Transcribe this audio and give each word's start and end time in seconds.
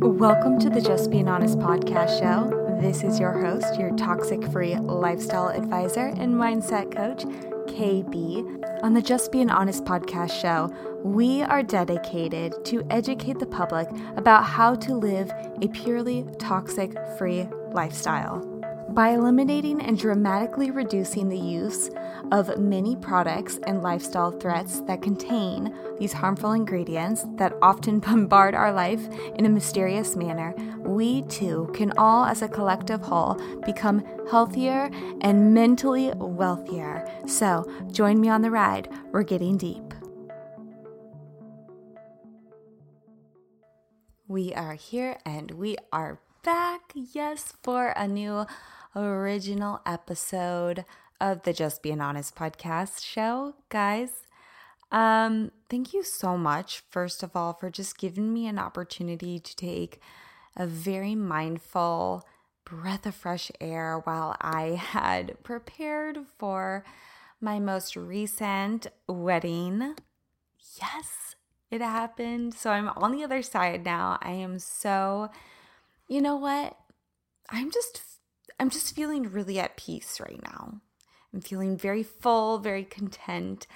Welcome 0.00 0.60
to 0.60 0.70
the 0.70 0.80
Just 0.80 1.10
Being 1.10 1.28
Honest 1.28 1.58
podcast 1.58 2.20
show. 2.20 2.78
This 2.80 3.02
is 3.02 3.18
your 3.18 3.32
host, 3.32 3.78
your 3.80 3.90
toxic 3.96 4.44
free 4.52 4.76
lifestyle 4.76 5.48
advisor 5.48 6.06
and 6.16 6.34
mindset 6.34 6.94
coach, 6.94 7.24
KB. 7.66 8.82
On 8.84 8.94
the 8.94 9.02
Just 9.02 9.32
Being 9.32 9.50
Honest 9.50 9.84
podcast 9.84 10.40
show, 10.40 10.70
we 11.02 11.42
are 11.42 11.64
dedicated 11.64 12.64
to 12.66 12.86
educate 12.90 13.40
the 13.40 13.46
public 13.46 13.88
about 14.16 14.44
how 14.44 14.76
to 14.76 14.94
live 14.94 15.32
a 15.60 15.68
purely 15.68 16.24
toxic 16.38 16.96
free 17.18 17.48
lifestyle. 17.72 18.57
By 18.90 19.10
eliminating 19.10 19.82
and 19.82 19.98
dramatically 19.98 20.70
reducing 20.70 21.28
the 21.28 21.38
use 21.38 21.90
of 22.32 22.58
many 22.58 22.96
products 22.96 23.58
and 23.66 23.82
lifestyle 23.82 24.30
threats 24.30 24.80
that 24.82 25.02
contain 25.02 25.74
these 25.98 26.12
harmful 26.12 26.52
ingredients 26.52 27.24
that 27.36 27.52
often 27.60 28.00
bombard 28.00 28.54
our 28.54 28.72
life 28.72 29.06
in 29.34 29.46
a 29.46 29.50
mysterious 29.50 30.16
manner, 30.16 30.54
we 30.78 31.22
too 31.22 31.70
can 31.74 31.92
all, 31.98 32.24
as 32.24 32.42
a 32.42 32.48
collective 32.48 33.02
whole, 33.02 33.34
become 33.64 34.02
healthier 34.30 34.90
and 35.20 35.52
mentally 35.52 36.12
wealthier. 36.16 37.06
So, 37.26 37.70
join 37.92 38.20
me 38.20 38.30
on 38.30 38.42
the 38.42 38.50
ride. 38.50 38.88
We're 39.12 39.22
getting 39.22 39.58
deep. 39.58 39.94
We 44.26 44.52
are 44.54 44.74
here 44.74 45.18
and 45.24 45.50
we 45.52 45.76
are 45.92 46.20
back, 46.42 46.92
yes, 46.94 47.54
for 47.62 47.88
a 47.96 48.06
new 48.06 48.46
original 49.04 49.80
episode 49.86 50.84
of 51.20 51.42
the 51.42 51.52
Just 51.52 51.82
Be 51.82 51.90
Being 51.90 52.00
Honest 52.00 52.34
podcast 52.34 53.04
show, 53.04 53.54
guys. 53.68 54.10
Um, 54.90 55.52
thank 55.68 55.92
you 55.92 56.02
so 56.02 56.36
much, 56.36 56.82
first 56.90 57.22
of 57.22 57.36
all, 57.36 57.52
for 57.52 57.70
just 57.70 57.98
giving 57.98 58.32
me 58.32 58.46
an 58.46 58.58
opportunity 58.58 59.38
to 59.38 59.56
take 59.56 60.00
a 60.56 60.66
very 60.66 61.14
mindful 61.14 62.26
breath 62.64 63.06
of 63.06 63.14
fresh 63.14 63.50
air 63.60 64.00
while 64.04 64.36
I 64.40 64.70
had 64.70 65.42
prepared 65.42 66.18
for 66.38 66.84
my 67.40 67.58
most 67.58 67.96
recent 67.96 68.86
wedding. 69.06 69.94
Yes, 70.80 71.36
it 71.70 71.80
happened. 71.80 72.54
So 72.54 72.70
I'm 72.70 72.88
on 72.88 73.12
the 73.12 73.24
other 73.24 73.42
side 73.42 73.84
now. 73.84 74.18
I 74.22 74.32
am 74.32 74.58
so, 74.58 75.30
you 76.08 76.20
know 76.20 76.36
what? 76.36 76.76
I'm 77.50 77.70
just 77.70 77.98
I'm 78.58 78.70
just 78.70 78.94
feeling 78.94 79.30
really 79.30 79.58
at 79.58 79.76
peace 79.76 80.20
right 80.20 80.40
now. 80.42 80.80
I'm 81.32 81.40
feeling 81.40 81.76
very 81.76 82.02
full, 82.02 82.58
very 82.58 82.84
content. 82.84 83.66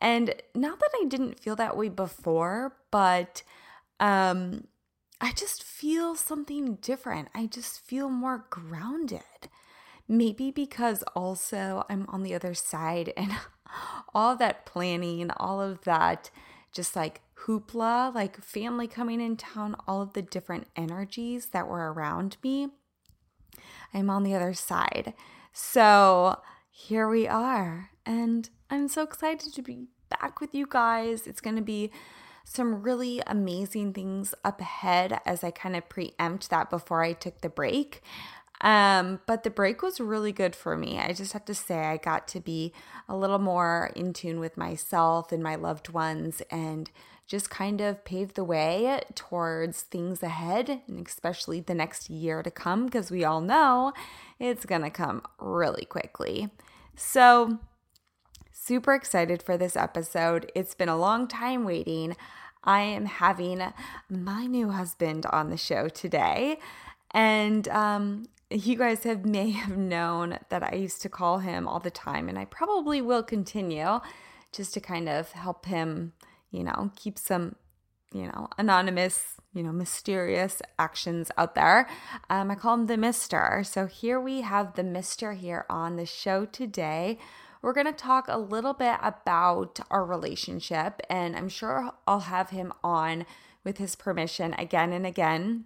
And 0.00 0.34
not 0.54 0.80
that 0.80 0.90
I 1.00 1.04
didn't 1.06 1.38
feel 1.38 1.56
that 1.56 1.76
way 1.76 1.88
before, 1.88 2.76
but 2.90 3.42
um 4.00 4.66
I 5.20 5.32
just 5.32 5.62
feel 5.62 6.16
something 6.16 6.76
different. 6.76 7.28
I 7.34 7.46
just 7.46 7.80
feel 7.80 8.10
more 8.10 8.46
grounded. 8.50 9.48
Maybe 10.06 10.50
because 10.50 11.02
also 11.14 11.86
I'm 11.88 12.06
on 12.08 12.22
the 12.22 12.34
other 12.34 12.54
side 12.54 13.12
and 13.16 13.32
all 14.14 14.36
that 14.36 14.66
planning, 14.66 15.30
all 15.38 15.62
of 15.62 15.82
that 15.84 16.30
just 16.72 16.96
like 16.96 17.22
hoopla, 17.46 18.14
like 18.14 18.42
family 18.42 18.88
coming 18.88 19.20
in 19.20 19.36
town, 19.36 19.76
all 19.86 20.02
of 20.02 20.12
the 20.12 20.22
different 20.22 20.66
energies 20.76 21.46
that 21.46 21.68
were 21.68 21.92
around 21.92 22.36
me 22.42 22.68
I'm 23.92 24.10
on 24.10 24.22
the 24.22 24.34
other 24.34 24.54
side. 24.54 25.14
So 25.52 26.40
here 26.70 27.08
we 27.08 27.28
are. 27.28 27.90
And 28.04 28.48
I'm 28.70 28.88
so 28.88 29.02
excited 29.02 29.54
to 29.54 29.62
be 29.62 29.86
back 30.08 30.40
with 30.40 30.54
you 30.54 30.66
guys. 30.68 31.26
It's 31.26 31.40
going 31.40 31.56
to 31.56 31.62
be 31.62 31.90
some 32.44 32.82
really 32.82 33.22
amazing 33.26 33.92
things 33.94 34.34
up 34.44 34.60
ahead 34.60 35.18
as 35.24 35.42
I 35.42 35.50
kind 35.50 35.76
of 35.76 35.88
preempt 35.88 36.50
that 36.50 36.68
before 36.70 37.02
I 37.02 37.14
took 37.14 37.40
the 37.40 37.48
break. 37.48 38.02
Um, 38.60 39.20
but 39.26 39.42
the 39.42 39.50
break 39.50 39.82
was 39.82 40.00
really 40.00 40.32
good 40.32 40.54
for 40.54 40.76
me. 40.76 40.98
I 40.98 41.12
just 41.12 41.32
have 41.32 41.44
to 41.46 41.54
say, 41.54 41.80
I 41.80 41.96
got 41.96 42.28
to 42.28 42.40
be 42.40 42.72
a 43.08 43.16
little 43.16 43.38
more 43.38 43.90
in 43.96 44.12
tune 44.12 44.40
with 44.40 44.56
myself 44.56 45.32
and 45.32 45.42
my 45.42 45.54
loved 45.54 45.90
ones 45.90 46.42
and 46.50 46.90
just 47.26 47.48
kind 47.50 47.80
of 47.80 48.04
pave 48.04 48.34
the 48.34 48.44
way 48.44 49.00
towards 49.14 49.82
things 49.82 50.22
ahead, 50.22 50.82
and 50.86 51.06
especially 51.06 51.60
the 51.60 51.74
next 51.74 52.10
year 52.10 52.42
to 52.42 52.50
come, 52.50 52.86
because 52.86 53.10
we 53.10 53.24
all 53.24 53.40
know 53.40 53.92
it's 54.38 54.66
to 54.66 54.90
come 54.90 55.22
really 55.40 55.84
quickly. 55.86 56.50
So, 56.96 57.58
super 58.52 58.94
excited 58.94 59.42
for 59.42 59.56
this 59.56 59.76
episode. 59.76 60.50
It's 60.54 60.74
been 60.74 60.88
a 60.88 60.98
long 60.98 61.26
time 61.26 61.64
waiting. 61.64 62.16
I 62.62 62.80
am 62.80 63.06
having 63.06 63.62
my 64.08 64.46
new 64.46 64.70
husband 64.70 65.26
on 65.26 65.50
the 65.50 65.56
show 65.56 65.88
today. 65.88 66.58
And 67.10 67.68
um, 67.68 68.26
you 68.50 68.76
guys 68.76 69.04
have 69.04 69.24
may 69.24 69.50
have 69.50 69.76
known 69.76 70.38
that 70.50 70.62
I 70.62 70.74
used 70.74 71.00
to 71.02 71.08
call 71.08 71.38
him 71.38 71.66
all 71.66 71.80
the 71.80 71.90
time, 71.90 72.28
and 72.28 72.38
I 72.38 72.44
probably 72.44 73.00
will 73.00 73.22
continue 73.22 74.00
just 74.52 74.74
to 74.74 74.80
kind 74.80 75.08
of 75.08 75.32
help 75.32 75.66
him 75.66 76.12
you 76.54 76.62
know, 76.62 76.90
keep 76.94 77.18
some, 77.18 77.56
you 78.12 78.26
know, 78.26 78.48
anonymous, 78.58 79.34
you 79.52 79.62
know, 79.62 79.72
mysterious 79.72 80.62
actions 80.78 81.30
out 81.36 81.54
there. 81.54 81.88
Um, 82.30 82.50
I 82.50 82.54
call 82.54 82.74
him 82.74 82.86
the 82.86 82.96
Mister. 82.96 83.62
So 83.64 83.86
here 83.86 84.20
we 84.20 84.42
have 84.42 84.74
the 84.74 84.84
Mister 84.84 85.32
here 85.32 85.66
on 85.68 85.96
the 85.96 86.06
show 86.06 86.44
today. 86.44 87.18
We're 87.60 87.72
going 87.72 87.86
to 87.86 87.92
talk 87.92 88.26
a 88.28 88.38
little 88.38 88.74
bit 88.74 88.98
about 89.02 89.80
our 89.90 90.04
relationship, 90.04 91.00
and 91.08 91.34
I'm 91.34 91.48
sure 91.48 91.92
I'll 92.06 92.20
have 92.20 92.50
him 92.50 92.72
on 92.84 93.24
with 93.64 93.78
his 93.78 93.96
permission 93.96 94.54
again 94.54 94.92
and 94.92 95.06
again. 95.06 95.64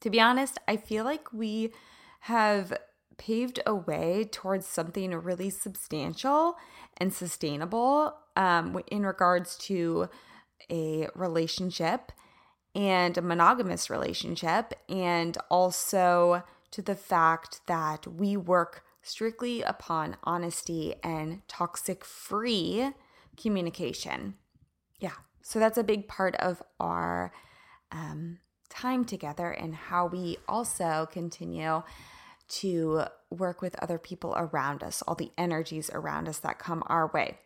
To 0.00 0.10
be 0.10 0.20
honest, 0.20 0.58
I 0.66 0.76
feel 0.78 1.04
like 1.04 1.32
we 1.32 1.72
have 2.20 2.72
paved 3.18 3.60
a 3.66 3.74
way 3.74 4.24
towards 4.30 4.66
something 4.66 5.12
really 5.12 5.50
substantial 5.50 6.56
and 6.96 7.12
sustainable 7.12 8.14
um, 8.36 8.80
in 8.88 9.04
regards 9.04 9.56
to 9.56 10.08
a 10.70 11.08
relationship 11.14 12.12
and 12.74 13.18
a 13.18 13.22
monogamous 13.22 13.90
relationship, 13.90 14.72
and 14.88 15.36
also 15.50 16.42
to 16.70 16.80
the 16.80 16.94
fact 16.94 17.60
that 17.66 18.06
we 18.06 18.36
work 18.36 18.82
strictly 19.02 19.60
upon 19.62 20.16
honesty 20.24 20.94
and 21.02 21.46
toxic 21.48 22.04
free 22.04 22.92
communication. 23.36 24.34
Yeah, 25.00 25.12
so 25.42 25.58
that's 25.58 25.76
a 25.76 25.84
big 25.84 26.08
part 26.08 26.34
of 26.36 26.62
our 26.80 27.32
um, 27.90 28.38
time 28.70 29.04
together 29.04 29.50
and 29.50 29.74
how 29.74 30.06
we 30.06 30.38
also 30.48 31.06
continue 31.12 31.82
to 32.48 33.04
work 33.30 33.62
with 33.62 33.80
other 33.82 33.98
people 33.98 34.34
around 34.36 34.82
us, 34.82 35.02
all 35.02 35.14
the 35.14 35.32
energies 35.38 35.90
around 35.92 36.28
us 36.28 36.38
that 36.40 36.58
come 36.58 36.82
our 36.86 37.10
way. 37.12 37.38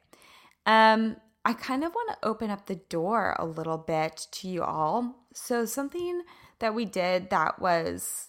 Um, 0.66 1.16
I 1.44 1.52
kind 1.52 1.84
of 1.84 1.92
want 1.92 2.10
to 2.10 2.28
open 2.28 2.50
up 2.50 2.66
the 2.66 2.74
door 2.74 3.36
a 3.38 3.46
little 3.46 3.78
bit 3.78 4.26
to 4.32 4.48
you 4.48 4.64
all. 4.64 5.26
So, 5.32 5.64
something 5.64 6.22
that 6.58 6.74
we 6.74 6.84
did 6.84 7.30
that 7.30 7.60
was, 7.60 8.28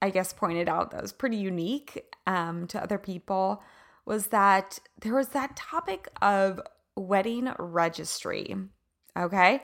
I 0.00 0.10
guess, 0.10 0.32
pointed 0.32 0.68
out 0.68 0.90
that 0.90 1.02
was 1.02 1.12
pretty 1.12 1.36
unique 1.36 2.04
um, 2.26 2.66
to 2.68 2.82
other 2.82 2.98
people 2.98 3.62
was 4.06 4.28
that 4.28 4.78
there 5.00 5.14
was 5.14 5.28
that 5.28 5.56
topic 5.56 6.08
of 6.22 6.60
wedding 6.96 7.52
registry. 7.58 8.56
Okay. 9.16 9.62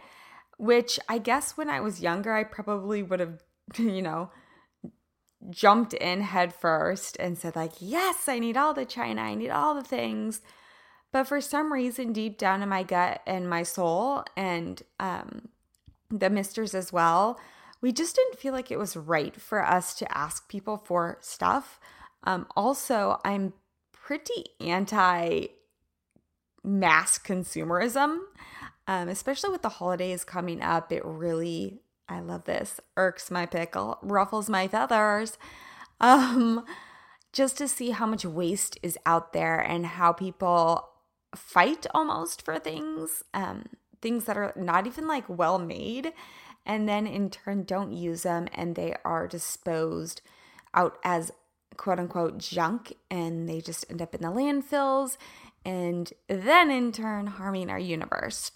Which 0.58 1.00
I 1.08 1.18
guess 1.18 1.56
when 1.56 1.70
I 1.70 1.80
was 1.80 2.02
younger, 2.02 2.34
I 2.34 2.44
probably 2.44 3.02
would 3.02 3.20
have, 3.20 3.42
you 3.78 4.02
know, 4.02 4.30
jumped 5.48 5.94
in 5.94 6.20
head 6.20 6.52
first 6.52 7.16
and 7.18 7.38
said, 7.38 7.56
like, 7.56 7.72
yes, 7.80 8.28
I 8.28 8.38
need 8.38 8.56
all 8.56 8.74
the 8.74 8.84
china, 8.84 9.22
I 9.22 9.34
need 9.34 9.50
all 9.50 9.74
the 9.74 9.82
things. 9.82 10.42
But 11.12 11.24
for 11.26 11.40
some 11.40 11.72
reason, 11.72 12.12
deep 12.12 12.38
down 12.38 12.62
in 12.62 12.68
my 12.68 12.82
gut 12.82 13.22
and 13.26 13.48
my 13.48 13.62
soul, 13.62 14.24
and 14.36 14.82
um, 15.00 15.48
the 16.10 16.30
misters 16.30 16.74
as 16.74 16.92
well, 16.92 17.40
we 17.80 17.92
just 17.92 18.14
didn't 18.14 18.38
feel 18.38 18.52
like 18.52 18.70
it 18.70 18.78
was 18.78 18.96
right 18.96 19.34
for 19.40 19.64
us 19.64 19.94
to 19.94 20.16
ask 20.16 20.48
people 20.48 20.76
for 20.76 21.18
stuff. 21.20 21.80
Um, 22.24 22.46
also, 22.54 23.18
I'm 23.24 23.54
pretty 23.92 24.44
anti 24.60 25.46
mass 26.62 27.18
consumerism, 27.18 28.18
um, 28.86 29.08
especially 29.08 29.50
with 29.50 29.62
the 29.62 29.68
holidays 29.68 30.24
coming 30.24 30.62
up. 30.62 30.92
It 30.92 31.02
really, 31.04 31.80
I 32.10 32.18
love 32.18 32.44
this, 32.44 32.80
irks 32.96 33.30
my 33.30 33.46
pickle, 33.46 33.98
ruffles 34.02 34.50
my 34.50 34.66
feathers. 34.66 35.38
Um, 36.00 36.64
just 37.32 37.56
to 37.58 37.68
see 37.68 37.90
how 37.90 38.06
much 38.06 38.24
waste 38.24 38.78
is 38.82 38.98
out 39.06 39.32
there 39.32 39.60
and 39.60 39.86
how 39.86 40.12
people 40.12 40.88
fight 41.36 41.86
almost 41.94 42.42
for 42.42 42.58
things, 42.58 43.22
um, 43.32 43.66
things 44.02 44.24
that 44.24 44.36
are 44.36 44.52
not 44.56 44.88
even 44.88 45.06
like 45.06 45.24
well 45.28 45.58
made, 45.58 46.12
and 46.66 46.88
then 46.88 47.06
in 47.06 47.30
turn 47.30 47.62
don't 47.62 47.92
use 47.92 48.24
them 48.24 48.48
and 48.54 48.74
they 48.74 48.94
are 49.04 49.28
disposed 49.28 50.20
out 50.74 50.98
as 51.04 51.30
quote 51.76 52.00
unquote 52.00 52.38
junk 52.38 52.92
and 53.10 53.48
they 53.48 53.60
just 53.60 53.86
end 53.88 54.02
up 54.02 54.14
in 54.14 54.22
the 54.22 54.28
landfills 54.28 55.16
and 55.64 56.12
then 56.28 56.70
in 56.70 56.90
turn 56.90 57.26
harming 57.26 57.70
our 57.70 57.78
universe. 57.78 58.50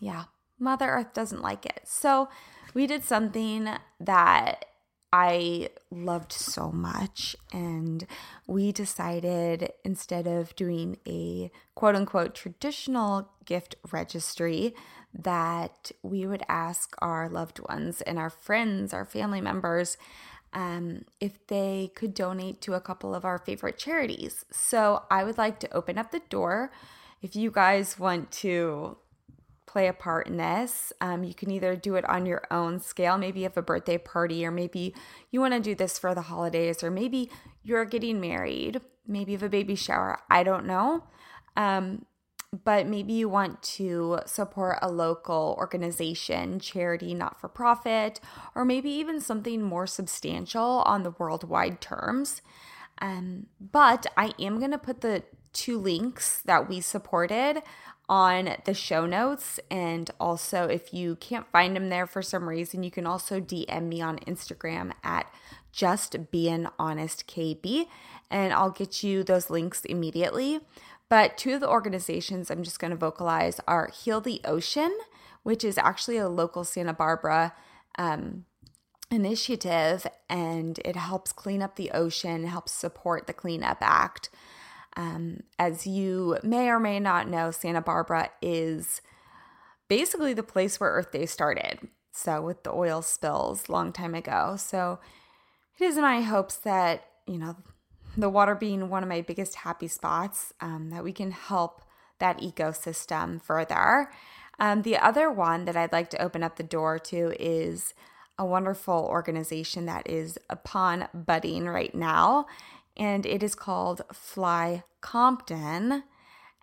Yeah, 0.00 0.24
Mother 0.62 0.88
Earth 0.88 1.12
doesn't 1.12 1.42
like 1.42 1.66
it. 1.66 1.80
So 1.84 2.28
we 2.72 2.86
did 2.86 3.04
something 3.04 3.68
that 4.00 4.64
I 5.12 5.68
loved 5.90 6.32
so 6.32 6.72
much. 6.72 7.36
And 7.52 8.06
we 8.46 8.72
decided 8.72 9.72
instead 9.84 10.26
of 10.26 10.56
doing 10.56 10.96
a 11.06 11.50
quote 11.74 11.96
unquote 11.96 12.34
traditional 12.34 13.28
gift 13.44 13.74
registry, 13.90 14.74
that 15.12 15.92
we 16.02 16.26
would 16.26 16.42
ask 16.48 16.94
our 17.00 17.28
loved 17.28 17.60
ones 17.68 18.00
and 18.00 18.18
our 18.18 18.30
friends, 18.30 18.94
our 18.94 19.04
family 19.04 19.42
members, 19.42 19.98
um, 20.54 21.04
if 21.20 21.46
they 21.48 21.90
could 21.94 22.14
donate 22.14 22.62
to 22.62 22.74
a 22.74 22.80
couple 22.80 23.14
of 23.14 23.24
our 23.24 23.38
favorite 23.38 23.78
charities. 23.78 24.46
So 24.50 25.02
I 25.10 25.24
would 25.24 25.36
like 25.36 25.60
to 25.60 25.74
open 25.74 25.98
up 25.98 26.12
the 26.12 26.22
door. 26.30 26.72
If 27.20 27.36
you 27.36 27.50
guys 27.50 27.98
want 27.98 28.30
to 28.32 28.96
play 29.72 29.88
a 29.88 29.92
part 29.92 30.26
in 30.26 30.36
this. 30.36 30.92
Um, 31.00 31.24
you 31.24 31.32
can 31.32 31.50
either 31.50 31.74
do 31.74 31.94
it 31.94 32.04
on 32.04 32.26
your 32.26 32.42
own 32.50 32.78
scale. 32.78 33.16
Maybe 33.16 33.40
you 33.40 33.44
have 33.44 33.56
a 33.56 33.62
birthday 33.62 33.96
party, 33.96 34.44
or 34.44 34.50
maybe 34.50 34.94
you 35.30 35.40
want 35.40 35.54
to 35.54 35.60
do 35.60 35.74
this 35.74 35.98
for 35.98 36.14
the 36.14 36.22
holidays, 36.22 36.82
or 36.82 36.90
maybe 36.90 37.30
you're 37.62 37.86
getting 37.86 38.20
married. 38.20 38.80
Maybe 39.06 39.32
you 39.32 39.38
have 39.38 39.42
a 39.42 39.48
baby 39.48 39.74
shower. 39.74 40.18
I 40.30 40.42
don't 40.42 40.66
know. 40.66 41.04
Um, 41.56 42.04
but 42.64 42.86
maybe 42.86 43.14
you 43.14 43.30
want 43.30 43.62
to 43.62 44.20
support 44.26 44.78
a 44.82 44.90
local 44.90 45.56
organization, 45.58 46.60
charity, 46.60 47.14
not 47.14 47.40
for 47.40 47.48
profit, 47.48 48.20
or 48.54 48.66
maybe 48.66 48.90
even 48.90 49.22
something 49.22 49.62
more 49.62 49.86
substantial 49.86 50.82
on 50.84 51.02
the 51.02 51.14
worldwide 51.18 51.80
terms. 51.80 52.42
Um, 53.00 53.46
but 53.58 54.06
I 54.18 54.34
am 54.38 54.58
going 54.58 54.70
to 54.70 54.78
put 54.78 55.00
the 55.00 55.22
two 55.54 55.78
links 55.78 56.42
that 56.42 56.68
we 56.68 56.80
supported 56.80 57.62
on 58.08 58.56
the 58.64 58.74
show 58.74 59.06
notes. 59.06 59.58
And 59.70 60.10
also, 60.20 60.64
if 60.64 60.92
you 60.92 61.16
can't 61.16 61.50
find 61.50 61.74
them 61.74 61.88
there 61.88 62.06
for 62.06 62.22
some 62.22 62.48
reason, 62.48 62.82
you 62.82 62.90
can 62.90 63.06
also 63.06 63.40
DM 63.40 63.84
me 63.84 64.00
on 64.00 64.18
Instagram 64.20 64.92
at 65.02 65.32
just 65.72 66.30
being 66.30 66.66
honest 66.78 67.26
KB, 67.26 67.86
and 68.30 68.52
I'll 68.52 68.70
get 68.70 69.02
you 69.02 69.24
those 69.24 69.48
links 69.50 69.84
immediately. 69.84 70.60
But 71.08 71.36
two 71.36 71.54
of 71.54 71.60
the 71.60 71.68
organizations 71.68 72.50
I'm 72.50 72.62
just 72.62 72.78
going 72.78 72.90
to 72.90 72.96
vocalize 72.96 73.60
are 73.66 73.88
Heal 73.88 74.20
the 74.20 74.40
Ocean, 74.44 74.96
which 75.42 75.64
is 75.64 75.76
actually 75.76 76.18
a 76.18 76.28
local 76.28 76.64
Santa 76.64 76.94
Barbara 76.94 77.54
um, 77.98 78.44
initiative, 79.10 80.06
and 80.28 80.78
it 80.84 80.96
helps 80.96 81.32
clean 81.32 81.60
up 81.60 81.76
the 81.76 81.90
ocean, 81.90 82.44
helps 82.44 82.72
support 82.72 83.26
the 83.26 83.32
Cleanup 83.32 83.78
Act. 83.80 84.30
Um, 84.96 85.42
as 85.58 85.86
you 85.86 86.38
may 86.42 86.68
or 86.68 86.78
may 86.78 87.00
not 87.00 87.28
know, 87.28 87.50
Santa 87.50 87.80
Barbara 87.80 88.30
is 88.40 89.00
basically 89.88 90.34
the 90.34 90.42
place 90.42 90.78
where 90.78 90.90
Earth 90.90 91.12
Day 91.12 91.26
started. 91.26 91.88
So, 92.12 92.42
with 92.42 92.62
the 92.62 92.72
oil 92.72 93.00
spills 93.00 93.68
long 93.68 93.92
time 93.92 94.14
ago. 94.14 94.56
So, 94.58 94.98
it 95.78 95.84
is 95.84 95.96
my 95.96 96.20
hopes 96.20 96.56
that, 96.56 97.04
you 97.26 97.38
know, 97.38 97.56
the 98.16 98.28
water 98.28 98.54
being 98.54 98.90
one 98.90 99.02
of 99.02 99.08
my 99.08 99.22
biggest 99.22 99.56
happy 99.56 99.88
spots, 99.88 100.52
um, 100.60 100.90
that 100.90 101.02
we 101.02 101.12
can 101.12 101.30
help 101.30 101.82
that 102.18 102.40
ecosystem 102.40 103.40
further. 103.42 104.10
Um, 104.58 104.82
the 104.82 104.98
other 104.98 105.30
one 105.30 105.64
that 105.64 105.76
I'd 105.76 105.92
like 105.92 106.10
to 106.10 106.22
open 106.22 106.42
up 106.42 106.56
the 106.56 106.62
door 106.62 106.98
to 106.98 107.32
is 107.42 107.94
a 108.38 108.44
wonderful 108.44 109.06
organization 109.10 109.86
that 109.86 110.08
is 110.08 110.38
upon 110.50 111.08
budding 111.14 111.66
right 111.66 111.94
now 111.94 112.46
and 112.96 113.26
it 113.26 113.42
is 113.42 113.54
called 113.54 114.02
Fly 114.12 114.84
Compton, 115.00 116.04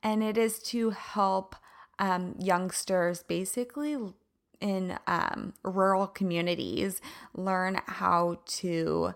and 0.02 0.24
it 0.24 0.38
is 0.38 0.60
to 0.64 0.92
help 0.92 1.56
um, 1.98 2.36
youngsters 2.40 3.24
basically 3.24 3.98
in 4.62 4.98
um, 5.08 5.54
rural 5.64 6.08
communities 6.08 7.02
learn 7.34 7.82
how 7.86 8.40
to 8.46 9.14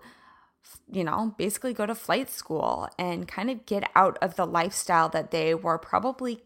you 0.92 1.04
know, 1.04 1.34
basically 1.38 1.74
go 1.74 1.86
to 1.86 1.96
flight 1.96 2.30
school 2.30 2.88
and 2.98 3.28
kind 3.28 3.50
of 3.50 3.66
get 3.66 3.90
out 3.96 4.18
of 4.22 4.36
the 4.36 4.46
lifestyle 4.46 5.10
that 5.10 5.32
they 5.32 5.54
were 5.54 5.78
probably, 5.78 6.42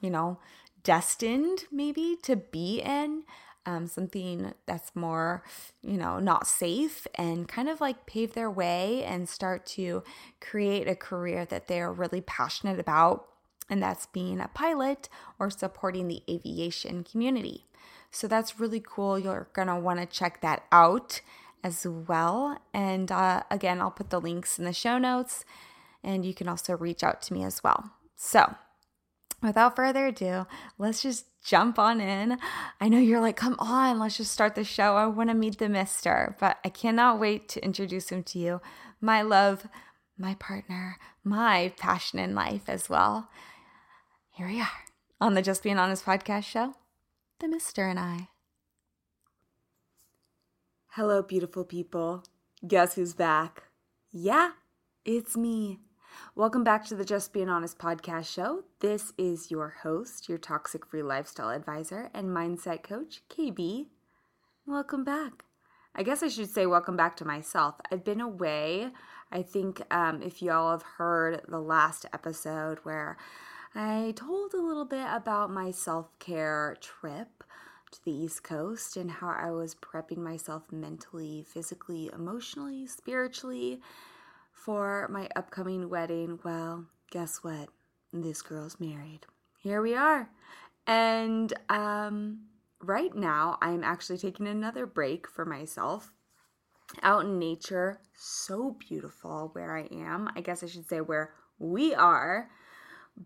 you 0.00 0.10
know, 0.10 0.38
destined 0.82 1.64
maybe 1.72 2.16
to 2.22 2.36
be 2.36 2.80
in 2.80 3.24
um, 3.66 3.86
something 3.86 4.52
that's 4.66 4.94
more, 4.94 5.42
you 5.82 5.96
know, 5.96 6.18
not 6.18 6.46
safe 6.46 7.06
and 7.14 7.48
kind 7.48 7.68
of 7.68 7.80
like 7.80 8.06
pave 8.06 8.34
their 8.34 8.50
way 8.50 9.02
and 9.04 9.28
start 9.28 9.66
to 9.66 10.02
create 10.40 10.88
a 10.88 10.94
career 10.94 11.44
that 11.46 11.68
they're 11.68 11.92
really 11.92 12.20
passionate 12.20 12.78
about. 12.78 13.26
And 13.70 13.82
that's 13.82 14.06
being 14.06 14.40
a 14.40 14.48
pilot 14.48 15.08
or 15.38 15.48
supporting 15.48 16.08
the 16.08 16.22
aviation 16.28 17.02
community. 17.02 17.64
So 18.10 18.28
that's 18.28 18.60
really 18.60 18.82
cool. 18.86 19.18
You're 19.18 19.48
going 19.54 19.68
to 19.68 19.76
want 19.76 20.00
to 20.00 20.06
check 20.06 20.42
that 20.42 20.64
out 20.70 21.22
as 21.62 21.86
well. 21.86 22.58
And 22.74 23.10
uh, 23.10 23.42
again, 23.50 23.80
I'll 23.80 23.90
put 23.90 24.10
the 24.10 24.20
links 24.20 24.58
in 24.58 24.66
the 24.66 24.72
show 24.74 24.98
notes 24.98 25.44
and 26.04 26.24
you 26.24 26.34
can 26.34 26.46
also 26.48 26.76
reach 26.76 27.02
out 27.02 27.22
to 27.22 27.32
me 27.32 27.42
as 27.42 27.64
well. 27.64 27.90
So, 28.16 28.54
without 29.44 29.76
further 29.76 30.06
ado, 30.06 30.46
let's 30.78 31.02
just 31.02 31.26
jump 31.44 31.78
on 31.78 32.00
in. 32.00 32.38
I 32.80 32.88
know 32.88 32.98
you're 32.98 33.20
like, 33.20 33.36
come 33.36 33.56
on, 33.58 33.98
let's 33.98 34.16
just 34.16 34.32
start 34.32 34.54
the 34.54 34.64
show. 34.64 34.96
I 34.96 35.06
want 35.06 35.30
to 35.30 35.34
meet 35.34 35.58
the 35.58 35.68
mister, 35.68 36.36
but 36.40 36.58
I 36.64 36.68
cannot 36.70 37.20
wait 37.20 37.48
to 37.50 37.64
introduce 37.64 38.08
him 38.10 38.22
to 38.24 38.38
you. 38.38 38.60
My 39.00 39.22
love, 39.22 39.66
my 40.16 40.34
partner, 40.34 40.98
my 41.22 41.72
passion 41.76 42.18
in 42.18 42.34
life 42.34 42.68
as 42.68 42.88
well. 42.88 43.28
Here 44.30 44.48
we 44.48 44.60
are 44.60 44.68
on 45.20 45.34
the 45.34 45.42
Just 45.42 45.62
Being 45.62 45.78
Honest 45.78 46.04
podcast 46.04 46.44
show, 46.44 46.74
the 47.40 47.48
mister 47.48 47.86
and 47.86 47.98
I. 47.98 48.28
Hello, 50.92 51.22
beautiful 51.22 51.64
people. 51.64 52.24
Guess 52.66 52.94
who's 52.94 53.14
back? 53.14 53.64
Yeah, 54.12 54.52
it's 55.04 55.36
me. 55.36 55.80
Welcome 56.36 56.64
back 56.64 56.84
to 56.86 56.94
the 56.94 57.04
Just 57.04 57.32
Be 57.32 57.40
Being 57.40 57.48
Honest 57.48 57.78
podcast 57.78 58.26
show. 58.26 58.64
This 58.80 59.12
is 59.16 59.50
your 59.50 59.76
host, 59.82 60.28
your 60.28 60.38
toxic 60.38 60.84
free 60.84 61.02
lifestyle 61.02 61.50
advisor 61.50 62.10
and 62.12 62.28
mindset 62.28 62.82
coach, 62.82 63.22
KB. 63.28 63.86
Welcome 64.66 65.04
back. 65.04 65.44
I 65.94 66.02
guess 66.02 66.22
I 66.22 66.28
should 66.28 66.50
say 66.50 66.66
welcome 66.66 66.96
back 66.96 67.16
to 67.18 67.24
myself. 67.24 67.76
I've 67.90 68.04
been 68.04 68.20
away. 68.20 68.90
I 69.30 69.42
think 69.42 69.82
um, 69.90 70.22
if 70.22 70.42
y'all 70.42 70.72
have 70.72 70.82
heard 70.82 71.42
the 71.46 71.60
last 71.60 72.06
episode 72.12 72.78
where 72.82 73.16
I 73.74 74.12
told 74.16 74.54
a 74.54 74.62
little 74.62 74.84
bit 74.84 75.06
about 75.10 75.50
my 75.50 75.70
self 75.70 76.18
care 76.18 76.76
trip 76.80 77.44
to 77.92 78.04
the 78.04 78.12
East 78.12 78.42
Coast 78.42 78.96
and 78.96 79.10
how 79.10 79.28
I 79.30 79.50
was 79.50 79.74
prepping 79.74 80.18
myself 80.18 80.64
mentally, 80.72 81.44
physically, 81.46 82.10
emotionally, 82.12 82.86
spiritually 82.86 83.80
for 84.54 85.08
my 85.10 85.28
upcoming 85.36 85.90
wedding. 85.90 86.38
Well, 86.44 86.86
guess 87.10 87.42
what? 87.42 87.68
This 88.12 88.40
girl's 88.40 88.80
married. 88.80 89.26
Here 89.58 89.82
we 89.82 89.94
are. 89.94 90.30
And 90.86 91.52
um, 91.68 92.40
right 92.80 93.14
now, 93.14 93.58
I'm 93.60 93.84
actually 93.84 94.18
taking 94.18 94.46
another 94.46 94.86
break 94.86 95.28
for 95.28 95.44
myself 95.44 96.12
out 97.02 97.24
in 97.24 97.38
nature. 97.38 98.00
So 98.14 98.76
beautiful 98.88 99.50
where 99.52 99.76
I 99.76 99.88
am. 99.92 100.30
I 100.36 100.40
guess 100.40 100.62
I 100.62 100.66
should 100.66 100.88
say 100.88 101.00
where 101.00 101.32
we 101.58 101.94
are. 101.94 102.48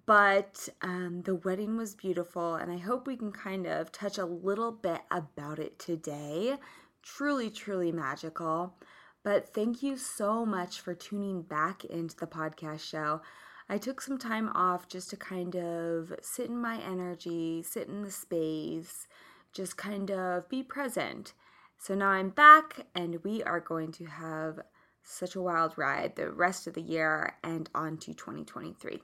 But 0.07 0.69
um, 0.83 1.23
the 1.25 1.37
wedding 1.37 1.77
was 1.77 1.95
beautiful, 1.95 2.57
and 2.57 2.71
I 2.71 2.77
hope 2.77 3.07
we 3.07 3.17
can 3.17 3.33
kind 3.33 3.67
of 3.67 3.91
touch 3.91 4.19
a 4.19 4.25
little 4.27 4.71
bit 4.71 5.01
about 5.11 5.59
it 5.59 5.79
today. 5.79 6.57
Truly, 7.03 7.49
truly 7.49 7.91
magical. 7.91 8.75
But 9.23 9.53
thank 9.53 9.83
you 9.83 9.97
so 9.97 10.47
much 10.47 10.81
for 10.81 10.95
tuning 10.95 11.43
back 11.43 11.85
into 11.85 12.17
the 12.17 12.27
podcast 12.27 12.81
show. 12.81 13.21
I 13.69 13.77
took 13.77 14.01
some 14.01 14.17
time 14.19 14.49
off 14.55 14.89
just 14.89 15.11
to 15.11 15.17
kind 15.17 15.55
of 15.55 16.13
sit 16.23 16.49
in 16.49 16.59
my 16.59 16.81
energy, 16.81 17.63
sit 17.63 17.89
in 17.89 18.03
the 18.03 18.11
space, 18.11 19.07
just 19.53 19.77
kind 19.77 20.11
of 20.11 20.49
be 20.49 20.63
present. 20.63 21.35
So 21.79 21.95
now 21.95 22.09
I'm 22.09 22.31
back, 22.31 22.87
and 22.95 23.23
we 23.23 23.43
are 23.43 23.61
going 23.61 23.93
to 23.93 24.07
have 24.07 24.61
such 25.03 25.35
a 25.35 25.43
wild 25.43 25.77
ride 25.77 26.17
the 26.17 26.31
rest 26.31 26.67
of 26.67 26.75
the 26.75 26.83
year 26.83 27.37
and 27.45 27.69
on 27.75 27.99
to 27.99 28.15
2023. 28.15 29.03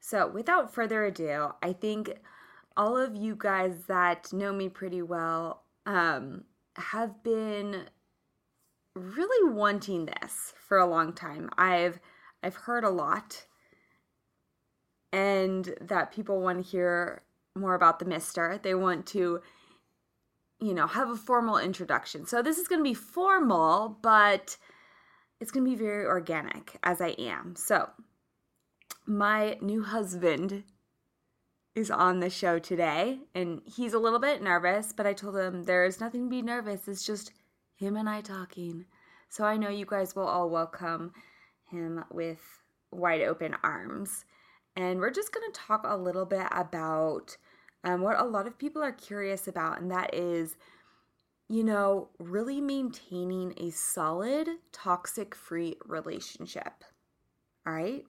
So, 0.00 0.28
without 0.28 0.72
further 0.72 1.04
ado, 1.04 1.52
I 1.62 1.72
think 1.72 2.18
all 2.76 2.96
of 2.96 3.16
you 3.16 3.34
guys 3.36 3.84
that 3.88 4.32
know 4.32 4.52
me 4.52 4.68
pretty 4.68 5.02
well 5.02 5.64
um, 5.86 6.44
have 6.76 7.22
been 7.22 7.88
really 8.94 9.52
wanting 9.52 10.06
this 10.06 10.54
for 10.58 10.78
a 10.78 10.86
long 10.86 11.12
time. 11.12 11.50
I've 11.56 12.00
I've 12.42 12.56
heard 12.56 12.84
a 12.84 12.90
lot 12.90 13.46
and 15.12 15.74
that 15.80 16.12
people 16.12 16.40
want 16.40 16.64
to 16.64 16.70
hear 16.70 17.22
more 17.56 17.74
about 17.74 17.98
the 17.98 18.04
mister. 18.04 18.60
They 18.62 18.74
want 18.74 19.06
to 19.06 19.40
you 20.60 20.74
know, 20.74 20.86
have 20.86 21.08
a 21.08 21.16
formal 21.16 21.58
introduction. 21.58 22.26
So 22.26 22.42
this 22.42 22.58
is 22.58 22.68
going 22.68 22.80
to 22.80 22.84
be 22.84 22.94
formal, 22.94 23.98
but 24.02 24.56
it's 25.40 25.50
going 25.50 25.64
to 25.64 25.70
be 25.70 25.76
very 25.76 26.04
organic 26.04 26.76
as 26.82 27.00
I 27.00 27.10
am. 27.10 27.54
So, 27.56 27.90
my 29.06 29.56
new 29.60 29.84
husband 29.84 30.64
is 31.74 31.90
on 31.90 32.18
the 32.18 32.28
show 32.28 32.58
today, 32.58 33.20
and 33.34 33.62
he's 33.64 33.94
a 33.94 33.98
little 33.98 34.18
bit 34.18 34.42
nervous, 34.42 34.92
but 34.92 35.06
I 35.06 35.12
told 35.12 35.36
him 35.36 35.64
there's 35.64 36.00
nothing 36.00 36.24
to 36.24 36.30
be 36.30 36.42
nervous. 36.42 36.88
It's 36.88 37.06
just 37.06 37.32
him 37.78 37.96
and 37.96 38.08
I 38.08 38.20
talking. 38.20 38.84
So 39.28 39.44
I 39.44 39.56
know 39.56 39.68
you 39.68 39.86
guys 39.86 40.16
will 40.16 40.26
all 40.26 40.50
welcome 40.50 41.12
him 41.70 42.04
with 42.10 42.40
wide 42.90 43.22
open 43.22 43.54
arms. 43.62 44.24
And 44.74 44.98
we're 44.98 45.12
just 45.12 45.32
going 45.32 45.50
to 45.50 45.60
talk 45.60 45.84
a 45.86 45.96
little 45.96 46.24
bit 46.24 46.46
about 46.50 47.36
um, 47.84 48.00
what 48.00 48.18
a 48.18 48.24
lot 48.24 48.46
of 48.46 48.58
people 48.58 48.82
are 48.82 48.92
curious 48.92 49.46
about, 49.46 49.80
and 49.80 49.90
that 49.90 50.14
is, 50.14 50.56
you 51.48 51.62
know, 51.62 52.08
really 52.18 52.60
maintaining 52.60 53.54
a 53.56 53.70
solid, 53.70 54.48
toxic 54.72 55.34
free 55.34 55.76
relationship. 55.86 56.84
All 57.66 57.72
right. 57.72 58.04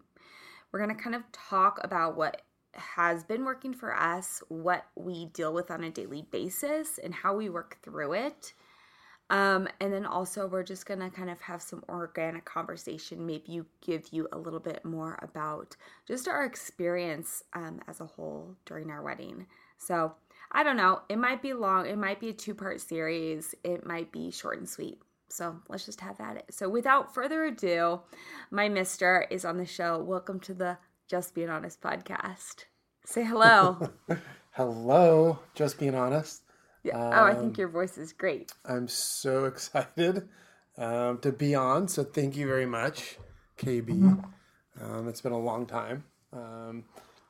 We're 0.72 0.84
going 0.84 0.96
to 0.96 1.02
kind 1.02 1.16
of 1.16 1.24
talk 1.32 1.80
about 1.84 2.18
what 2.18 2.42
has 2.74 3.24
been 3.24 3.46
working 3.46 3.74
for 3.74 3.96
us, 3.96 4.42
what 4.48 4.86
we 4.96 5.26
deal 5.26 5.54
with 5.54 5.70
on 5.70 5.84
a 5.84 5.92
daily 5.92 6.24
basis, 6.32 7.00
and 7.04 7.14
how 7.14 7.36
we 7.36 7.50
work 7.50 7.78
through 7.84 8.14
it. 8.14 8.54
Um, 9.30 9.68
and 9.80 9.94
then 9.94 10.06
also, 10.06 10.48
we're 10.48 10.64
just 10.64 10.88
going 10.88 11.02
to 11.02 11.10
kind 11.10 11.30
of 11.30 11.40
have 11.42 11.62
some 11.62 11.84
organic 11.88 12.46
conversation, 12.46 13.26
maybe 13.26 13.62
give 13.82 14.08
you 14.12 14.28
a 14.32 14.38
little 14.38 14.60
bit 14.60 14.84
more 14.84 15.20
about 15.22 15.76
just 16.08 16.28
our 16.28 16.44
experience 16.46 17.44
um, 17.54 17.80
as 17.88 18.02
a 18.02 18.06
whole 18.06 18.56
during 18.66 18.90
our 18.90 19.04
wedding. 19.04 19.46
So, 19.78 20.14
I 20.52 20.64
don't 20.64 20.78
know. 20.78 21.02
It 21.10 21.18
might 21.18 21.44
be 21.44 21.54
long, 21.54 21.86
it 21.86 21.98
might 21.98 22.20
be 22.20 22.30
a 22.30 22.34
two 22.34 22.56
part 22.56 22.82
series, 22.82 23.54
it 23.64 23.86
might 23.86 24.12
be 24.12 24.32
short 24.32 24.58
and 24.58 24.68
sweet. 24.68 25.00
So, 25.30 25.58
let's 25.70 25.86
just 25.86 26.02
have 26.02 26.20
at 26.20 26.38
it. 26.38 26.46
So, 26.50 26.68
without 26.68 27.14
further 27.14 27.46
ado, 27.46 28.02
my 28.50 28.68
mister 28.68 29.28
is 29.30 29.46
on 29.46 29.58
the 29.58 29.66
show. 29.66 30.00
Welcome 30.00 30.40
to 30.42 30.56
the 30.56 30.80
Just 31.08 31.36
Being 31.36 31.50
Honest 31.50 31.82
podcast. 31.82 32.66
Say 33.06 33.24
hello. 33.24 33.92
hello, 34.52 35.38
Just 35.54 35.78
Being 35.78 35.94
Honest. 35.94 36.42
Yeah. 36.84 36.98
Um, 36.98 37.14
oh, 37.14 37.24
I 37.24 37.36
think 37.36 37.58
your 37.58 37.68
voice 37.68 37.98
is 37.98 38.14
great. 38.14 38.54
I'm 38.66 38.88
so 38.88 39.46
excited 39.54 40.28
um, 40.78 41.20
to 41.20 41.32
be 41.32 41.56
on. 41.56 41.88
So 41.88 42.04
thank 42.04 42.36
you 42.36 42.48
very 42.48 42.66
much, 42.66 43.18
KB. 43.58 44.24
Um, 44.82 45.08
it's 45.08 45.22
been 45.22 45.34
a 45.34 45.40
long 45.40 45.66
time. 45.66 46.04
Um, 46.32 46.86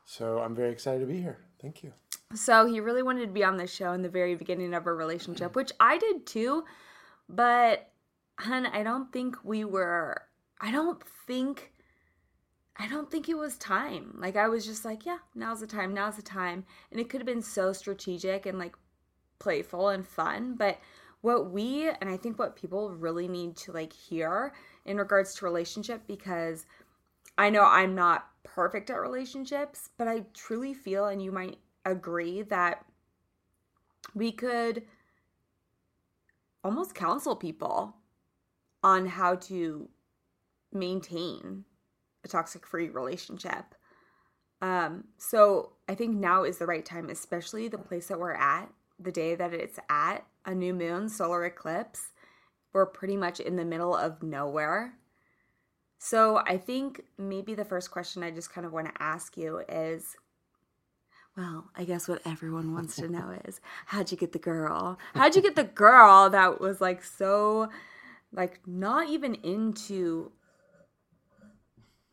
so 0.05 0.39
I'm 0.39 0.55
very 0.55 0.71
excited 0.71 0.99
to 0.99 1.05
be 1.05 1.21
here. 1.21 1.39
Thank 1.61 1.83
you. 1.83 1.93
So 2.35 2.67
he 2.67 2.79
really 2.79 3.01
wanted 3.01 3.25
to 3.25 3.31
be 3.31 3.43
on 3.43 3.57
this 3.57 3.73
show 3.73 3.91
in 3.93 4.03
the 4.03 4.09
very 4.09 4.35
beginning 4.35 4.73
of 4.73 4.85
our 4.85 4.95
relationship, 4.95 5.55
which 5.55 5.71
I 5.79 5.97
did 5.97 6.27
too. 6.27 6.63
But, 7.27 7.89
hun, 8.39 8.67
I 8.67 8.83
don't 8.83 9.11
think 9.11 9.37
we 9.43 9.65
were, 9.65 10.21
I 10.59 10.71
don't 10.71 11.01
think. 11.27 11.73
I 12.81 12.87
don't 12.87 13.11
think 13.11 13.27
it 13.27 13.37
was 13.37 13.57
time. 13.57 14.15
Like 14.17 14.37
I 14.37 14.47
was 14.47 14.65
just 14.65 14.85
like, 14.85 15.05
yeah, 15.05 15.17
now's 15.35 15.59
the 15.59 15.67
time, 15.67 15.93
now's 15.93 16.15
the 16.15 16.21
time. 16.21 16.63
And 16.91 16.99
it 17.01 17.09
could 17.09 17.19
have 17.19 17.25
been 17.25 17.41
so 17.41 17.73
strategic 17.73 18.45
and 18.45 18.57
like 18.57 18.73
playful 19.39 19.89
and 19.89 20.05
fun, 20.05 20.55
but 20.55 20.79
what 21.21 21.51
we 21.51 21.89
and 21.89 22.09
I 22.09 22.17
think 22.17 22.39
what 22.39 22.55
people 22.55 22.91
really 22.91 23.27
need 23.27 23.55
to 23.57 23.71
like 23.71 23.93
hear 23.93 24.53
in 24.85 24.97
regards 24.97 25.33
to 25.35 25.45
relationship 25.45 26.01
because 26.07 26.65
I 27.37 27.49
know 27.49 27.63
I'm 27.63 27.95
not 27.95 28.27
perfect 28.43 28.89
at 28.89 28.95
relationships, 28.95 29.89
but 29.97 30.07
I 30.07 30.25
truly 30.33 30.73
feel 30.73 31.07
and 31.07 31.21
you 31.21 31.31
might 31.31 31.57
agree 31.85 32.41
that 32.43 32.85
we 34.13 34.31
could 34.31 34.83
almost 36.63 36.95
counsel 36.95 37.35
people 37.35 37.95
on 38.83 39.05
how 39.05 39.35
to 39.35 39.89
maintain 40.71 41.65
a 42.23 42.27
toxic 42.27 42.65
free 42.65 42.89
relationship. 42.89 43.75
Um, 44.61 45.05
so 45.17 45.73
I 45.87 45.95
think 45.95 46.17
now 46.17 46.43
is 46.43 46.57
the 46.57 46.65
right 46.65 46.85
time, 46.85 47.09
especially 47.09 47.67
the 47.67 47.77
place 47.77 48.07
that 48.07 48.19
we're 48.19 48.33
at 48.33 48.69
the 48.99 49.11
day 49.11 49.35
that 49.35 49.53
it's 49.53 49.79
at, 49.89 50.25
a 50.45 50.53
new 50.53 50.73
moon, 50.73 51.09
solar 51.09 51.45
eclipse. 51.45 52.11
We're 52.73 52.85
pretty 52.85 53.17
much 53.17 53.39
in 53.39 53.55
the 53.55 53.65
middle 53.65 53.95
of 53.95 54.21
nowhere. 54.21 54.93
So 55.97 56.37
I 56.37 56.57
think 56.57 57.01
maybe 57.17 57.55
the 57.55 57.65
first 57.65 57.91
question 57.91 58.23
I 58.23 58.31
just 58.31 58.53
kind 58.53 58.65
of 58.65 58.71
want 58.71 58.93
to 58.93 59.01
ask 59.01 59.35
you 59.37 59.61
is 59.67 60.15
well, 61.39 61.69
I 61.73 61.85
guess 61.85 62.09
what 62.09 62.21
everyone 62.25 62.73
wants 62.73 62.97
to 62.97 63.07
know 63.07 63.33
is 63.45 63.61
how'd 63.85 64.11
you 64.11 64.17
get 64.17 64.33
the 64.33 64.39
girl? 64.39 64.99
How'd 65.13 65.37
you 65.37 65.41
get 65.41 65.55
the 65.55 65.63
girl 65.63 66.29
that 66.29 66.59
was 66.59 66.81
like 66.81 67.01
so, 67.01 67.69
like, 68.33 68.59
not 68.67 69.07
even 69.07 69.35
into 69.35 70.33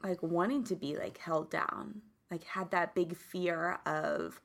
like 0.04 0.22
wanting 0.22 0.62
to 0.64 0.76
be 0.76 0.96
like 0.96 1.18
held 1.18 1.50
down, 1.50 2.02
like, 2.30 2.44
had 2.44 2.70
that 2.70 2.94
big 2.94 3.16
fear 3.16 3.80
of 3.84 4.40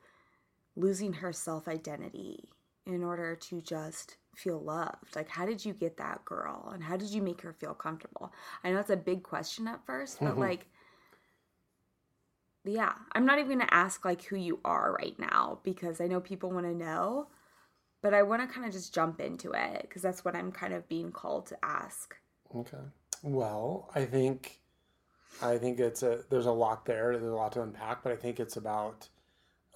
losing 0.76 1.12
her 1.12 1.32
self 1.32 1.68
identity 1.68 2.48
in 2.86 3.04
order 3.04 3.36
to 3.36 3.60
just 3.60 4.16
feel 4.36 4.60
loved? 4.60 5.14
Like, 5.14 5.28
how 5.28 5.46
did 5.46 5.64
you 5.64 5.72
get 5.72 5.96
that 5.98 6.24
girl? 6.24 6.70
And 6.72 6.82
how 6.82 6.96
did 6.96 7.10
you 7.10 7.22
make 7.22 7.40
her 7.42 7.52
feel 7.52 7.74
comfortable? 7.74 8.32
I 8.64 8.70
know 8.70 8.78
it's 8.78 8.90
a 8.90 8.96
big 8.96 9.22
question 9.22 9.68
at 9.68 9.84
first, 9.86 10.18
but 10.20 10.30
mm-hmm. 10.30 10.40
like, 10.40 10.66
yeah, 12.64 12.92
I'm 13.12 13.26
not 13.26 13.38
even 13.38 13.58
gonna 13.58 13.68
ask 13.70 14.04
like 14.04 14.22
who 14.24 14.36
you 14.36 14.60
are 14.64 14.96
right 14.98 15.18
now 15.18 15.58
because 15.64 16.00
I 16.00 16.06
know 16.06 16.20
people 16.20 16.50
want 16.50 16.66
to 16.66 16.74
know, 16.74 17.28
but 18.02 18.14
I 18.14 18.22
want 18.22 18.42
to 18.42 18.52
kind 18.52 18.66
of 18.66 18.72
just 18.72 18.94
jump 18.94 19.20
into 19.20 19.52
it 19.52 19.82
because 19.82 20.02
that's 20.02 20.24
what 20.24 20.36
I'm 20.36 20.52
kind 20.52 20.72
of 20.72 20.88
being 20.88 21.10
called 21.10 21.46
to 21.46 21.64
ask. 21.64 22.14
Okay. 22.54 22.76
Well, 23.22 23.90
I 23.94 24.04
think, 24.04 24.60
I 25.40 25.58
think 25.58 25.80
it's 25.80 26.02
a 26.02 26.20
there's 26.28 26.46
a 26.46 26.52
lot 26.52 26.84
there. 26.84 27.12
There's 27.12 27.32
a 27.32 27.36
lot 27.36 27.52
to 27.52 27.62
unpack, 27.62 28.02
but 28.02 28.12
I 28.12 28.16
think 28.16 28.40
it's 28.40 28.56
about 28.56 29.08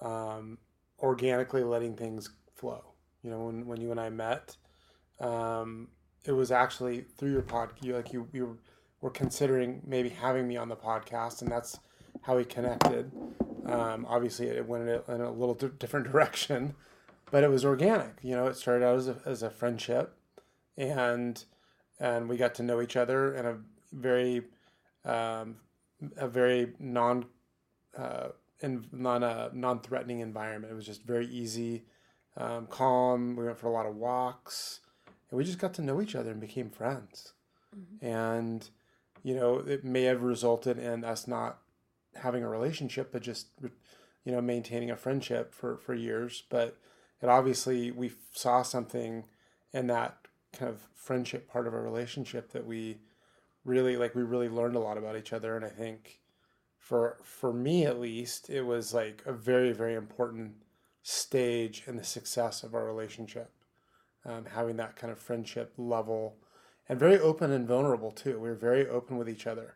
um, 0.01 0.57
organically 0.99 1.63
letting 1.63 1.95
things 1.95 2.29
flow. 2.55 2.83
You 3.23 3.31
know, 3.31 3.45
when, 3.45 3.65
when 3.65 3.81
you 3.81 3.91
and 3.91 3.99
I 3.99 4.09
met, 4.09 4.55
um, 5.19 5.89
it 6.25 6.31
was 6.31 6.51
actually 6.51 7.01
through 7.17 7.31
your 7.31 7.41
pod. 7.41 7.69
You 7.81 7.95
like 7.95 8.13
you 8.13 8.27
you 8.33 8.57
were 9.01 9.09
considering 9.09 9.81
maybe 9.85 10.09
having 10.09 10.47
me 10.47 10.57
on 10.57 10.69
the 10.69 10.75
podcast, 10.75 11.41
and 11.41 11.51
that's 11.51 11.79
how 12.21 12.37
we 12.37 12.45
connected. 12.45 13.11
Um, 13.65 14.05
obviously, 14.07 14.47
it 14.47 14.65
went 14.65 14.87
in 14.87 14.89
a, 14.89 15.15
in 15.15 15.21
a 15.21 15.31
little 15.31 15.55
di- 15.55 15.69
different 15.79 16.07
direction, 16.11 16.75
but 17.31 17.43
it 17.43 17.49
was 17.49 17.65
organic. 17.65 18.15
You 18.21 18.35
know, 18.35 18.47
it 18.47 18.55
started 18.55 18.85
out 18.85 18.97
as 18.97 19.07
a, 19.07 19.17
as 19.25 19.43
a 19.43 19.49
friendship, 19.49 20.15
and 20.77 21.43
and 21.99 22.29
we 22.29 22.37
got 22.37 22.55
to 22.55 22.63
know 22.63 22.81
each 22.81 22.95
other 22.95 23.33
in 23.35 23.45
a 23.45 23.57
very 23.91 24.43
um, 25.05 25.57
a 26.17 26.27
very 26.27 26.73
non 26.79 27.25
uh, 27.97 28.29
in 28.61 28.85
non 28.91 29.23
a 29.23 29.49
non 29.53 29.79
threatening 29.79 30.19
environment. 30.19 30.71
It 30.71 30.75
was 30.75 30.85
just 30.85 31.03
very 31.03 31.27
easy, 31.27 31.85
um, 32.35 32.67
calm. 32.67 33.35
We 33.35 33.45
went 33.45 33.57
for 33.57 33.67
a 33.67 33.71
lot 33.71 33.85
of 33.85 33.95
walks, 33.95 34.79
and 35.29 35.37
we 35.37 35.43
just 35.43 35.59
got 35.59 35.73
to 35.75 35.81
know 35.81 36.01
each 36.01 36.15
other 36.15 36.31
and 36.31 36.41
became 36.41 36.69
friends. 36.69 37.33
Mm-hmm. 37.75 38.05
And 38.05 38.69
you 39.23 39.35
know, 39.35 39.59
it 39.59 39.83
may 39.83 40.03
have 40.03 40.23
resulted 40.23 40.77
in 40.77 41.03
us 41.03 41.27
not 41.27 41.59
having 42.15 42.43
a 42.43 42.49
relationship, 42.49 43.11
but 43.11 43.21
just 43.21 43.47
you 43.61 44.31
know 44.31 44.41
maintaining 44.41 44.91
a 44.91 44.97
friendship 44.97 45.53
for 45.53 45.77
for 45.77 45.93
years. 45.93 46.43
But 46.49 46.77
it 47.21 47.29
obviously 47.29 47.91
we 47.91 48.11
saw 48.31 48.61
something 48.61 49.25
in 49.73 49.87
that 49.87 50.17
kind 50.53 50.69
of 50.69 50.87
friendship 50.95 51.49
part 51.49 51.67
of 51.67 51.73
a 51.73 51.81
relationship 51.81 52.51
that 52.51 52.65
we 52.65 52.99
really 53.63 53.97
like 53.97 54.15
we 54.15 54.23
really 54.23 54.49
learned 54.49 54.75
a 54.75 54.79
lot 54.79 54.97
about 54.97 55.17
each 55.17 55.33
other 55.33 55.55
and 55.55 55.65
i 55.65 55.69
think 55.69 56.19
for 56.87 57.17
for 57.21 57.51
me 57.51 57.85
at 57.85 57.99
least, 57.99 58.49
it 58.49 58.61
was 58.61 58.93
like 58.93 59.21
a 59.25 59.33
very 59.33 59.73
very 59.73 59.93
important 59.93 60.53
stage 61.03 61.83
in 61.85 61.97
the 61.97 62.03
success 62.03 62.63
of 62.63 62.73
our 62.73 62.85
relationship. 62.85 63.51
Um, 64.25 64.45
having 64.45 64.77
that 64.77 64.95
kind 64.95 65.11
of 65.11 65.19
friendship 65.19 65.73
level, 65.77 66.37
and 66.87 66.97
very 66.97 67.19
open 67.19 67.51
and 67.51 67.67
vulnerable 67.67 68.11
too. 68.11 68.39
We 68.39 68.47
were 68.49 68.55
very 68.55 68.87
open 68.87 69.17
with 69.17 69.29
each 69.29 69.47
other 69.47 69.75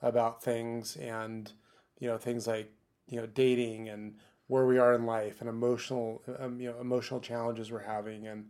about 0.00 0.42
things, 0.42 0.96
and 0.96 1.52
you 1.98 2.08
know 2.08 2.16
things 2.16 2.46
like 2.46 2.72
you 3.06 3.20
know 3.20 3.26
dating 3.26 3.90
and 3.90 4.14
where 4.46 4.64
we 4.64 4.78
are 4.78 4.94
in 4.94 5.04
life 5.04 5.40
and 5.40 5.50
emotional 5.50 6.22
um, 6.38 6.58
you 6.58 6.70
know 6.70 6.80
emotional 6.80 7.20
challenges 7.20 7.70
we're 7.70 7.80
having 7.80 8.26
and 8.26 8.46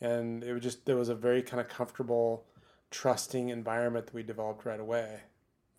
and 0.00 0.42
it 0.42 0.52
was 0.52 0.62
just 0.62 0.86
there 0.86 0.96
was 0.96 1.08
a 1.08 1.14
very 1.14 1.42
kind 1.42 1.60
of 1.60 1.68
comfortable 1.68 2.46
trusting 2.90 3.48
environment 3.48 4.06
that 4.06 4.14
we 4.14 4.22
developed 4.22 4.64
right 4.64 4.80
away 4.80 5.20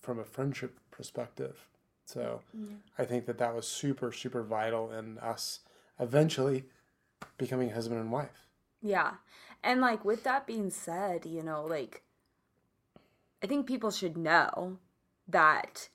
from 0.01 0.19
a 0.19 0.25
friendship 0.25 0.79
perspective. 0.95 1.67
So 2.05 2.41
yeah. 2.53 2.75
I 2.97 3.05
think 3.05 3.25
that 3.25 3.37
that 3.39 3.55
was 3.55 3.67
super, 3.67 4.11
super 4.11 4.43
vital 4.43 4.91
in 4.91 5.17
us 5.19 5.59
eventually 5.99 6.65
becoming 7.37 7.71
husband 7.71 7.99
and 7.99 8.11
wife. 8.11 8.47
Yeah. 8.81 9.13
And 9.63 9.81
like 9.81 10.05
with 10.05 10.23
that 10.23 10.45
being 10.45 10.69
said, 10.69 11.25
you 11.25 11.41
know, 11.41 11.65
like 11.65 12.03
I 13.43 13.47
think 13.47 13.67
people 13.67 13.91
should 13.91 14.17
know 14.17 14.77
that 15.27 15.89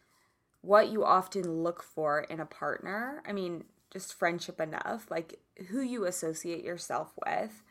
what 0.63 0.91
you 0.91 1.05
often 1.05 1.63
look 1.63 1.83
for 1.83 2.21
in 2.21 2.41
a 2.41 2.47
partner, 2.47 3.23
I 3.27 3.33
mean, 3.33 3.65
just 3.91 4.15
friendship 4.15 4.61
enough, 4.61 5.11
like 5.11 5.41
who 5.69 5.81
you 5.81 6.05
associate 6.05 6.65
yourself 6.65 7.13
with, 7.25 7.63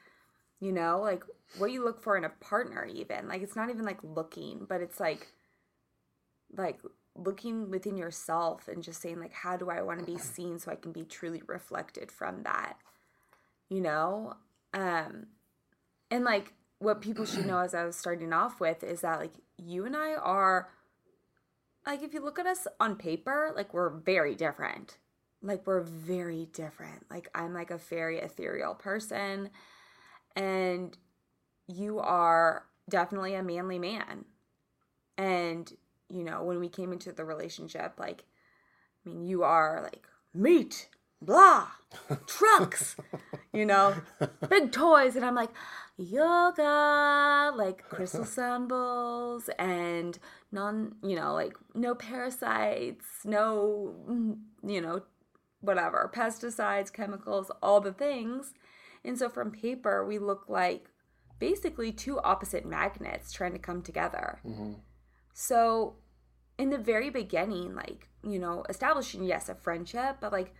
you 0.60 0.72
know, 0.72 1.00
like 1.00 1.24
what 1.58 1.72
you 1.72 1.84
look 1.84 2.02
for 2.02 2.18
in 2.18 2.26
a 2.26 2.30
partner, 2.30 2.86
even. 2.86 3.28
Like 3.28 3.42
it's 3.42 3.56
not 3.56 3.70
even 3.70 3.86
like 3.86 4.00
looking, 4.04 4.66
but 4.68 4.82
it's 4.82 5.00
like, 5.00 5.28
like 6.56 6.80
looking 7.24 7.70
within 7.70 7.98
yourself 7.98 8.68
and 8.68 8.84
just 8.84 9.02
saying 9.02 9.20
like 9.20 9.34
how 9.34 9.58
do 9.58 9.70
I 9.70 9.82
want 9.82 10.00
to 10.00 10.06
be 10.06 10.18
seen 10.18 10.60
so 10.60 10.72
I 10.72 10.76
can 10.76 10.92
be 10.92 11.04
truly 11.04 11.42
reflected 11.48 12.12
from 12.12 12.44
that. 12.44 12.78
You 13.70 13.82
know? 13.82 14.36
Um 14.74 15.28
and 16.12 16.24
like 16.24 16.54
what 16.80 17.02
people 17.02 17.26
should 17.26 17.46
know 17.46 17.60
as 17.60 17.74
I 17.74 17.84
was 17.86 17.96
starting 17.96 18.34
off 18.34 18.60
with 18.60 18.84
is 18.84 19.02
that 19.02 19.20
like 19.20 19.34
you 19.58 19.86
and 19.86 19.96
I 19.96 20.16
are 20.16 20.70
like 21.86 22.04
if 22.04 22.14
you 22.14 22.24
look 22.24 22.40
at 22.40 22.46
us 22.46 22.68
on 22.80 22.96
paper, 22.96 23.52
like 23.56 23.74
we're 23.74 23.90
very 23.90 24.36
different. 24.36 24.98
Like 25.42 25.66
we're 25.66 25.82
very 25.82 26.48
different. 26.54 27.06
Like 27.10 27.30
I'm 27.34 27.54
like 27.54 27.72
a 27.72 27.78
very 27.78 28.20
ethereal 28.20 28.76
person 28.76 29.50
and 30.36 30.98
you 31.68 32.00
are 32.00 32.66
definitely 32.90 33.36
a 33.36 33.44
manly 33.44 33.80
man. 33.80 34.26
And 35.18 35.72
you 36.10 36.24
know, 36.24 36.44
when 36.44 36.60
we 36.60 36.70
came 36.70 36.92
into 36.92 37.12
the 37.12 37.26
relationship, 37.26 37.94
like 37.98 38.24
I 39.06 39.10
mean, 39.10 39.24
you 39.24 39.44
are 39.44 39.82
like 39.84 40.08
meat, 40.34 40.88
blah, 41.22 41.68
trucks, 42.28 42.96
you 43.54 43.66
know, 43.66 43.96
big 44.50 44.72
toys 44.72 45.16
and 45.16 45.26
I'm 45.26 45.36
like 45.36 45.52
yoga, 45.98 47.52
like 47.56 47.84
crystal 47.90 48.26
sound 48.26 48.70
bowls 48.70 49.50
and 49.60 50.18
non, 50.52 50.96
you 51.04 51.16
know, 51.16 51.34
like 51.34 51.56
no 51.74 51.96
parasites, 51.96 53.06
no, 53.26 53.96
mm, 54.10 54.38
you 54.64 54.82
know, 54.82 55.04
whatever, 55.62 56.12
pesticides, 56.14 56.92
chemicals, 56.92 57.52
all 57.62 57.82
the 57.82 57.94
things. 57.94 58.54
And 59.04 59.18
so 59.18 59.30
from 59.30 59.52
paper, 59.52 60.06
we 60.06 60.20
look 60.20 60.46
like 60.48 60.90
basically 61.40 61.92
two 61.92 62.20
opposite 62.20 62.66
magnets 62.66 63.32
trying 63.32 63.54
to 63.54 63.60
come 63.60 63.82
together. 63.82 64.40
Mm-hmm. 64.46 64.74
So 65.34 65.96
in 66.58 66.70
the 66.70 66.78
very 66.78 67.10
beginning, 67.10 67.76
like, 67.76 68.10
you 68.24 68.40
know, 68.40 68.64
establishing, 68.70 69.24
yes, 69.24 69.50
a 69.50 69.56
friendship, 69.56 70.18
but 70.20 70.32
like, 70.32 70.54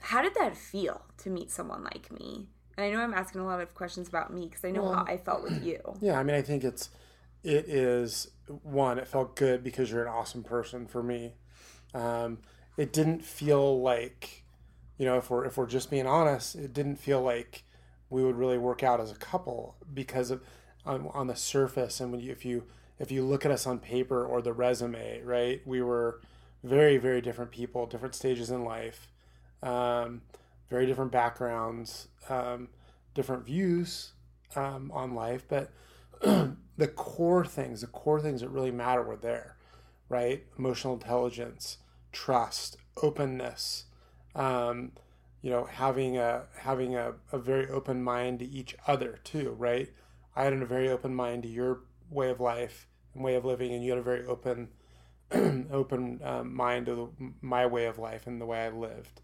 how 0.00 0.22
did 0.22 0.34
that 0.34 0.56
feel 0.56 1.02
to 1.18 1.30
meet 1.30 1.50
someone 1.50 1.82
like 1.82 2.12
me? 2.12 2.48
And 2.76 2.86
I 2.86 2.90
know 2.90 3.00
I'm 3.00 3.14
asking 3.14 3.40
a 3.40 3.46
lot 3.46 3.60
of 3.60 3.74
questions 3.74 4.08
about 4.08 4.32
me 4.32 4.46
because 4.46 4.64
I 4.64 4.70
know 4.70 4.82
well, 4.84 4.94
how 4.94 5.04
I 5.04 5.16
felt 5.16 5.42
with 5.42 5.64
you. 5.64 5.80
Yeah, 6.00 6.18
I 6.18 6.22
mean, 6.22 6.36
I 6.36 6.42
think 6.42 6.62
it's 6.62 6.90
it 7.42 7.68
is 7.68 8.30
one. 8.62 8.98
It 8.98 9.08
felt 9.08 9.34
good 9.36 9.64
because 9.64 9.90
you're 9.90 10.02
an 10.02 10.08
awesome 10.08 10.44
person 10.44 10.86
for 10.86 11.02
me. 11.02 11.34
Um, 11.94 12.38
it 12.76 12.92
didn't 12.92 13.24
feel 13.24 13.80
like, 13.80 14.44
you 14.96 15.06
know, 15.06 15.16
if 15.16 15.30
we're 15.30 15.44
if 15.44 15.56
we're 15.56 15.66
just 15.66 15.90
being 15.90 16.06
honest, 16.06 16.54
it 16.54 16.72
didn't 16.72 16.96
feel 16.96 17.22
like 17.22 17.64
we 18.10 18.22
would 18.22 18.36
really 18.36 18.58
work 18.58 18.82
out 18.82 19.00
as 19.00 19.10
a 19.10 19.16
couple 19.16 19.76
because 19.92 20.30
of 20.30 20.42
on, 20.86 21.10
on 21.12 21.26
the 21.26 21.36
surface 21.36 22.00
and 22.00 22.12
when 22.12 22.20
you 22.20 22.30
if 22.30 22.44
you 22.44 22.64
if 22.98 23.10
you 23.10 23.24
look 23.24 23.44
at 23.44 23.50
us 23.52 23.66
on 23.66 23.78
paper 23.78 24.24
or 24.24 24.42
the 24.42 24.52
resume, 24.52 25.22
right, 25.22 25.60
we 25.66 25.82
were 25.82 26.20
very 26.64 26.96
very 26.98 27.20
different 27.20 27.50
people, 27.50 27.86
different 27.86 28.14
stages 28.14 28.50
in 28.50 28.64
life. 28.64 29.08
Um, 29.62 30.22
very 30.68 30.86
different 30.86 31.12
backgrounds, 31.12 32.08
um, 32.28 32.68
different 33.14 33.44
views 33.44 34.12
um, 34.54 34.90
on 34.92 35.14
life, 35.14 35.44
but 35.48 35.70
the 36.20 36.88
core 36.94 37.44
things, 37.44 37.80
the 37.80 37.86
core 37.86 38.20
things 38.20 38.40
that 38.40 38.48
really 38.48 38.70
matter 38.70 39.02
were 39.02 39.16
there, 39.16 39.56
right? 40.08 40.44
Emotional 40.58 40.94
intelligence, 40.94 41.78
trust, 42.12 42.76
openness, 43.02 43.84
um, 44.34 44.92
you 45.40 45.50
know, 45.50 45.64
having 45.64 46.18
a 46.18 46.44
having 46.58 46.96
a, 46.96 47.14
a 47.32 47.38
very 47.38 47.68
open 47.68 48.02
mind 48.02 48.40
to 48.40 48.44
each 48.44 48.76
other 48.86 49.20
too, 49.24 49.54
right? 49.58 49.88
I 50.36 50.44
had 50.44 50.52
a 50.52 50.66
very 50.66 50.88
open 50.88 51.14
mind 51.14 51.44
to 51.44 51.48
your 51.48 51.80
way 52.10 52.30
of 52.30 52.40
life 52.40 52.88
and 53.14 53.22
way 53.22 53.34
of 53.34 53.44
living, 53.44 53.72
and 53.72 53.84
you 53.84 53.90
had 53.90 53.98
a 53.98 54.02
very 54.02 54.24
open 54.26 54.68
open 55.70 56.20
um, 56.24 56.54
mind 56.54 56.86
to 56.86 56.94
the, 56.94 57.32
my 57.42 57.66
way 57.66 57.84
of 57.84 57.98
life 57.98 58.26
and 58.26 58.40
the 58.40 58.46
way 58.46 58.64
I 58.64 58.70
lived. 58.70 59.20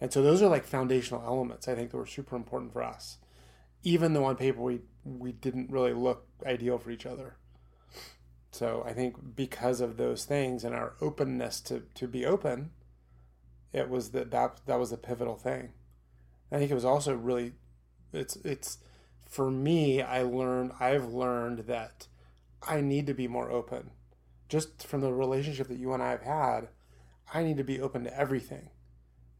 And 0.00 0.12
so 0.12 0.22
those 0.22 0.40
are 0.42 0.48
like 0.48 0.64
foundational 0.64 1.22
elements 1.24 1.68
I 1.68 1.74
think 1.74 1.90
that 1.90 1.96
were 1.96 2.06
super 2.06 2.36
important 2.36 2.72
for 2.72 2.82
us. 2.82 3.18
Even 3.82 4.12
though 4.14 4.24
on 4.24 4.36
paper 4.36 4.60
we 4.60 4.80
we 5.04 5.32
didn't 5.32 5.70
really 5.70 5.92
look 5.92 6.26
ideal 6.46 6.78
for 6.78 6.90
each 6.90 7.06
other. 7.06 7.36
So 8.52 8.84
I 8.86 8.92
think 8.92 9.36
because 9.36 9.80
of 9.80 9.96
those 9.96 10.24
things 10.24 10.64
and 10.64 10.74
our 10.74 10.94
openness 11.00 11.60
to, 11.62 11.82
to 11.94 12.08
be 12.08 12.26
open, 12.26 12.70
it 13.72 13.88
was 13.88 14.10
that 14.10 14.30
that 14.30 14.60
that 14.66 14.78
was 14.78 14.92
a 14.92 14.96
pivotal 14.96 15.36
thing. 15.36 15.72
I 16.50 16.58
think 16.58 16.70
it 16.70 16.74
was 16.74 16.84
also 16.84 17.14
really 17.14 17.52
it's 18.12 18.36
it's 18.36 18.78
for 19.28 19.50
me 19.50 20.02
I 20.02 20.22
learned 20.22 20.72
I've 20.80 21.12
learned 21.12 21.60
that 21.60 22.08
I 22.66 22.80
need 22.80 23.06
to 23.06 23.14
be 23.14 23.28
more 23.28 23.50
open. 23.50 23.90
Just 24.48 24.86
from 24.86 25.00
the 25.00 25.12
relationship 25.12 25.68
that 25.68 25.78
you 25.78 25.92
and 25.92 26.02
I 26.02 26.10
have 26.10 26.22
had, 26.22 26.68
I 27.32 27.42
need 27.42 27.56
to 27.58 27.64
be 27.64 27.80
open 27.80 28.04
to 28.04 28.18
everything 28.18 28.70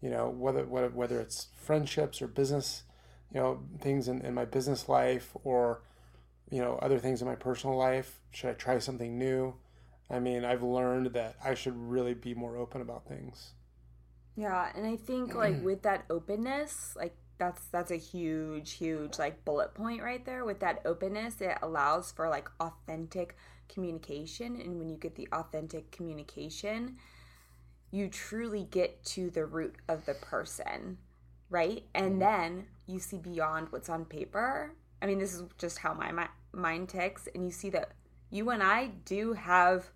you 0.00 0.10
know 0.10 0.28
whether 0.28 0.64
whether 0.64 0.88
whether 0.88 1.20
it's 1.20 1.48
friendships 1.54 2.22
or 2.22 2.26
business 2.26 2.84
you 3.32 3.40
know 3.40 3.60
things 3.80 4.08
in, 4.08 4.20
in 4.22 4.34
my 4.34 4.44
business 4.44 4.88
life 4.88 5.36
or 5.44 5.82
you 6.50 6.60
know 6.60 6.78
other 6.82 6.98
things 6.98 7.22
in 7.22 7.28
my 7.28 7.34
personal 7.34 7.76
life. 7.76 8.20
Should 8.32 8.50
i 8.50 8.54
try 8.54 8.78
something 8.78 9.18
new? 9.18 9.54
I 10.08 10.18
mean 10.18 10.44
i've 10.44 10.62
learned 10.62 11.12
that 11.14 11.36
i 11.44 11.54
should 11.54 11.76
really 11.76 12.14
be 12.14 12.34
more 12.34 12.56
open 12.56 12.80
about 12.80 13.06
things. 13.06 13.52
Yeah 14.36 14.70
and 14.74 14.86
i 14.86 14.96
think 14.96 15.34
like 15.34 15.62
with 15.62 15.82
that 15.82 16.04
openness 16.10 16.94
like 16.96 17.14
that's 17.40 17.64
that's 17.72 17.90
a 17.90 17.96
huge 17.96 18.74
huge 18.74 19.18
like 19.18 19.44
bullet 19.44 19.74
point 19.74 20.00
right 20.02 20.24
there 20.24 20.44
with 20.44 20.60
that 20.60 20.80
openness 20.84 21.40
it 21.40 21.58
allows 21.62 22.12
for 22.12 22.28
like 22.28 22.48
authentic 22.60 23.36
communication 23.68 24.60
and 24.60 24.78
when 24.78 24.88
you 24.88 24.96
get 24.96 25.16
the 25.16 25.26
authentic 25.32 25.90
communication 25.90 26.96
you 27.90 28.08
truly 28.08 28.66
get 28.70 29.02
to 29.04 29.30
the 29.30 29.44
root 29.44 29.76
of 29.88 30.06
the 30.06 30.14
person, 30.14 30.98
right? 31.48 31.84
And 31.94 32.12
mm-hmm. 32.12 32.18
then 32.20 32.66
you 32.86 32.98
see 32.98 33.18
beyond 33.18 33.68
what's 33.70 33.88
on 33.88 34.04
paper. 34.04 34.74
I 35.02 35.06
mean, 35.06 35.18
this 35.18 35.34
is 35.34 35.44
just 35.58 35.78
how 35.78 35.94
my, 35.94 36.12
my 36.12 36.28
mind 36.52 36.88
ticks, 36.88 37.28
and 37.34 37.44
you 37.44 37.50
see 37.50 37.70
that 37.70 37.92
you 38.30 38.50
and 38.50 38.62
I 38.62 38.88
do 39.04 39.32
have 39.32 39.90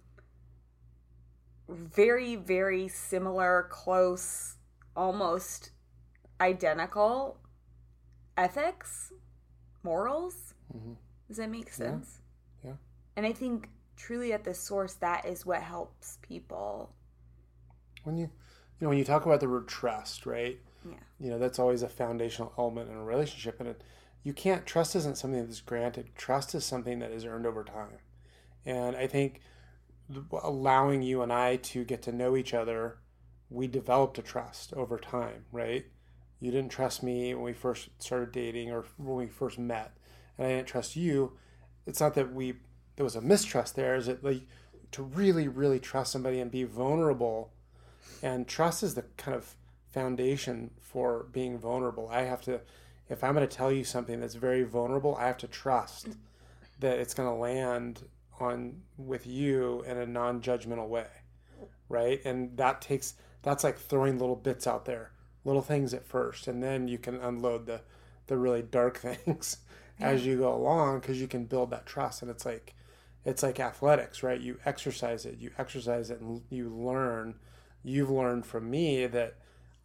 very, 1.68 2.36
very 2.36 2.88
similar, 2.88 3.68
close, 3.70 4.56
almost 4.96 5.70
identical 6.44 7.38
ethics, 8.36 9.12
morals. 9.82 10.54
Mm-hmm. 10.74 10.92
Does 11.28 11.38
that 11.38 11.50
make 11.50 11.70
sense? 11.72 12.20
Yeah. 12.62 12.70
yeah. 12.70 12.76
And 13.16 13.26
I 13.26 13.32
think 13.32 13.68
truly 13.96 14.32
at 14.32 14.44
the 14.44 14.54
source, 14.54 14.94
that 14.94 15.24
is 15.24 15.46
what 15.46 15.62
helps 15.62 16.18
people 16.22 16.94
when 18.04 18.16
you 18.16 18.24
you 18.24 18.84
know 18.84 18.88
when 18.90 18.98
you 18.98 19.04
talk 19.04 19.26
about 19.26 19.40
the 19.40 19.48
word 19.48 19.66
trust, 19.66 20.26
right? 20.26 20.58
Yeah. 20.86 20.94
You 21.18 21.30
know 21.30 21.38
that's 21.38 21.58
always 21.58 21.82
a 21.82 21.88
foundational 21.88 22.52
element 22.58 22.90
in 22.90 22.96
a 22.96 23.04
relationship, 23.04 23.58
and 23.58 23.70
it, 23.70 23.82
you 24.22 24.32
can't 24.32 24.64
trust 24.64 24.94
isn't 24.94 25.18
something 25.18 25.40
that 25.40 25.50
is 25.50 25.60
granted. 25.60 26.10
Trust 26.14 26.54
is 26.54 26.64
something 26.64 26.98
that 27.00 27.10
is 27.10 27.24
earned 27.24 27.46
over 27.46 27.64
time, 27.64 27.98
and 28.64 28.94
I 28.96 29.06
think 29.06 29.40
allowing 30.42 31.02
you 31.02 31.22
and 31.22 31.32
I 31.32 31.56
to 31.56 31.84
get 31.84 32.02
to 32.02 32.12
know 32.12 32.36
each 32.36 32.52
other, 32.52 32.98
we 33.48 33.66
developed 33.66 34.18
a 34.18 34.22
trust 34.22 34.74
over 34.74 34.98
time, 34.98 35.46
right? 35.50 35.86
You 36.44 36.50
didn't 36.50 36.70
trust 36.70 37.02
me 37.02 37.34
when 37.34 37.44
we 37.44 37.52
first 37.52 37.88
started 37.98 38.32
dating 38.32 38.70
or 38.70 38.84
when 38.96 39.16
we 39.16 39.26
first 39.26 39.58
met, 39.58 39.96
and 40.36 40.46
I 40.46 40.50
didn't 40.50 40.68
trust 40.68 40.94
you. 40.94 41.32
It's 41.86 42.00
not 42.00 42.14
that 42.14 42.32
we 42.32 42.54
there 42.96 43.04
was 43.04 43.16
a 43.16 43.20
mistrust 43.20 43.76
there. 43.76 43.96
Is 43.96 44.08
it 44.08 44.22
like 44.22 44.42
to 44.92 45.02
really, 45.02 45.48
really 45.48 45.80
trust 45.80 46.12
somebody 46.12 46.40
and 46.40 46.50
be 46.50 46.64
vulnerable 46.64 47.50
and 48.22 48.46
trust 48.46 48.82
is 48.82 48.94
the 48.94 49.02
kind 49.16 49.36
of 49.36 49.54
foundation 49.90 50.70
for 50.80 51.26
being 51.32 51.58
vulnerable. 51.58 52.08
I 52.10 52.22
have 52.22 52.40
to, 52.42 52.60
if 53.08 53.22
I'm 53.22 53.34
going 53.34 53.46
to 53.46 53.56
tell 53.56 53.70
you 53.70 53.84
something 53.84 54.20
that's 54.20 54.34
very 54.34 54.64
vulnerable, 54.64 55.16
I 55.16 55.26
have 55.26 55.38
to 55.38 55.46
trust 55.46 56.08
that 56.80 56.98
it's 56.98 57.14
going 57.14 57.28
to 57.28 57.34
land 57.34 58.02
on 58.40 58.82
with 58.96 59.26
you 59.26 59.82
in 59.86 59.98
a 59.98 60.06
non-judgmental 60.06 60.88
way, 60.88 61.06
right? 61.88 62.20
And 62.24 62.56
that 62.56 62.80
takes 62.80 63.14
that's 63.42 63.62
like 63.62 63.78
throwing 63.78 64.18
little 64.18 64.36
bits 64.36 64.66
out 64.66 64.86
there, 64.86 65.12
little 65.44 65.62
things 65.62 65.94
at 65.94 66.06
first, 66.06 66.48
and 66.48 66.62
then 66.62 66.88
you 66.88 66.98
can 66.98 67.16
unload 67.16 67.66
the 67.66 67.82
the 68.26 68.36
really 68.36 68.62
dark 68.62 68.98
things 69.24 69.58
yeah. 70.00 70.08
as 70.08 70.24
you 70.24 70.38
go 70.38 70.54
along 70.54 71.00
because 71.00 71.20
you 71.20 71.28
can 71.28 71.44
build 71.44 71.70
that 71.70 71.86
trust. 71.86 72.22
And 72.22 72.30
it's 72.30 72.46
like 72.46 72.74
it's 73.24 73.42
like 73.42 73.60
athletics, 73.60 74.22
right? 74.22 74.40
You 74.40 74.58
exercise 74.64 75.26
it, 75.26 75.38
you 75.38 75.50
exercise 75.58 76.10
it, 76.10 76.20
and 76.20 76.42
you 76.50 76.68
learn 76.68 77.36
you've 77.82 78.10
learned 78.10 78.46
from 78.46 78.70
me 78.70 79.06
that 79.06 79.34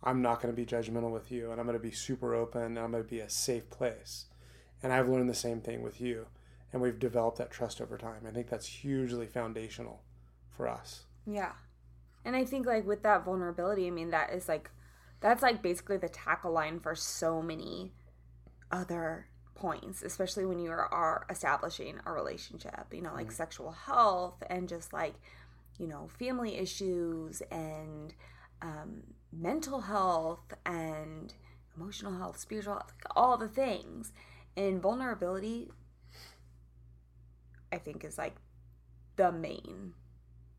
I'm 0.01 0.21
not 0.21 0.41
going 0.41 0.53
to 0.53 0.55
be 0.55 0.65
judgmental 0.65 1.11
with 1.11 1.31
you 1.31 1.51
and 1.51 1.59
I'm 1.59 1.67
going 1.67 1.77
to 1.77 1.83
be 1.83 1.91
super 1.91 2.33
open 2.33 2.61
and 2.61 2.79
I'm 2.79 2.91
going 2.91 3.03
to 3.03 3.09
be 3.09 3.19
a 3.19 3.29
safe 3.29 3.69
place. 3.69 4.25
And 4.81 4.93
I've 4.93 5.09
learned 5.09 5.29
the 5.29 5.35
same 5.35 5.59
thing 5.59 5.81
with 5.81 5.99
you. 5.99 6.27
And 6.71 6.81
we've 6.81 6.99
developed 6.99 7.39
that 7.39 7.51
trust 7.51 7.81
over 7.81 7.97
time. 7.97 8.21
I 8.27 8.31
think 8.31 8.47
that's 8.47 8.65
hugely 8.65 9.27
foundational 9.27 10.01
for 10.55 10.67
us. 10.67 11.03
Yeah. 11.25 11.51
And 12.23 12.35
I 12.35 12.45
think, 12.45 12.67
like, 12.67 12.85
with 12.85 13.01
that 13.03 13.25
vulnerability, 13.25 13.87
I 13.87 13.89
mean, 13.89 14.11
that 14.11 14.31
is 14.31 14.47
like, 14.47 14.69
that's 15.21 15.43
like 15.43 15.61
basically 15.61 15.97
the 15.97 16.09
tackle 16.09 16.51
line 16.51 16.79
for 16.79 16.95
so 16.95 17.41
many 17.41 17.91
other 18.71 19.27
points, 19.55 20.01
especially 20.01 20.45
when 20.45 20.59
you 20.59 20.71
are, 20.71 21.25
establishing 21.29 21.99
a 22.05 22.11
relationship, 22.11 22.87
you 22.93 23.01
know, 23.01 23.13
like 23.13 23.27
mm-hmm. 23.27 23.35
sexual 23.35 23.71
health 23.71 24.41
and 24.49 24.69
just 24.69 24.93
like 24.93 25.15
you 25.79 25.87
know, 25.87 26.09
family 26.19 26.57
issues 26.57 27.41
and 27.49 28.13
um, 28.61 29.01
mental 29.31 29.81
health 29.81 30.53
and 30.65 31.33
emotional 31.75 32.17
health, 32.17 32.37
spiritual 32.37 32.73
health, 32.73 32.93
like 32.97 33.13
all 33.15 33.37
the 33.37 33.47
things. 33.47 34.11
And 34.57 34.81
vulnerability, 34.81 35.71
I 37.71 37.77
think, 37.77 38.03
is 38.03 38.17
like 38.17 38.35
the 39.15 39.31
main 39.31 39.93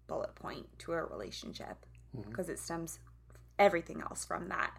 bullet 0.06 0.34
point 0.34 0.66
to 0.80 0.92
a 0.92 1.04
relationship 1.04 1.86
because 2.26 2.48
it 2.48 2.58
stems 2.58 2.98
everything 3.60 4.00
else 4.00 4.24
from 4.24 4.48
that 4.48 4.72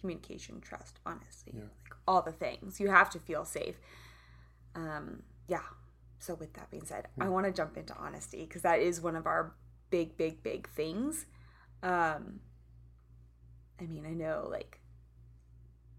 communication, 0.00 0.60
trust, 0.62 0.98
honestly, 1.04 1.52
Yeah. 1.56 1.64
like 1.64 1.94
all 2.08 2.22
the 2.22 2.32
things. 2.32 2.80
You 2.80 2.88
have 2.90 3.10
to 3.10 3.18
feel 3.18 3.44
safe. 3.44 3.78
Um, 4.74 5.24
yeah. 5.46 5.62
So 6.18 6.34
with 6.34 6.54
that 6.54 6.70
being 6.70 6.84
said, 6.86 7.08
I 7.20 7.28
want 7.28 7.46
to 7.46 7.52
jump 7.52 7.76
into 7.76 7.94
honesty 7.96 8.44
because 8.46 8.62
that 8.62 8.78
is 8.80 9.00
one 9.00 9.16
of 9.16 9.26
our 9.26 9.54
big, 9.90 10.16
big, 10.16 10.42
big 10.42 10.68
things. 10.70 11.26
Um, 11.82 12.40
I 13.80 13.84
mean, 13.84 14.06
I 14.06 14.12
know 14.12 14.46
like, 14.50 14.80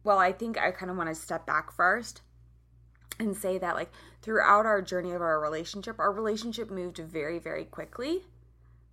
well, 0.03 0.17
I 0.17 0.31
think 0.31 0.57
I 0.57 0.71
kind 0.71 0.89
of 0.89 0.97
want 0.97 1.09
to 1.09 1.15
step 1.15 1.45
back 1.45 1.71
first 1.71 2.21
and 3.19 3.36
say 3.36 3.57
that 3.57 3.75
like 3.75 3.91
throughout 4.21 4.65
our 4.65 4.81
journey 4.81 5.12
of 5.12 5.21
our 5.21 5.39
relationship, 5.39 5.99
our 5.99 6.12
relationship 6.12 6.71
moved 6.71 6.97
very, 6.97 7.38
very 7.39 7.65
quickly, 7.65 8.23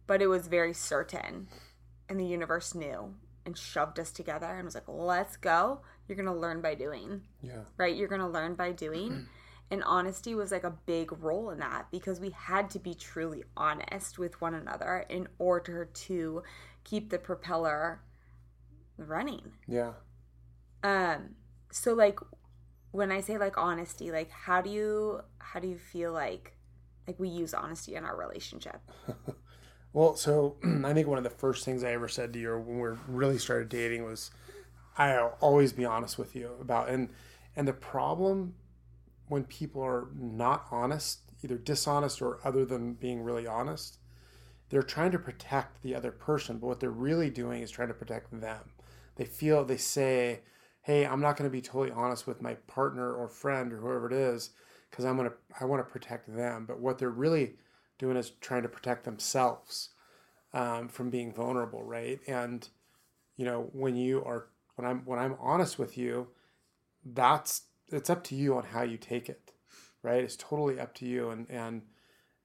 but 0.06 0.20
it 0.20 0.26
was 0.26 0.48
very 0.48 0.74
certain, 0.74 1.48
and 2.10 2.20
the 2.20 2.26
universe 2.26 2.74
knew 2.74 3.14
and 3.46 3.56
shoved 3.56 3.98
us 3.98 4.10
together 4.10 4.46
and 4.46 4.66
was 4.66 4.74
like, 4.74 4.88
"Let's 4.88 5.38
go. 5.38 5.80
You're 6.06 6.16
gonna 6.16 6.36
learn 6.36 6.60
by 6.60 6.74
doing." 6.74 7.22
Yeah. 7.42 7.62
right? 7.78 7.96
You're 7.96 8.08
going 8.08 8.20
to 8.20 8.26
learn 8.28 8.54
by 8.54 8.72
doing. 8.72 9.28
And 9.72 9.84
honesty 9.84 10.34
was 10.34 10.50
like 10.50 10.64
a 10.64 10.72
big 10.84 11.12
role 11.22 11.50
in 11.50 11.60
that 11.60 11.92
because 11.92 12.18
we 12.18 12.30
had 12.30 12.70
to 12.70 12.80
be 12.80 12.92
truly 12.92 13.44
honest 13.56 14.18
with 14.18 14.40
one 14.40 14.54
another 14.54 15.06
in 15.08 15.28
order 15.38 15.84
to 15.84 16.42
keep 16.82 17.08
the 17.10 17.18
propeller 17.20 18.00
running. 18.96 19.52
Yeah. 19.68 19.92
Um 20.82 21.36
so 21.70 21.94
like 21.94 22.18
when 22.90 23.12
I 23.12 23.20
say 23.20 23.38
like 23.38 23.56
honesty, 23.56 24.10
like 24.10 24.30
how 24.30 24.60
do 24.60 24.70
you 24.70 25.20
how 25.38 25.60
do 25.60 25.68
you 25.68 25.78
feel 25.78 26.12
like 26.12 26.56
like 27.06 27.20
we 27.20 27.28
use 27.28 27.54
honesty 27.54 27.94
in 27.94 28.04
our 28.04 28.16
relationship? 28.16 28.80
Well, 29.92 30.16
so 30.16 30.56
I 30.84 30.92
think 30.92 31.08
one 31.08 31.18
of 31.18 31.24
the 31.24 31.30
first 31.30 31.64
things 31.64 31.82
I 31.82 31.92
ever 31.92 32.08
said 32.08 32.32
to 32.32 32.38
you 32.38 32.56
when 32.58 32.80
we 32.80 32.88
really 33.08 33.38
started 33.38 33.68
dating 33.68 34.04
was, 34.04 34.30
"I'll 34.96 35.36
always 35.40 35.72
be 35.72 35.84
honest 35.84 36.18
with 36.18 36.36
you 36.36 36.56
about." 36.60 36.88
And 36.88 37.10
and 37.56 37.66
the 37.66 37.72
problem 37.72 38.54
when 39.28 39.44
people 39.44 39.82
are 39.82 40.08
not 40.14 40.66
honest, 40.70 41.20
either 41.42 41.56
dishonest 41.56 42.20
or 42.22 42.40
other 42.44 42.64
than 42.64 42.94
being 42.94 43.22
really 43.22 43.46
honest, 43.46 43.98
they're 44.68 44.82
trying 44.82 45.12
to 45.12 45.18
protect 45.18 45.82
the 45.82 45.94
other 45.94 46.10
person, 46.12 46.58
but 46.58 46.66
what 46.66 46.80
they're 46.80 46.90
really 46.90 47.30
doing 47.30 47.62
is 47.62 47.70
trying 47.70 47.88
to 47.88 47.94
protect 47.94 48.30
them. 48.40 48.70
They 49.16 49.24
feel 49.24 49.64
they 49.64 49.76
say, 49.76 50.40
"Hey, 50.82 51.06
I'm 51.06 51.20
not 51.20 51.36
going 51.36 51.50
to 51.50 51.52
be 51.52 51.62
totally 51.62 51.90
honest 51.90 52.26
with 52.26 52.42
my 52.42 52.54
partner 52.68 53.12
or 53.12 53.28
friend 53.28 53.72
or 53.72 53.78
whoever 53.78 54.06
it 54.06 54.12
is 54.12 54.50
because 54.90 55.04
I'm 55.04 55.16
going 55.16 55.30
to 55.30 55.36
I 55.60 55.64
want 55.64 55.84
to 55.84 55.92
protect 55.92 56.32
them." 56.34 56.64
But 56.66 56.78
what 56.80 56.98
they're 56.98 57.10
really 57.10 57.56
doing 58.00 58.16
is 58.16 58.30
trying 58.40 58.62
to 58.62 58.68
protect 58.68 59.04
themselves 59.04 59.90
um, 60.52 60.88
from 60.88 61.10
being 61.10 61.32
vulnerable, 61.32 61.84
right? 61.84 62.18
And 62.26 62.66
you 63.36 63.44
know, 63.44 63.68
when 63.72 63.94
you 63.94 64.24
are 64.24 64.46
when 64.74 64.86
I'm 64.88 65.02
when 65.04 65.18
I'm 65.18 65.36
honest 65.38 65.78
with 65.78 65.96
you, 65.96 66.28
that's 67.04 67.62
it's 67.88 68.10
up 68.10 68.24
to 68.24 68.34
you 68.34 68.56
on 68.56 68.64
how 68.64 68.82
you 68.82 68.96
take 68.96 69.28
it, 69.28 69.52
right? 70.02 70.24
It's 70.24 70.36
totally 70.36 70.80
up 70.80 70.94
to 70.96 71.06
you. 71.06 71.30
And 71.30 71.46
and 71.48 71.82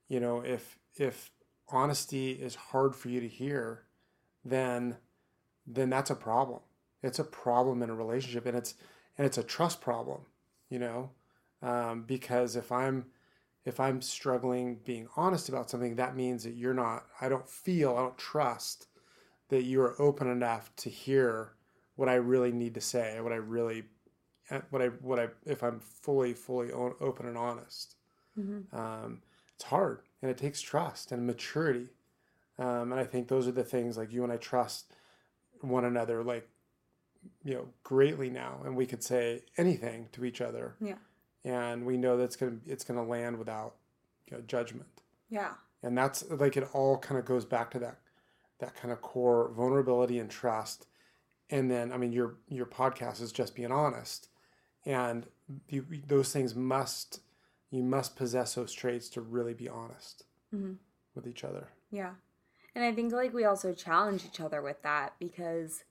you 0.08 0.20
know, 0.20 0.42
if 0.42 0.78
if 0.96 1.32
honesty 1.70 2.32
is 2.32 2.56
hard 2.56 2.96
for 2.96 3.10
you 3.10 3.22
to 3.22 3.28
hear, 3.28 3.84
then 4.44 4.98
then 5.66 5.90
that's 5.90 6.12
a 6.12 6.16
problem. 6.16 6.60
It's 7.02 7.20
a 7.20 7.24
problem 7.24 7.82
in 7.82 7.90
a 7.90 7.96
relationship, 7.96 8.46
and 8.46 8.58
it's 8.58 8.76
and 9.18 9.26
it's 9.26 9.38
a 9.38 9.44
trust 9.44 9.80
problem, 9.82 10.22
you 10.70 10.80
know, 10.80 11.12
um, 11.62 12.04
because 12.04 12.56
if 12.56 12.72
I'm 12.72 13.06
if 13.66 13.80
I'm 13.80 14.02
struggling 14.02 14.80
being 14.86 15.08
honest 15.18 15.50
about 15.50 15.70
something, 15.70 15.96
that 15.96 16.16
means 16.16 16.44
that 16.44 16.54
you're 16.54 16.74
not. 16.74 17.06
I 17.20 17.30
don't 17.30 17.50
feel. 17.50 17.96
I 17.98 18.02
don't 18.02 18.18
trust 18.18 18.88
that 19.50 19.64
you 19.64 19.82
are 19.82 20.00
open 20.00 20.30
enough 20.30 20.76
to 20.78 20.90
hear 20.90 21.54
what 21.96 22.10
I 22.10 22.16
really 22.16 22.52
need 22.52 22.74
to 22.76 22.82
say, 22.82 23.20
what 23.22 23.32
I 23.32 23.38
really, 23.38 23.84
what 24.70 24.82
I, 24.82 24.88
what 24.88 25.20
I, 25.20 25.30
if 25.46 25.64
I'm 25.64 25.80
fully, 25.80 26.34
fully 26.34 26.72
open 26.72 27.28
and 27.28 27.38
honest. 27.38 27.96
Um, 28.72 29.22
it's 29.56 29.64
hard 29.66 30.02
and 30.22 30.30
it 30.30 30.38
takes 30.38 30.62
trust 30.62 31.12
and 31.12 31.26
maturity. 31.26 31.88
Um, 32.60 32.92
and 32.92 33.00
I 33.00 33.04
think 33.06 33.28
those 33.28 33.48
are 33.48 33.52
the 33.52 33.64
things 33.64 33.98
like 33.98 34.12
you 34.12 34.24
and 34.24 34.32
I 34.32 34.38
trust 34.38 34.94
one 35.62 35.86
another, 35.86 36.24
like, 36.24 36.48
you 37.44 37.54
know, 37.54 37.68
greatly 37.84 38.30
now. 38.30 38.62
And 38.66 38.76
we 38.76 38.86
could 38.86 39.04
say 39.04 39.44
anything 39.58 40.10
to 40.12 40.26
each 40.26 40.42
other. 40.42 40.76
Yeah. 40.80 40.96
And 41.46 41.86
we 41.86 41.96
know 41.96 42.18
that's 42.18 42.36
going 42.36 42.60
to, 42.60 42.70
it's 42.72 42.84
going 42.84 43.00
to 43.00 43.06
land 43.10 43.38
without 43.40 43.76
you 44.28 44.36
know, 44.36 44.44
judgment 44.48 44.88
Yeah. 45.30 45.54
and 45.84 45.96
that's 45.98 46.28
like 46.32 46.58
it 46.58 46.68
all 46.74 46.98
kind 46.98 47.18
of 47.20 47.26
goes 47.26 47.46
back 47.46 47.70
to 47.72 47.80
that 47.80 48.00
that 48.60 48.74
kind 48.76 48.92
of 48.92 49.02
core 49.02 49.52
vulnerability 49.56 50.18
and 50.18 50.32
trust 50.32 50.88
and 51.52 51.70
then 51.70 51.92
i 51.94 51.98
mean 51.98 52.12
your 52.12 52.38
your 52.48 52.66
podcast 52.66 53.22
is 53.22 53.32
just 53.32 53.54
being 53.56 53.72
honest 53.72 54.30
and 54.86 55.28
you, 55.70 55.86
those 56.08 56.34
things 56.34 56.56
must 56.56 57.20
you 57.70 57.84
must 57.84 58.16
possess 58.16 58.56
those 58.56 58.74
traits 58.74 59.10
to 59.10 59.22
really 59.22 59.54
be 59.54 59.70
honest 59.70 60.24
Mhm. 60.54 60.78
with 61.14 61.28
each 61.28 61.44
other 61.44 61.68
Yeah. 61.92 62.14
And 62.74 62.84
I 62.84 62.92
think 62.92 63.14
like 63.14 63.34
we 63.34 63.46
also 63.46 63.72
challenge 63.74 64.26
each 64.26 64.40
other 64.42 64.62
with 64.62 64.82
that 64.82 65.14
because 65.20 65.84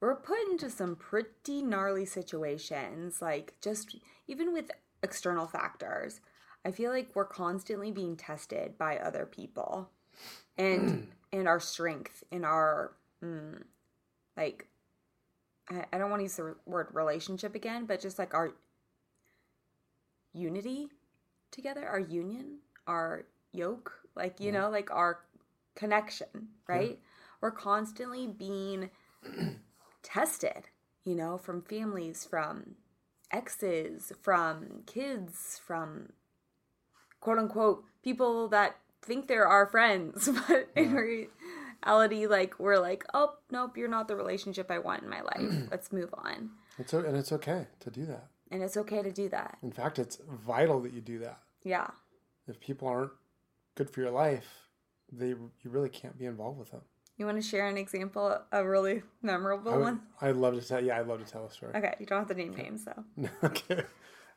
we're 0.00 0.16
put 0.16 0.38
into 0.50 0.68
some 0.70 0.96
pretty 0.96 1.62
gnarly 1.62 2.04
situations, 2.06 3.22
like 3.22 3.54
just 3.60 3.96
even 4.26 4.52
with 4.52 4.70
external 5.04 5.46
factors. 5.46 6.20
I 6.64 6.70
feel 6.70 6.90
like 6.90 7.10
we're 7.14 7.26
constantly 7.26 7.92
being 7.92 8.16
tested 8.16 8.78
by 8.78 8.96
other 8.96 9.26
people 9.26 9.90
and 10.56 11.08
and 11.32 11.46
our 11.46 11.60
strength 11.60 12.24
in 12.30 12.44
our 12.44 12.92
mm, 13.22 13.62
like 14.36 14.66
I, 15.70 15.84
I 15.92 15.98
don't 15.98 16.10
want 16.10 16.20
to 16.20 16.24
use 16.24 16.36
the 16.36 16.56
word 16.66 16.88
relationship 16.92 17.54
again, 17.54 17.86
but 17.86 18.00
just 18.00 18.18
like 18.18 18.34
our 18.34 18.54
unity 20.32 20.88
together, 21.50 21.86
our 21.86 22.00
union, 22.00 22.58
our 22.86 23.24
yoke, 23.52 23.92
like 24.16 24.40
you 24.40 24.50
know, 24.52 24.70
like 24.70 24.90
our 24.90 25.20
connection, 25.74 26.48
right? 26.66 26.98
We're 27.40 27.50
constantly 27.50 28.26
being 28.26 28.90
tested, 30.02 30.68
you 31.04 31.14
know, 31.14 31.36
from 31.36 31.62
families, 31.62 32.24
from 32.24 32.76
exes, 33.38 34.12
from 34.22 34.82
kids, 34.86 35.60
from 35.66 36.12
quote 37.20 37.38
unquote 37.38 37.84
people 38.02 38.48
that 38.48 38.76
think 39.02 39.26
they're 39.28 39.46
our 39.46 39.66
friends, 39.66 40.28
but 40.48 40.68
in 40.76 40.94
reality, 40.94 42.26
like 42.26 42.58
we're 42.58 42.78
like, 42.78 43.04
oh 43.14 43.34
nope, 43.50 43.76
you're 43.76 43.88
not 43.88 44.08
the 44.08 44.16
relationship 44.16 44.70
I 44.70 44.78
want 44.78 45.02
in 45.02 45.08
my 45.10 45.20
life. 45.20 45.68
Let's 45.70 45.92
move 45.92 46.14
on, 46.14 46.50
it's 46.78 46.94
o- 46.94 47.00
and 47.04 47.16
it's 47.16 47.32
okay 47.32 47.66
to 47.80 47.90
do 47.90 48.06
that. 48.06 48.28
And 48.50 48.62
it's 48.62 48.76
okay 48.76 49.02
to 49.02 49.10
do 49.10 49.28
that. 49.30 49.58
in 49.62 49.72
fact 49.72 49.98
it's 49.98 50.18
vital 50.46 50.80
that 50.82 50.92
you 50.92 51.00
do 51.00 51.18
that. 51.20 51.38
Yeah, 51.64 51.88
if 52.46 52.60
people 52.60 52.86
aren't 52.88 53.12
good 53.74 53.90
for 53.90 54.00
your 54.00 54.10
life 54.12 54.46
they 55.12 55.28
you 55.28 55.70
really 55.76 55.88
can't 55.90 56.18
be 56.18 56.24
involved 56.26 56.58
with 56.58 56.70
them 56.70 56.80
you 57.16 57.26
want 57.26 57.40
to 57.40 57.48
share 57.48 57.68
an 57.68 57.76
example, 57.76 58.36
a 58.50 58.64
really 58.66 59.02
memorable 59.22 59.72
I 59.72 59.76
would, 59.76 59.82
one? 59.82 60.00
i'd 60.22 60.36
love 60.36 60.54
to 60.54 60.66
tell 60.66 60.82
yeah 60.82 60.98
i'd 60.98 61.06
love 61.06 61.24
to 61.24 61.30
tell 61.30 61.46
a 61.46 61.50
story 61.50 61.72
Okay, 61.74 61.94
you 62.00 62.06
don't 62.06 62.18
have 62.18 62.28
to 62.28 62.34
name 62.34 62.54
names 62.54 62.84
though. 62.84 63.28
okay. 63.44 63.84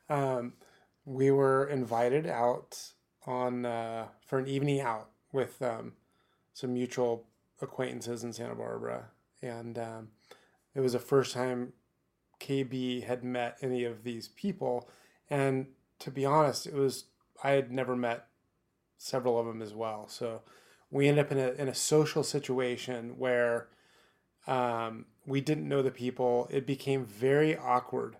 Um, 0.08 0.54
we 1.04 1.30
were 1.30 1.66
invited 1.66 2.26
out 2.26 2.92
on 3.26 3.66
uh, 3.66 4.06
for 4.26 4.38
an 4.38 4.46
evening 4.46 4.80
out 4.80 5.08
with 5.32 5.60
um, 5.62 5.92
some 6.54 6.72
mutual 6.74 7.24
acquaintances 7.60 8.24
in 8.24 8.32
Santa 8.32 8.54
Barbara, 8.54 9.06
and 9.42 9.78
um, 9.78 10.08
it 10.74 10.80
was 10.80 10.92
the 10.92 10.98
first 10.98 11.34
time 11.34 11.72
KB 12.40 13.04
had 13.04 13.24
met 13.24 13.58
any 13.62 13.84
of 13.84 14.04
these 14.04 14.28
people. 14.28 14.88
And 15.30 15.66
to 15.98 16.10
be 16.10 16.24
honest, 16.24 16.66
it 16.66 16.74
was 16.74 17.04
I 17.42 17.50
had 17.50 17.70
never 17.70 17.96
met 17.96 18.26
several 18.96 19.38
of 19.38 19.46
them 19.46 19.62
as 19.62 19.74
well. 19.74 20.08
So 20.08 20.42
we 20.90 21.08
end 21.08 21.18
up 21.18 21.30
in 21.30 21.38
a 21.38 21.50
in 21.52 21.68
a 21.68 21.74
social 21.74 22.22
situation 22.22 23.18
where 23.18 23.68
um, 24.46 25.06
we 25.26 25.40
didn't 25.40 25.68
know 25.68 25.82
the 25.82 25.90
people. 25.90 26.48
It 26.50 26.66
became 26.66 27.04
very 27.04 27.56
awkward 27.56 28.16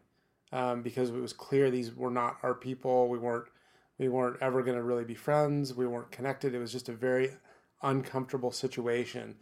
um, 0.53 0.83
because 0.83 1.11
it 1.11 1.15
was 1.15 1.33
clear 1.33 1.71
these 1.71 1.95
were 1.95 2.11
not 2.11 2.39
our 2.43 2.55
people. 2.55 3.09
We 3.09 3.19
weren't 3.19 3.49
we 3.99 4.09
weren't 4.09 4.41
ever 4.41 4.63
going 4.63 4.77
to 4.77 4.83
really 4.83 5.05
be 5.05 5.15
friends. 5.15 5.75
We 5.75 5.87
weren't 5.87 6.11
connected. 6.11 6.55
It 6.55 6.59
was 6.59 6.73
just 6.73 6.89
a 6.89 6.95
very 6.95 7.33
uncomfortable 7.83 8.53
situation. 8.53 9.37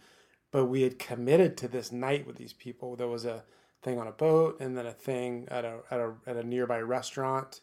But 0.50 0.66
we 0.66 0.82
had 0.82 0.98
committed 0.98 1.56
to 1.58 1.68
this 1.68 1.92
night 1.92 2.26
with 2.26 2.36
these 2.36 2.52
people. 2.52 2.96
There 2.96 3.08
was 3.08 3.24
a 3.24 3.44
thing 3.82 3.98
on 3.98 4.06
a 4.06 4.12
boat, 4.12 4.58
and 4.60 4.76
then 4.76 4.86
a 4.86 4.92
thing 4.92 5.46
at 5.50 5.64
a 5.64 5.80
at 5.90 6.00
a 6.00 6.12
at 6.26 6.36
a 6.36 6.44
nearby 6.44 6.80
restaurant, 6.80 7.60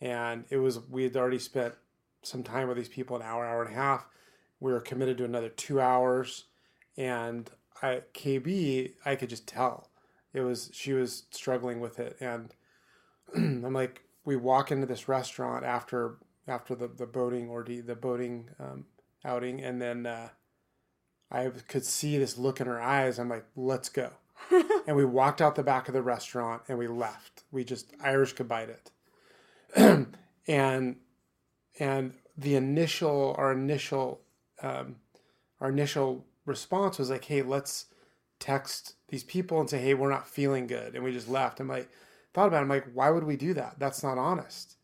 and 0.00 0.44
it 0.50 0.58
was 0.58 0.80
we 0.88 1.04
had 1.04 1.16
already 1.16 1.38
spent 1.38 1.74
some 2.22 2.42
time 2.42 2.66
with 2.66 2.76
these 2.76 2.88
people, 2.88 3.16
an 3.16 3.22
hour, 3.22 3.46
hour 3.46 3.62
and 3.62 3.72
a 3.72 3.76
half, 3.76 4.08
we 4.60 4.72
were 4.72 4.80
committed 4.80 5.18
to 5.18 5.24
another 5.24 5.48
two 5.48 5.80
hours, 5.80 6.44
and 6.96 7.50
I 7.82 8.02
KB 8.14 8.92
I 9.04 9.16
could 9.16 9.30
just 9.30 9.46
tell 9.46 9.90
it 10.32 10.40
was 10.40 10.70
she 10.72 10.92
was 10.92 11.24
struggling 11.30 11.80
with 11.80 11.98
it, 11.98 12.16
and 12.20 12.54
I'm 13.34 13.72
like, 13.72 14.02
we 14.24 14.36
walk 14.36 14.70
into 14.70 14.86
this 14.86 15.08
restaurant 15.08 15.64
after 15.64 16.18
after 16.46 16.74
the 16.74 16.88
the 16.88 17.06
boating 17.06 17.48
or 17.48 17.64
the, 17.64 17.80
the 17.80 17.94
boating 17.94 18.50
um, 18.58 18.86
outing, 19.24 19.62
and 19.62 19.80
then 19.80 20.06
uh, 20.06 20.28
I 21.30 21.50
could 21.68 21.84
see 21.84 22.18
this 22.18 22.38
look 22.38 22.60
in 22.60 22.66
her 22.66 22.80
eyes. 22.80 23.18
I'm 23.18 23.28
like, 23.28 23.46
let's 23.56 23.88
go. 23.88 24.12
and 24.86 24.96
we 24.96 25.04
walked 25.04 25.40
out 25.40 25.54
the 25.54 25.62
back 25.62 25.88
of 25.88 25.94
the 25.94 26.02
restaurant 26.02 26.62
and 26.68 26.78
we 26.78 26.86
left. 26.86 27.44
We 27.50 27.64
just 27.64 27.92
Irish 28.00 28.34
goodbye 28.34 28.66
it. 28.66 28.90
and 30.46 30.96
and 31.78 32.14
the 32.36 32.54
initial 32.54 33.34
our 33.38 33.52
initial 33.52 34.20
um, 34.62 34.96
our 35.60 35.68
initial 35.68 36.24
response 36.44 36.98
was 36.98 37.10
like, 37.10 37.24
hey, 37.24 37.42
let's 37.42 37.86
text 38.38 38.94
these 39.08 39.24
people 39.24 39.60
and 39.60 39.68
say, 39.68 39.78
hey, 39.78 39.94
we're 39.94 40.10
not 40.10 40.28
feeling 40.28 40.66
good, 40.66 40.94
and 40.94 41.04
we 41.04 41.12
just 41.12 41.28
left. 41.28 41.60
I'm 41.60 41.68
like, 41.68 41.88
thought 42.34 42.48
about 42.48 42.58
it. 42.58 42.62
I'm 42.62 42.68
like, 42.68 42.86
why 42.92 43.10
would 43.10 43.24
we 43.24 43.36
do 43.36 43.54
that? 43.54 43.78
That's 43.78 44.02
not 44.02 44.18
honest. 44.18 44.76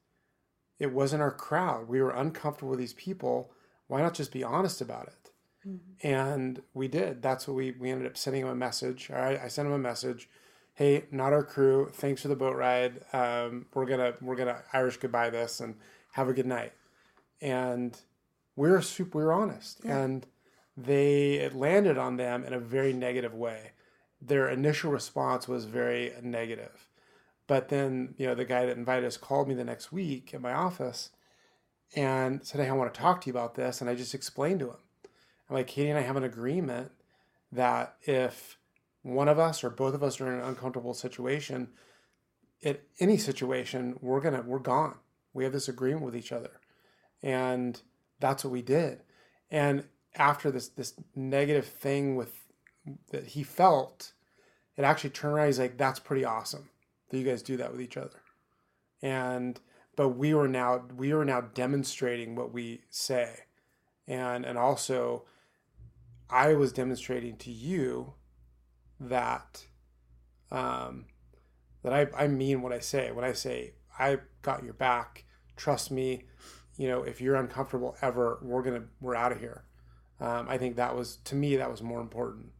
It 0.78 0.92
wasn't 0.92 1.22
our 1.22 1.30
crowd. 1.30 1.88
We 1.88 2.00
were 2.00 2.11
uncomfortable 2.11 2.70
with 2.70 2.78
these 2.80 2.94
people. 2.94 3.52
Why 3.87 4.00
not 4.00 4.14
just 4.14 4.32
be 4.32 4.42
honest 4.42 4.80
about 4.80 5.08
it? 5.08 5.30
Mm-hmm. 5.66 6.06
And 6.06 6.62
we 6.74 6.88
did. 6.88 7.22
That's 7.22 7.46
what 7.46 7.54
we 7.54 7.72
we 7.72 7.90
ended 7.90 8.06
up 8.06 8.16
sending 8.16 8.42
him 8.42 8.48
a 8.48 8.54
message. 8.54 9.11
All 9.12 9.20
right, 9.20 9.40
I 9.40 9.48
sent 9.48 9.68
him 9.68 9.74
a 9.74 9.78
message. 9.78 10.28
Hey, 10.74 11.04
not 11.11 11.32
our 11.32 11.44
crew. 11.44 11.90
Thanks 11.92 12.22
for 12.22 12.28
the 12.28 12.37
boat 12.37 12.56
ride. 12.56 13.04
Um, 13.12 13.66
we're 13.74 13.87
gonna 13.87 14.14
we're 14.20 14.37
gonna 14.37 14.62
Irish 14.72 14.96
goodbye 14.96 15.30
this 15.30 15.61
and 15.61 15.76
have 16.12 16.28
a 16.28 16.32
good 16.32 16.46
night. 16.46 16.72
And 17.40 17.96
we 18.57 18.71
are 18.71 18.81
super 18.81 19.19
we 19.19 19.25
were 19.25 19.33
honest. 19.33 19.81
Yeah. 19.85 19.99
And 19.99 20.27
they 20.77 21.35
it 21.35 21.55
landed 21.55 21.99
on 21.99 22.17
them 22.17 22.45
in 22.45 22.53
a 22.53 22.59
very 22.59 22.93
negative 22.93 23.35
way. 23.35 23.73
Their 24.21 24.49
initial 24.49 24.91
response 24.91 25.49
was 25.49 25.65
very 25.65 26.12
negative. 26.23 26.88
But 27.47 27.69
then, 27.69 28.15
you 28.17 28.27
know, 28.27 28.35
the 28.35 28.45
guy 28.45 28.67
that 28.67 28.77
invited 28.77 29.05
us 29.05 29.17
called 29.17 29.49
me 29.49 29.55
the 29.55 29.65
next 29.65 29.93
week 29.93 30.33
at 30.33 30.41
my 30.41 30.53
office 30.53 31.11
and 31.95 32.45
said, 32.47 32.61
Hey, 32.61 32.69
I 32.69 32.73
want 32.73 32.93
to 32.95 33.01
talk 33.01 33.21
to 33.23 33.27
you 33.27 33.33
about 33.33 33.55
this. 33.57 33.81
And 33.81 33.91
I 33.91 33.95
just 33.95 34.15
explained 34.15 34.61
to 34.61 34.71
him 34.71 34.77
i'm 35.49 35.57
like 35.57 35.67
Katie 35.67 35.91
and 35.91 35.99
I 35.99 36.03
have 36.03 36.17
an 36.17 36.25
agreement 36.25 36.93
that 37.51 37.97
if 38.03 38.59
one 39.03 39.29
of 39.29 39.38
us 39.38 39.62
or 39.62 39.71
both 39.71 39.95
of 39.95 40.03
us 40.03 40.21
are 40.21 40.33
in 40.33 40.41
an 40.41 40.49
uncomfortable 40.49 40.95
situation, 40.95 41.69
in 42.62 42.79
any 43.01 43.19
situation, 43.19 43.99
we're 44.01 44.21
gonna 44.21 44.43
we're 44.47 44.61
gone. 44.61 44.95
We 45.35 45.45
have 45.45 45.53
this 45.53 45.69
agreement 45.69 46.05
with 46.05 46.17
each 46.17 46.33
other, 46.33 46.61
and 47.23 47.81
that's 48.22 48.44
what 48.44 48.52
we 48.52 48.62
did. 48.62 49.02
And 49.50 49.85
after 50.16 50.50
this 50.50 50.68
this 50.68 50.94
negative 51.14 51.66
thing 51.66 52.16
with 52.16 52.32
that 53.11 53.26
he 53.26 53.42
felt, 53.42 54.12
it 54.76 54.85
actually 54.85 55.11
turned 55.11 55.35
around. 55.35 55.48
He's 55.48 55.58
like, 55.58 55.76
"That's 55.76 56.00
pretty 56.00 56.24
awesome 56.24 56.70
that 57.11 57.18
you 57.18 57.24
guys 57.24 57.42
do 57.42 57.58
that 57.58 57.72
with 57.72 57.82
each 57.82 57.98
other." 57.98 58.22
And 59.02 59.61
but 59.96 60.11
we 60.11 60.32
were 60.32 60.48
now 60.48 60.85
we 60.96 61.12
were 61.12 61.24
now 61.26 61.42
demonstrating 61.42 62.35
what 62.35 62.52
we 62.52 62.82
say, 62.88 63.40
and 64.06 64.46
and 64.46 64.56
also 64.56 65.24
I 66.30 66.54
was 66.54 66.72
demonstrating 66.72 67.37
to 67.38 67.50
you 67.50 68.14
that 69.00 69.66
um, 70.50 71.06
that 71.82 71.92
I, 71.92 72.06
I 72.16 72.28
mean 72.28 72.62
what 72.62 72.72
I 72.72 72.78
say. 72.78 73.11
When 73.11 73.24
I 73.24 73.32
say 73.32 73.74
I 73.98 74.18
got 74.42 74.64
your 74.64 74.74
back, 74.74 75.24
trust 75.56 75.90
me. 75.90 76.24
You 76.76 76.88
know, 76.88 77.02
if 77.02 77.20
you're 77.20 77.37
uncomfortable 77.37 77.96
ever, 78.02 78.38
we're 78.42 78.62
gonna 78.62 78.85
we're 79.00 79.14
out 79.14 79.32
of 79.32 79.40
here. 79.40 79.64
Um, 80.20 80.46
I 80.48 80.58
think 80.58 80.76
that 80.76 80.96
was 80.96 81.16
to 81.24 81.35
me 81.35 81.56
that 81.56 81.70
was 81.70 81.82
more 81.82 82.00
important. 82.00 82.50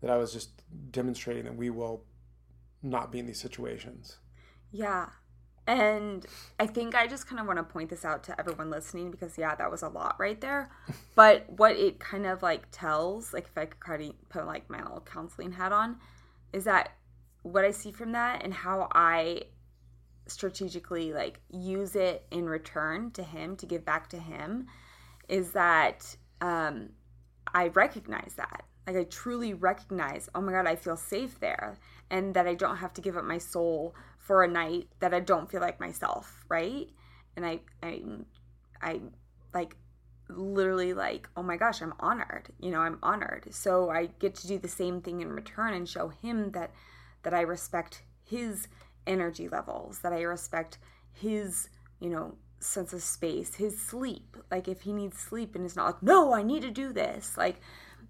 That 0.00 0.10
I 0.10 0.16
was 0.16 0.32
just 0.32 0.50
demonstrating 0.90 1.44
that 1.44 1.56
we 1.56 1.70
will 1.70 2.04
not 2.82 3.10
be 3.10 3.18
in 3.18 3.26
these 3.26 3.40
situations. 3.40 4.18
Yeah, 4.70 5.08
and 5.66 6.24
I 6.60 6.66
think 6.66 6.94
I 6.94 7.06
just 7.06 7.26
kind 7.26 7.40
of 7.40 7.46
want 7.46 7.58
to 7.58 7.64
point 7.64 7.90
this 7.90 8.04
out 8.04 8.22
to 8.24 8.38
everyone 8.38 8.70
listening 8.70 9.10
because, 9.10 9.36
yeah, 9.36 9.54
that 9.56 9.70
was 9.70 9.82
a 9.82 9.88
lot 9.88 10.16
right 10.18 10.40
there. 10.40 10.70
But 11.16 11.48
what 11.48 11.76
it 11.76 11.98
kind 11.98 12.26
of 12.26 12.42
like 12.42 12.66
tells, 12.70 13.32
like 13.32 13.46
if 13.46 13.56
I 13.56 13.64
could 13.64 13.80
kind 13.80 14.02
of 14.02 14.28
put 14.28 14.46
like 14.46 14.68
my 14.68 14.82
little 14.82 15.00
counseling 15.00 15.52
hat 15.52 15.72
on, 15.72 15.96
is 16.52 16.64
that 16.64 16.92
what 17.42 17.64
I 17.64 17.70
see 17.70 17.90
from 17.90 18.12
that 18.12 18.44
and 18.44 18.52
how 18.52 18.88
I 18.92 19.44
strategically 20.26 21.12
like 21.12 21.40
use 21.50 21.96
it 21.96 22.26
in 22.30 22.48
return 22.48 23.10
to 23.12 23.22
him 23.22 23.56
to 23.56 23.66
give 23.66 23.84
back 23.84 24.08
to 24.10 24.18
him 24.18 24.66
is 25.28 25.52
that 25.52 26.16
um, 26.40 26.90
I 27.52 27.68
recognize 27.68 28.34
that. 28.36 28.64
Like 28.86 28.96
I 28.96 29.04
truly 29.04 29.54
recognize, 29.54 30.28
oh 30.34 30.40
my 30.40 30.52
God, 30.52 30.66
I 30.66 30.76
feel 30.76 30.96
safe 30.96 31.40
there. 31.40 31.78
And 32.10 32.34
that 32.34 32.46
I 32.46 32.54
don't 32.54 32.76
have 32.76 32.92
to 32.94 33.00
give 33.00 33.16
up 33.16 33.24
my 33.24 33.38
soul 33.38 33.94
for 34.18 34.44
a 34.44 34.48
night 34.48 34.88
that 35.00 35.12
I 35.12 35.20
don't 35.20 35.50
feel 35.50 35.60
like 35.60 35.80
myself, 35.80 36.44
right? 36.48 36.88
And 37.36 37.44
I 37.44 37.60
I 37.82 38.02
I 38.80 39.00
like 39.52 39.76
literally 40.28 40.92
like, 40.94 41.28
oh 41.36 41.42
my 41.42 41.56
gosh, 41.56 41.82
I'm 41.82 41.94
honored. 41.98 42.48
You 42.60 42.70
know, 42.70 42.80
I'm 42.80 42.98
honored. 43.02 43.48
So 43.50 43.90
I 43.90 44.06
get 44.18 44.34
to 44.36 44.46
do 44.46 44.58
the 44.58 44.68
same 44.68 45.00
thing 45.00 45.20
in 45.20 45.32
return 45.32 45.74
and 45.74 45.88
show 45.88 46.08
him 46.08 46.52
that 46.52 46.70
that 47.22 47.34
I 47.34 47.40
respect 47.40 48.02
his 48.24 48.68
energy 49.06 49.48
levels, 49.48 50.00
that 50.00 50.12
I 50.12 50.22
respect 50.22 50.78
his, 51.12 51.68
you 52.00 52.10
know, 52.10 52.36
sense 52.58 52.92
of 52.92 53.02
space, 53.02 53.54
his 53.54 53.80
sleep. 53.80 54.36
Like 54.50 54.68
if 54.68 54.82
he 54.82 54.92
needs 54.92 55.18
sleep 55.18 55.54
and 55.54 55.64
it's 55.64 55.76
not 55.76 55.86
like, 55.86 56.02
no, 56.02 56.34
I 56.34 56.42
need 56.42 56.62
to 56.62 56.70
do 56.70 56.92
this. 56.92 57.36
Like, 57.36 57.60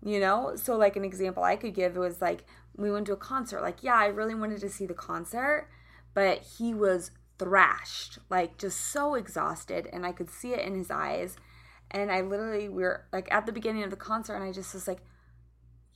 you 0.05 0.21
know, 0.21 0.57
so 0.57 0.77
like 0.77 0.97
an 0.97 1.05
example 1.05 1.43
I 1.43 1.57
could 1.57 1.75
give 1.75 1.97
was 1.97 2.21
like 2.21 2.45
we 2.77 2.91
went 2.91 3.07
to 3.07 3.13
a 3.13 3.17
concert. 3.17 3.63
Like, 3.63 3.83
yeah, 3.83 3.97
I 3.97 4.07
really 4.07 4.35
wanted 4.35 4.61
to 4.61 4.69
see 4.69 4.87
the 4.87 4.95
concert, 4.95 5.69
but 6.15 6.43
he 6.59 6.75
was 6.75 7.11
thrashed, 7.39 8.19
like 8.31 8.59
just 8.59 8.81
so 8.81 9.15
exhausted, 9.15 9.89
and 9.93 10.07
I 10.07 10.13
could 10.13 10.31
see 10.31 10.53
it 10.53 10.61
in 10.61 10.75
his 10.75 10.91
eyes. 10.91 11.37
And 11.91 12.11
I 12.11 12.21
literally, 12.21 12.69
we 12.69 12.83
were 12.83 13.07
like 13.13 13.29
at 13.33 13.47
the 13.47 13.53
beginning 13.53 13.83
of 13.83 13.91
the 13.91 13.97
concert, 13.97 14.35
and 14.35 14.45
I 14.45 14.53
just 14.53 14.75
was 14.75 14.89
like, 14.89 15.01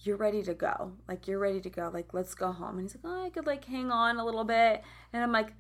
You're 0.03 0.17
ready 0.17 0.43
to 0.45 0.55
go. 0.55 0.93
Like, 1.09 1.29
you're 1.29 1.39
ready 1.39 1.61
to 1.61 1.71
go. 1.71 1.91
Like, 1.93 2.15
let's 2.15 2.35
go 2.35 2.53
home. 2.53 2.79
And 2.79 2.83
he's 2.83 2.95
like, 2.95 3.05
Oh, 3.05 3.27
I 3.27 3.31
could 3.31 3.47
like 3.47 3.65
hang 3.65 3.91
on 3.91 4.19
a 4.19 4.25
little 4.25 4.45
bit. 4.45 4.83
And 5.13 5.23
I'm 5.23 5.33
like, 5.33 5.53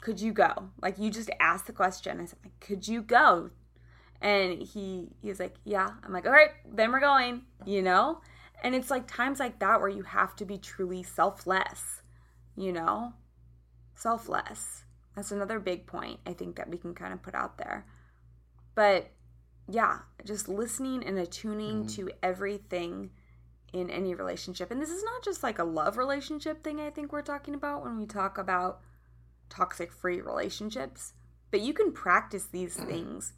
Could 0.00 0.20
you 0.20 0.32
go? 0.32 0.70
Like, 0.80 0.98
you 0.98 1.10
just 1.10 1.30
asked 1.40 1.66
the 1.66 1.72
question. 1.72 2.20
I 2.20 2.26
said, 2.26 2.38
like, 2.44 2.60
Could 2.60 2.86
you 2.86 3.02
go? 3.02 3.50
And 4.20 4.62
he 4.62 5.08
he's 5.20 5.40
like, 5.40 5.56
Yeah. 5.64 5.90
I'm 6.04 6.12
like, 6.12 6.26
All 6.26 6.32
right, 6.32 6.50
then 6.72 6.92
we're 6.92 7.00
going, 7.00 7.42
you 7.64 7.82
know? 7.82 8.20
And 8.62 8.74
it's 8.74 8.90
like 8.90 9.08
times 9.08 9.40
like 9.40 9.58
that 9.58 9.80
where 9.80 9.88
you 9.88 10.02
have 10.02 10.36
to 10.36 10.44
be 10.44 10.56
truly 10.56 11.02
selfless, 11.02 12.02
you 12.56 12.72
know? 12.72 13.14
selfless. 14.02 14.84
That's 15.14 15.30
another 15.30 15.60
big 15.60 15.86
point 15.86 16.20
I 16.26 16.32
think 16.32 16.56
that 16.56 16.68
we 16.68 16.76
can 16.76 16.94
kind 16.94 17.12
of 17.12 17.22
put 17.22 17.34
out 17.34 17.58
there. 17.58 17.86
But 18.74 19.10
yeah, 19.68 20.00
just 20.24 20.48
listening 20.48 21.04
and 21.04 21.18
attuning 21.18 21.84
mm-hmm. 21.84 22.06
to 22.06 22.10
everything 22.22 23.10
in 23.72 23.90
any 23.90 24.14
relationship. 24.14 24.70
And 24.70 24.80
this 24.80 24.90
is 24.90 25.02
not 25.02 25.24
just 25.24 25.42
like 25.42 25.58
a 25.58 25.64
love 25.64 25.96
relationship 25.96 26.62
thing 26.62 26.80
I 26.80 26.90
think 26.90 27.12
we're 27.12 27.22
talking 27.22 27.54
about 27.54 27.82
when 27.82 27.96
we 27.96 28.06
talk 28.06 28.38
about 28.38 28.80
toxic 29.48 29.92
free 29.92 30.20
relationships, 30.20 31.12
but 31.50 31.60
you 31.60 31.72
can 31.72 31.92
practice 31.92 32.46
these 32.46 32.74
things 32.88 33.32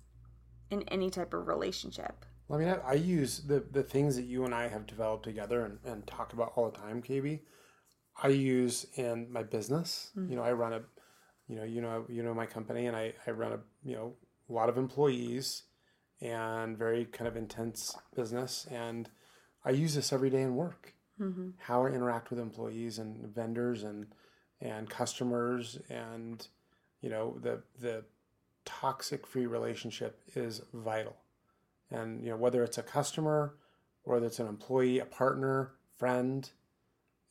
in 0.70 0.83
any 0.88 1.11
type 1.11 1.35
of 1.35 1.47
relationship. 1.47 2.25
Well, 2.49 2.61
I 2.61 2.64
mean, 2.64 2.73
I, 2.73 2.90
I, 2.90 2.94
use 2.94 3.38
the, 3.38 3.64
the 3.70 3.83
things 3.83 4.16
that 4.16 4.25
you 4.25 4.44
and 4.44 4.55
I 4.55 4.68
have 4.68 4.87
developed 4.87 5.25
together 5.25 5.64
and, 5.64 5.79
and 5.85 6.07
talk 6.07 6.33
about 6.33 6.53
all 6.57 6.70
the 6.70 6.77
time, 6.77 7.03
KB. 7.03 7.40
I 8.23 8.29
use 8.29 8.87
in 8.97 9.33
my 9.33 9.42
business. 9.42 10.11
Mm-hmm. 10.16 10.31
You 10.31 10.37
know, 10.37 10.42
I 10.42 10.53
run 10.53 10.75
a, 10.75 10.83
you 11.49 11.57
know, 11.57 11.64
you 11.64 11.81
know, 11.81 12.05
you 12.09 12.23
know 12.23 12.35
my 12.35 12.47
company, 12.47 12.87
and 12.87 12.97
I 12.97 13.12
I 13.27 13.33
run 13.33 13.53
a 13.53 13.59
you 13.83 13.97
know 13.97 14.14
a 14.49 14.53
lot 14.53 14.68
of 14.68 14.79
employees, 14.79 15.64
and 16.20 16.79
very 16.79 17.07
kind 17.07 17.27
of 17.27 17.37
intense 17.37 17.97
business, 18.14 18.66
and 18.70 19.11
I 19.64 19.70
use 19.70 19.94
this 19.94 20.12
every 20.12 20.31
day 20.31 20.42
in 20.42 20.57
work. 20.57 20.94
Mm-hmm. 21.20 21.50
How 21.59 21.85
I 21.85 21.90
interact 21.90 22.31
with 22.31 22.38
employees 22.38 22.98
and 22.98 23.27
vendors 23.35 23.83
and 23.85 24.07
and 24.61 24.88
customers, 24.88 25.79
and 25.88 26.46
you 27.00 27.11
know 27.11 27.38
the 27.40 27.62
the 27.81 28.05
toxic 28.64 29.27
free 29.27 29.46
relationship 29.46 30.20
is 30.35 30.62
vital, 30.72 31.16
and 31.90 32.22
you 32.24 32.31
know 32.31 32.37
whether 32.37 32.64
it's 32.64 32.79
a 32.79 32.83
customer, 32.83 33.55
whether 34.03 34.27
it's 34.27 34.40
an 34.40 34.48
employee, 34.48 34.98
a 34.98 35.05
partner, 35.05 35.72
friend 35.96 36.50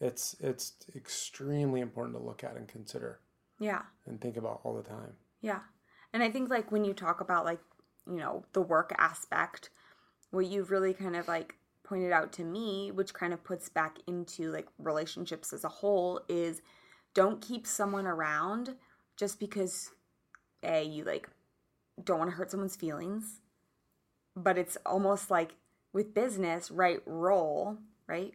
it's 0.04 0.36
it's 0.42 0.74
extremely 0.96 1.80
important 1.80 2.18
to 2.18 2.24
look 2.24 2.44
at 2.44 2.58
and 2.58 2.68
consider. 2.68 3.20
Yeah. 3.60 3.84
And 4.06 4.20
think 4.20 4.36
about 4.36 4.60
all 4.64 4.76
the 4.76 4.84
time. 4.84 5.14
Yeah. 5.42 5.60
And 6.12 6.22
I 6.22 6.30
think 6.30 6.50
like 6.50 6.72
when 6.72 6.84
you 6.84 6.94
talk 6.94 7.22
about 7.22 7.46
like, 7.46 7.62
you 8.06 8.18
know, 8.18 8.44
the 8.52 8.62
work 8.62 8.94
aspect, 8.98 9.70
what 10.32 10.46
you've 10.46 10.72
really 10.72 10.94
kind 10.94 11.16
of 11.16 11.30
like 11.30 11.56
pointed 11.94 12.12
out 12.12 12.32
to 12.34 12.44
me, 12.44 12.92
which 12.92 13.14
kind 13.14 13.34
of 13.34 13.44
puts 13.44 13.70
back 13.70 13.98
into 14.08 14.52
like 14.52 14.68
relationships 14.80 15.54
as 15.54 15.64
a 15.64 15.70
whole, 15.70 16.22
is 16.28 16.62
don't 17.14 17.40
keep 17.40 17.68
someone 17.68 18.08
around 18.08 18.76
just 19.16 19.40
because 19.40 19.92
a 20.64 20.84
you 20.84 21.04
like 21.04 21.30
don't 22.04 22.18
want 22.18 22.32
to 22.32 22.36
hurt 22.36 22.50
someone's 22.50 22.76
feelings 22.76 23.42
but 24.36 24.58
it's 24.58 24.78
almost 24.86 25.30
like 25.30 25.56
with 25.92 26.14
business, 26.14 26.72
right 26.72 27.02
role, 27.06 27.78
right? 28.08 28.34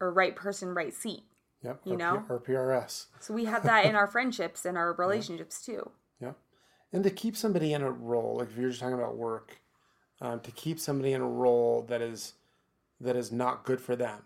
Or 0.00 0.12
right 0.12 0.34
person, 0.34 0.74
right 0.74 0.92
seat. 0.92 1.22
Yep. 1.62 1.80
You 1.84 1.94
or, 1.94 1.96
know? 1.96 2.24
P- 2.26 2.32
or 2.32 2.40
PRS. 2.40 3.06
So 3.20 3.32
we 3.32 3.44
have 3.44 3.62
that 3.64 3.86
in 3.86 3.94
our 3.94 4.06
friendships 4.06 4.64
and 4.64 4.76
our 4.76 4.92
relationships 4.94 5.64
too. 5.64 5.90
Yep. 6.20 6.36
And 6.92 7.04
to 7.04 7.10
keep 7.10 7.36
somebody 7.36 7.72
in 7.72 7.82
a 7.82 7.90
role, 7.90 8.38
like 8.38 8.50
if 8.50 8.56
you're 8.56 8.70
just 8.70 8.80
talking 8.80 8.94
about 8.94 9.16
work, 9.16 9.60
um, 10.20 10.40
to 10.40 10.50
keep 10.50 10.80
somebody 10.80 11.12
in 11.12 11.20
a 11.20 11.28
role 11.28 11.84
that 11.88 12.02
is 12.02 12.34
that 13.04 13.16
is 13.16 13.32
not 13.32 13.64
good 13.64 13.80
for 13.80 13.96
them, 13.96 14.22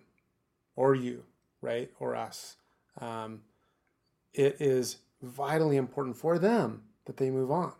or 0.76 0.94
you, 0.94 1.24
right, 1.60 1.90
or 1.98 2.16
us, 2.16 2.56
um, 3.00 3.42
it 4.32 4.56
is 4.60 4.98
vitally 5.22 5.76
important 5.76 6.16
for 6.16 6.38
them 6.38 6.82
that 7.06 7.16
they 7.16 7.30
move 7.30 7.50
on, 7.50 7.72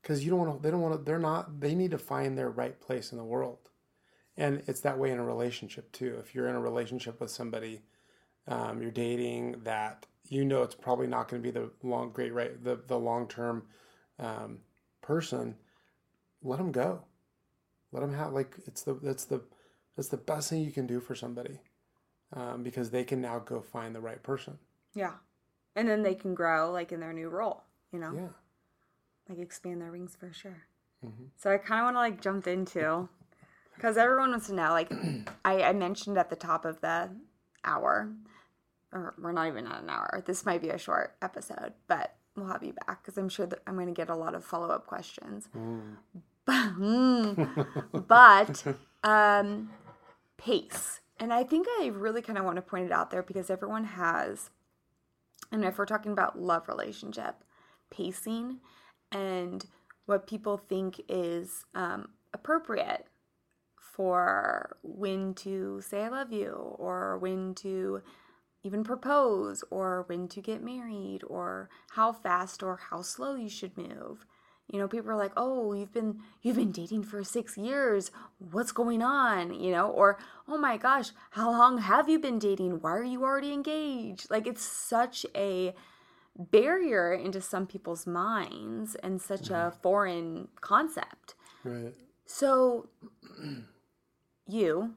because 0.00 0.24
you 0.24 0.30
don't 0.30 0.38
want 0.38 0.56
to. 0.56 0.62
They 0.62 0.70
don't 0.70 0.80
want 0.80 0.94
to. 0.94 1.02
They're 1.02 1.18
not. 1.18 1.60
They 1.60 1.74
need 1.74 1.90
to 1.92 1.98
find 1.98 2.36
their 2.36 2.50
right 2.50 2.80
place 2.80 3.12
in 3.12 3.18
the 3.18 3.24
world, 3.24 3.58
and 4.36 4.62
it's 4.66 4.80
that 4.80 4.98
way 4.98 5.10
in 5.10 5.18
a 5.18 5.24
relationship 5.24 5.90
too. 5.92 6.16
If 6.20 6.34
you're 6.34 6.48
in 6.48 6.56
a 6.56 6.60
relationship 6.60 7.20
with 7.20 7.30
somebody, 7.30 7.82
um, 8.48 8.82
you're 8.82 8.90
dating 8.90 9.60
that 9.64 10.06
you 10.28 10.44
know 10.44 10.62
it's 10.62 10.74
probably 10.74 11.06
not 11.06 11.28
going 11.28 11.42
to 11.42 11.46
be 11.46 11.52
the 11.52 11.70
long 11.82 12.10
great 12.10 12.32
right 12.32 12.62
the 12.62 12.80
the 12.86 12.98
long 12.98 13.28
term 13.28 13.64
um, 14.18 14.58
person, 15.02 15.56
let 16.42 16.58
them 16.58 16.72
go. 16.72 17.02
Let 17.92 18.00
them 18.00 18.14
have 18.14 18.32
like 18.32 18.54
it's 18.66 18.82
the 18.82 18.94
that's 18.94 19.24
the 19.26 19.42
that's 19.96 20.08
the 20.08 20.16
best 20.16 20.50
thing 20.50 20.62
you 20.62 20.72
can 20.72 20.86
do 20.86 21.00
for 21.00 21.14
somebody, 21.14 21.58
um, 22.32 22.62
because 22.62 22.90
they 22.90 23.04
can 23.04 23.20
now 23.20 23.38
go 23.38 23.60
find 23.60 23.94
the 23.94 24.00
right 24.00 24.22
person. 24.22 24.58
Yeah. 24.94 25.14
And 25.74 25.88
then 25.88 26.02
they 26.02 26.14
can 26.14 26.34
grow 26.34 26.70
like 26.70 26.92
in 26.92 27.00
their 27.00 27.12
new 27.12 27.28
role, 27.28 27.62
you 27.92 27.98
know? 27.98 28.12
Yeah. 28.14 28.28
Like 29.28 29.38
expand 29.38 29.80
their 29.80 29.90
wings 29.92 30.16
for 30.18 30.32
sure. 30.32 30.64
Mhm. 31.04 31.28
So 31.36 31.50
I 31.50 31.58
kind 31.58 31.80
of 31.80 31.84
want 31.86 31.96
to 31.96 32.00
like 32.00 32.20
jump 32.20 32.46
into 32.46 33.08
because 33.74 33.96
everyone 33.96 34.30
wants 34.30 34.48
to 34.48 34.54
know. 34.54 34.70
Like 34.70 34.92
I, 35.44 35.62
I 35.62 35.72
mentioned 35.72 36.18
at 36.18 36.30
the 36.30 36.36
top 36.36 36.64
of 36.64 36.80
the 36.80 37.10
hour, 37.64 38.12
or 38.92 39.14
we're 39.18 39.32
not 39.32 39.48
even 39.48 39.66
at 39.66 39.82
an 39.82 39.90
hour. 39.90 40.22
This 40.26 40.44
might 40.44 40.60
be 40.60 40.68
a 40.68 40.78
short 40.78 41.16
episode, 41.22 41.72
but 41.86 42.14
we'll 42.36 42.46
have 42.46 42.62
you 42.62 42.74
back 42.86 43.02
because 43.02 43.16
I'm 43.18 43.28
sure 43.28 43.46
that 43.46 43.60
I'm 43.66 43.74
going 43.74 43.86
to 43.86 43.92
get 43.92 44.10
a 44.10 44.16
lot 44.16 44.34
of 44.34 44.44
follow 44.44 44.68
up 44.68 44.86
questions. 44.86 45.48
Mm. 45.56 45.96
but 48.08 48.64
um, 49.04 49.70
pace, 50.42 51.00
and 51.18 51.32
I 51.32 51.44
think 51.44 51.66
I 51.80 51.86
really 51.86 52.22
kind 52.22 52.38
of 52.38 52.44
want 52.44 52.56
to 52.56 52.62
point 52.62 52.86
it 52.86 52.92
out 52.92 53.10
there 53.10 53.22
because 53.22 53.50
everyone 53.50 53.84
has, 53.84 54.50
and 55.50 55.64
if 55.64 55.78
we're 55.78 55.86
talking 55.86 56.12
about 56.12 56.40
love 56.40 56.68
relationship, 56.68 57.44
pacing, 57.90 58.58
and 59.12 59.64
what 60.06 60.26
people 60.26 60.56
think 60.56 61.00
is 61.08 61.64
um, 61.74 62.08
appropriate 62.34 63.06
for 63.78 64.76
when 64.82 65.34
to 65.34 65.80
say 65.80 66.02
I 66.02 66.08
love 66.08 66.32
you 66.32 66.52
or 66.52 67.18
when 67.18 67.54
to 67.56 68.02
even 68.64 68.84
propose 68.84 69.62
or 69.70 70.04
when 70.06 70.28
to 70.28 70.40
get 70.40 70.62
married 70.62 71.20
or 71.26 71.68
how 71.90 72.12
fast 72.12 72.62
or 72.62 72.80
how 72.90 73.02
slow 73.02 73.34
you 73.34 73.48
should 73.48 73.76
move. 73.76 74.24
You 74.68 74.78
know, 74.78 74.88
people 74.88 75.10
are 75.10 75.16
like, 75.16 75.32
"Oh, 75.36 75.72
you've 75.74 75.92
been 75.92 76.20
you've 76.40 76.56
been 76.56 76.72
dating 76.72 77.02
for 77.04 77.22
6 77.22 77.58
years. 77.58 78.10
What's 78.38 78.72
going 78.72 79.02
on?" 79.02 79.52
You 79.54 79.70
know, 79.72 79.88
or, 79.90 80.18
"Oh 80.48 80.56
my 80.58 80.76
gosh, 80.76 81.10
how 81.30 81.50
long 81.50 81.78
have 81.78 82.08
you 82.08 82.18
been 82.18 82.38
dating? 82.38 82.80
Why 82.80 82.92
are 82.92 83.04
you 83.04 83.22
already 83.22 83.52
engaged?" 83.52 84.30
Like 84.30 84.46
it's 84.46 84.62
such 84.62 85.26
a 85.34 85.74
barrier 86.36 87.12
into 87.12 87.40
some 87.40 87.66
people's 87.66 88.06
minds 88.06 88.94
and 88.96 89.20
such 89.20 89.50
a 89.50 89.72
foreign 89.82 90.48
concept. 90.60 91.34
Right. 91.64 91.94
So, 92.24 92.88
you 94.46 94.94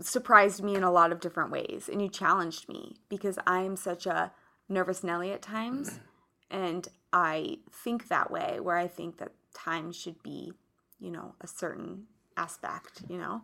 surprised 0.00 0.62
me 0.62 0.74
in 0.76 0.82
a 0.82 0.90
lot 0.92 1.12
of 1.12 1.20
different 1.20 1.50
ways, 1.50 1.88
and 1.90 2.00
you 2.02 2.08
challenged 2.08 2.68
me 2.68 2.96
because 3.08 3.38
I'm 3.46 3.76
such 3.76 4.06
a 4.06 4.32
nervous 4.68 5.02
Nelly 5.02 5.32
at 5.32 5.42
times, 5.42 5.98
and 6.52 6.86
I 7.12 7.58
think 7.72 8.08
that 8.08 8.30
way, 8.30 8.60
where 8.60 8.76
I 8.76 8.86
think 8.86 9.18
that 9.18 9.32
time 9.54 9.90
should 9.90 10.22
be, 10.22 10.52
you 11.00 11.10
know, 11.10 11.34
a 11.40 11.48
certain 11.48 12.04
aspect, 12.36 13.02
you 13.08 13.18
know. 13.18 13.42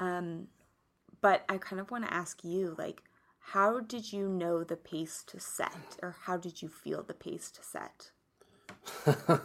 Um, 0.00 0.48
but 1.20 1.44
I 1.48 1.58
kind 1.58 1.80
of 1.80 1.90
want 1.90 2.06
to 2.06 2.12
ask 2.12 2.42
you, 2.42 2.74
like, 2.76 3.02
how 3.38 3.80
did 3.80 4.12
you 4.12 4.28
know 4.28 4.64
the 4.64 4.76
pace 4.76 5.22
to 5.28 5.38
set, 5.38 5.96
or 6.02 6.16
how 6.24 6.36
did 6.36 6.60
you 6.60 6.68
feel 6.68 7.02
the 7.02 7.14
pace 7.14 7.52
to 7.52 7.62
set? 7.62 8.10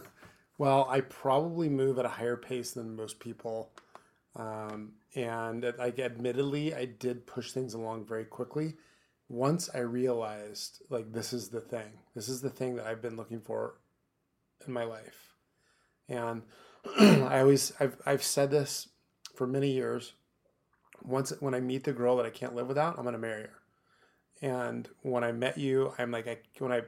Well, 0.56 0.86
I 0.88 1.00
probably 1.00 1.68
move 1.68 1.98
at 1.98 2.04
a 2.04 2.08
higher 2.10 2.36
pace 2.36 2.72
than 2.72 2.94
most 2.94 3.18
people. 3.18 3.70
Um, 4.36 4.92
and 5.14 5.72
like 5.78 5.98
admittedly, 5.98 6.74
I 6.74 6.84
did 6.84 7.26
push 7.26 7.52
things 7.52 7.74
along 7.74 8.06
very 8.06 8.24
quickly. 8.24 8.74
Once 9.28 9.70
I 9.74 9.78
realized 9.78 10.82
like 10.90 11.12
this 11.12 11.32
is 11.32 11.48
the 11.48 11.60
thing. 11.60 12.00
This 12.14 12.28
is 12.28 12.40
the 12.40 12.50
thing 12.50 12.76
that 12.76 12.86
I've 12.86 13.02
been 13.02 13.16
looking 13.16 13.40
for 13.40 13.74
in 14.66 14.72
my 14.72 14.84
life. 14.84 15.34
And 16.08 16.42
I 16.98 17.40
always 17.40 17.72
I've 17.80 17.96
I've 18.04 18.22
said 18.22 18.50
this 18.50 18.88
for 19.34 19.46
many 19.46 19.70
years. 19.70 20.12
Once 21.02 21.32
when 21.40 21.54
I 21.54 21.60
meet 21.60 21.84
the 21.84 21.92
girl 21.92 22.16
that 22.16 22.26
I 22.26 22.30
can't 22.30 22.54
live 22.54 22.68
without, 22.68 22.98
I'm 22.98 23.04
gonna 23.04 23.18
marry 23.18 23.42
her. 23.42 23.60
And 24.42 24.88
when 25.02 25.24
I 25.24 25.32
met 25.32 25.58
you, 25.58 25.94
I'm 25.98 26.10
like 26.10 26.28
I 26.28 26.38
when 26.58 26.72
I 26.72 26.82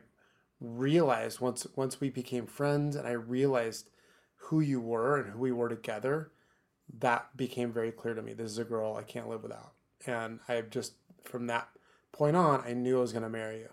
realized 0.61 1.41
once 1.41 1.67
once 1.77 2.01
we 2.01 2.11
became 2.11 2.47
friends 2.47 2.97
and 2.97 3.07
I 3.07 3.13
realized 3.13 3.89
who 4.37 4.61
you 4.61 4.81
were 4.81 5.19
and 5.19 5.33
who 5.33 5.39
we 5.39 5.53
were 5.53 5.69
together, 5.69 6.31
that 6.99 7.37
became 7.37 7.73
very 7.73 7.93
clear 7.93 8.15
to 8.15 8.23
me. 8.23 8.33
This 8.33 8.51
is 8.51 8.59
a 8.59 8.65
girl 8.65 8.95
I 8.95 9.03
can't 9.03 9.29
live 9.29 9.43
without. 9.43 9.73
And 10.07 10.41
I've 10.49 10.71
just 10.71 10.95
from 11.25 11.47
that 11.49 11.69
point 12.17 12.37
on, 12.37 12.63
I 12.67 12.73
knew 12.73 12.99
I 12.99 13.01
was 13.01 13.13
gonna 13.13 13.29
marry 13.29 13.61
you. 13.61 13.69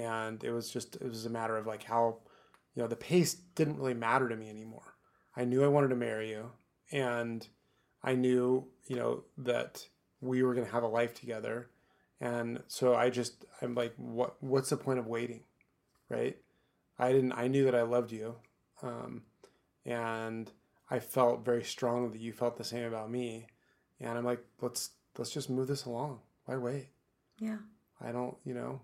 And 0.00 0.42
it 0.42 0.50
was 0.50 0.70
just 0.70 0.96
it 0.96 1.04
was 1.04 1.26
a 1.26 1.30
matter 1.30 1.56
of 1.56 1.66
like 1.66 1.84
how 1.84 2.18
you 2.74 2.82
know, 2.82 2.88
the 2.88 2.96
pace 2.96 3.34
didn't 3.34 3.76
really 3.76 3.94
matter 3.94 4.28
to 4.28 4.36
me 4.36 4.50
anymore. 4.50 4.96
I 5.36 5.44
knew 5.44 5.62
I 5.64 5.68
wanted 5.68 5.88
to 5.88 5.96
marry 5.96 6.30
you 6.30 6.50
and 6.90 7.46
I 8.02 8.14
knew, 8.14 8.66
you 8.86 8.96
know, 8.96 9.24
that 9.38 9.86
we 10.20 10.42
were 10.42 10.54
gonna 10.54 10.66
have 10.66 10.82
a 10.82 10.88
life 10.88 11.14
together. 11.14 11.70
And 12.20 12.62
so 12.68 12.94
I 12.94 13.10
just 13.10 13.44
I'm 13.62 13.74
like, 13.74 13.94
what 13.96 14.42
what's 14.42 14.70
the 14.70 14.76
point 14.76 14.98
of 14.98 15.06
waiting? 15.06 15.44
right? 16.08 16.36
I 16.98 17.12
didn't. 17.12 17.32
I 17.32 17.48
knew 17.48 17.64
that 17.64 17.74
I 17.74 17.82
loved 17.82 18.12
you, 18.12 18.36
um, 18.82 19.22
and 19.84 20.50
I 20.90 21.00
felt 21.00 21.44
very 21.44 21.64
strongly 21.64 22.10
that 22.10 22.20
you 22.20 22.32
felt 22.32 22.56
the 22.56 22.64
same 22.64 22.84
about 22.84 23.10
me. 23.10 23.46
And 24.00 24.16
I'm 24.16 24.24
like, 24.24 24.44
let's 24.60 24.90
let's 25.18 25.30
just 25.30 25.50
move 25.50 25.66
this 25.66 25.84
along. 25.84 26.20
Why 26.44 26.56
wait? 26.56 26.88
Yeah. 27.38 27.58
I 28.00 28.12
don't, 28.12 28.36
you 28.44 28.54
know. 28.54 28.80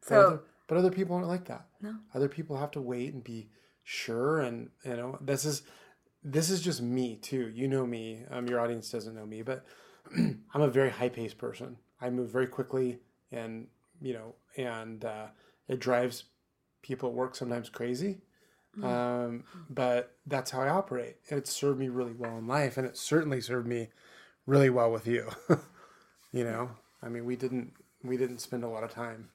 But 0.00 0.08
So 0.08 0.26
other, 0.26 0.40
but 0.68 0.78
other 0.78 0.90
people 0.90 1.16
aren't 1.16 1.28
like 1.28 1.46
that. 1.46 1.66
No. 1.80 1.96
Other 2.14 2.28
people 2.28 2.56
have 2.56 2.70
to 2.72 2.80
wait 2.80 3.12
and 3.14 3.22
be 3.22 3.48
sure, 3.84 4.40
and 4.40 4.70
you 4.84 4.96
know, 4.96 5.18
this 5.20 5.44
is 5.44 5.62
this 6.24 6.50
is 6.50 6.60
just 6.60 6.82
me 6.82 7.16
too. 7.16 7.48
You 7.48 7.68
know 7.68 7.86
me. 7.86 8.24
Um, 8.30 8.46
your 8.48 8.60
audience 8.60 8.90
doesn't 8.90 9.14
know 9.14 9.26
me, 9.26 9.42
but 9.42 9.64
I'm 10.16 10.60
a 10.60 10.68
very 10.68 10.90
high 10.90 11.08
paced 11.08 11.38
person. 11.38 11.76
I 12.00 12.10
move 12.10 12.30
very 12.30 12.46
quickly, 12.46 12.98
and 13.30 13.66
you 14.00 14.14
know, 14.14 14.34
and 14.56 15.04
uh, 15.04 15.26
it 15.68 15.80
drives 15.80 16.24
people 16.82 17.08
at 17.08 17.14
work 17.14 17.34
sometimes 17.36 17.68
crazy. 17.68 18.22
Um, 18.82 19.44
but 19.68 20.16
that's 20.26 20.50
how 20.50 20.62
I 20.62 20.68
operate. 20.70 21.16
And 21.28 21.38
it's 21.38 21.52
served 21.52 21.78
me 21.78 21.88
really 21.88 22.14
well 22.14 22.38
in 22.38 22.46
life, 22.46 22.76
and 22.78 22.86
it 22.86 22.96
certainly 22.96 23.40
served 23.40 23.66
me 23.66 23.88
really 24.46 24.70
well 24.70 24.90
with 24.90 25.06
you. 25.06 25.28
you 26.32 26.44
know, 26.44 26.70
I 27.02 27.08
mean, 27.08 27.24
we 27.24 27.36
didn't 27.36 27.72
we 28.02 28.16
didn't 28.16 28.38
spend 28.40 28.64
a 28.64 28.68
lot 28.68 28.84
of 28.84 28.90
time 28.92 29.30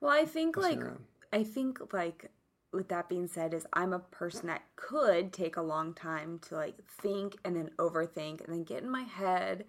Well, 0.00 0.10
I 0.12 0.24
think 0.24 0.56
like 0.56 0.82
around. 0.82 1.04
I 1.32 1.42
think 1.44 1.92
like 1.92 2.30
with 2.72 2.88
that 2.88 3.08
being 3.08 3.26
said 3.26 3.54
is 3.54 3.66
I'm 3.72 3.92
a 3.92 3.98
person 3.98 4.48
that 4.48 4.62
could 4.76 5.32
take 5.32 5.56
a 5.56 5.62
long 5.62 5.94
time 5.94 6.38
to 6.48 6.54
like 6.56 6.76
think 6.86 7.36
and 7.44 7.56
then 7.56 7.70
overthink 7.78 8.44
and 8.44 8.52
then 8.52 8.64
get 8.64 8.82
in 8.82 8.90
my 8.90 9.02
head 9.02 9.64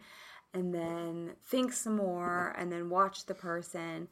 and 0.54 0.74
then 0.74 1.36
think 1.44 1.74
some 1.74 1.96
more 1.96 2.54
and 2.58 2.72
then 2.72 2.90
watch 2.90 3.26
the 3.26 3.36
person. 3.36 4.08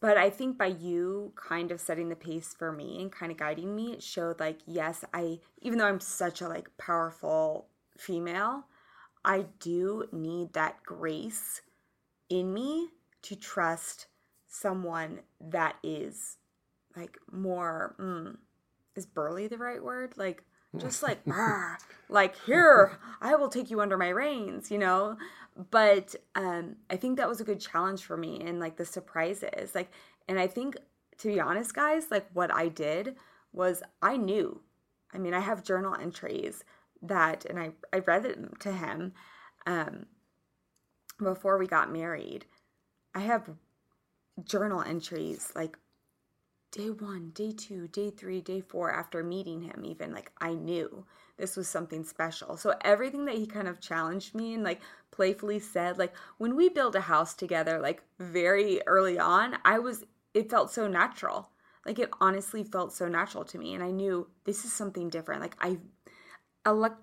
But 0.00 0.18
I 0.18 0.28
think 0.30 0.58
by 0.58 0.66
you 0.66 1.32
kind 1.36 1.70
of 1.72 1.80
setting 1.80 2.08
the 2.10 2.16
pace 2.16 2.54
for 2.58 2.70
me 2.72 3.00
and 3.00 3.10
kind 3.10 3.32
of 3.32 3.38
guiding 3.38 3.74
me, 3.74 3.92
it 3.92 4.02
showed 4.02 4.38
like 4.40 4.58
yes, 4.66 5.04
I 5.14 5.40
even 5.62 5.78
though 5.78 5.86
I'm 5.86 6.00
such 6.00 6.40
a 6.42 6.48
like 6.48 6.76
powerful 6.78 7.68
female, 7.96 8.66
I 9.24 9.46
do 9.58 10.08
need 10.12 10.52
that 10.52 10.82
grace 10.82 11.62
in 12.28 12.52
me 12.52 12.90
to 13.22 13.34
trust 13.36 14.06
someone 14.46 15.20
that 15.40 15.76
is 15.82 16.36
like 16.96 17.18
more 17.32 17.96
mm, 17.98 18.36
is 18.94 19.06
burly 19.06 19.46
the 19.48 19.58
right 19.58 19.82
word? 19.82 20.14
Like 20.16 20.44
just 20.76 21.02
like 21.04 21.20
like 22.08 22.34
here 22.46 22.98
i 23.22 23.36
will 23.36 23.48
take 23.48 23.70
you 23.70 23.80
under 23.80 23.96
my 23.96 24.08
reins 24.08 24.72
you 24.72 24.78
know? 24.78 25.16
But 25.70 26.16
um 26.34 26.76
i 26.90 26.96
think 26.96 27.16
that 27.16 27.28
was 27.28 27.40
a 27.40 27.44
good 27.44 27.60
challenge 27.60 28.02
for 28.02 28.16
me 28.16 28.40
and 28.40 28.60
like 28.60 28.76
the 28.76 28.84
surprises. 28.84 29.74
Like 29.74 29.90
and 30.28 30.38
i 30.38 30.46
think 30.46 30.76
to 31.18 31.28
be 31.28 31.40
honest 31.40 31.74
guys 31.74 32.10
like 32.10 32.26
what 32.32 32.52
i 32.52 32.68
did 32.68 33.14
was 33.52 33.82
i 34.02 34.16
knew. 34.16 34.60
I 35.14 35.18
mean, 35.18 35.32
I 35.32 35.40
have 35.40 35.62
journal 35.62 35.94
entries 35.94 36.64
that, 37.08 37.44
and 37.44 37.58
I, 37.58 37.72
I 37.92 37.98
read 37.98 38.24
it 38.24 38.60
to 38.60 38.72
him 38.72 39.12
um, 39.66 40.06
before 41.22 41.58
we 41.58 41.66
got 41.66 41.92
married. 41.92 42.46
I 43.14 43.20
have 43.20 43.48
journal 44.42 44.82
entries 44.82 45.52
like 45.54 45.78
day 46.72 46.90
one, 46.90 47.30
day 47.30 47.52
two, 47.52 47.86
day 47.88 48.10
three, 48.10 48.40
day 48.40 48.60
four 48.60 48.92
after 48.92 49.22
meeting 49.22 49.62
him, 49.62 49.84
even 49.84 50.12
like 50.12 50.32
I 50.40 50.54
knew 50.54 51.06
this 51.36 51.56
was 51.56 51.68
something 51.68 52.04
special. 52.04 52.56
So 52.56 52.74
everything 52.80 53.24
that 53.26 53.36
he 53.36 53.46
kind 53.46 53.68
of 53.68 53.80
challenged 53.80 54.34
me 54.34 54.54
and 54.54 54.64
like 54.64 54.80
playfully 55.12 55.60
said, 55.60 55.98
like 55.98 56.14
when 56.38 56.56
we 56.56 56.68
built 56.68 56.96
a 56.96 57.00
house 57.00 57.34
together, 57.34 57.78
like 57.80 58.02
very 58.18 58.80
early 58.86 59.18
on, 59.18 59.56
I 59.64 59.78
was, 59.78 60.04
it 60.34 60.50
felt 60.50 60.72
so 60.72 60.88
natural. 60.88 61.50
Like 61.86 61.98
it 62.00 62.10
honestly 62.20 62.64
felt 62.64 62.92
so 62.92 63.06
natural 63.06 63.44
to 63.44 63.58
me. 63.58 63.74
And 63.74 63.84
I 63.84 63.90
knew 63.90 64.26
this 64.44 64.64
is 64.64 64.72
something 64.72 65.08
different. 65.10 65.42
Like 65.42 65.56
I 65.60 65.78
elect, 66.66 67.00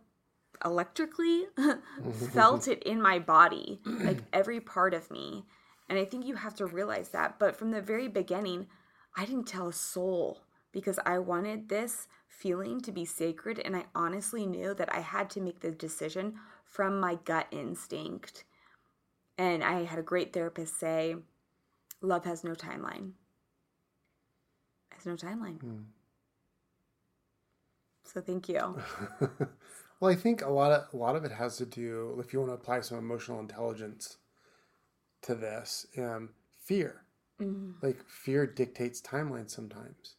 electrically 0.64 1.46
felt 2.34 2.68
it 2.68 2.84
in 2.84 3.02
my 3.02 3.20
body, 3.20 3.80
like 3.86 4.20
every 4.34 4.60
part 4.60 4.94
of 4.94 5.10
me. 5.12 5.46
And 5.90 6.00
I 6.00 6.06
think 6.06 6.26
you 6.26 6.36
have 6.36 6.56
to 6.56 6.66
realize 6.66 7.10
that. 7.10 7.38
But 7.38 7.56
from 7.56 7.72
the 7.72 7.82
very 7.82 8.08
beginning, 8.08 8.68
I 9.18 9.26
didn't 9.26 9.48
tell 9.48 9.68
a 9.68 9.74
soul 9.74 10.44
because 10.72 11.00
I 11.06 11.20
wanted 11.20 11.68
this 11.68 12.08
feeling 12.30 12.80
to 12.82 12.92
be 12.92 13.04
sacred. 13.04 13.60
And 13.60 13.76
I 13.76 13.86
honestly 13.94 14.46
knew 14.46 14.74
that 14.74 14.94
I 14.94 15.02
had 15.02 15.30
to 15.32 15.42
make 15.42 15.60
the 15.60 15.72
decision 15.72 16.36
from 16.64 17.00
my 17.00 17.16
gut 17.26 17.48
instinct. 17.52 18.46
And 19.38 19.64
I 19.64 19.84
had 19.84 20.00
a 20.00 20.04
great 20.04 20.32
therapist 20.32 20.80
say, 20.80 21.16
love 22.02 22.24
has 22.24 22.44
no 22.44 22.54
timeline. 22.54 23.12
Has 24.92 25.06
no 25.06 25.16
timeline. 25.16 25.60
Hmm. 25.60 25.82
So 28.14 28.20
thank 28.20 28.50
you. 28.50 28.78
well, 30.00 30.12
I 30.12 30.16
think 30.16 30.42
a 30.42 30.50
lot 30.50 30.72
of 30.72 30.94
a 30.94 30.98
lot 30.98 31.16
of 31.16 31.24
it 31.24 31.32
has 31.32 31.58
to 31.58 31.66
do 31.66 32.18
if 32.20 32.34
you 32.34 32.40
want 32.40 32.52
to 32.52 32.56
apply 32.56 32.82
some 32.82 32.98
emotional 32.98 33.40
intelligence 33.40 34.18
to 35.22 35.36
this, 35.36 35.86
um, 35.98 36.30
fear. 36.58 37.04
Mm-hmm. 37.42 37.86
Like 37.86 38.04
fear 38.08 38.46
dictates 38.46 39.02
timelines 39.02 39.52
sometimes. 39.52 40.16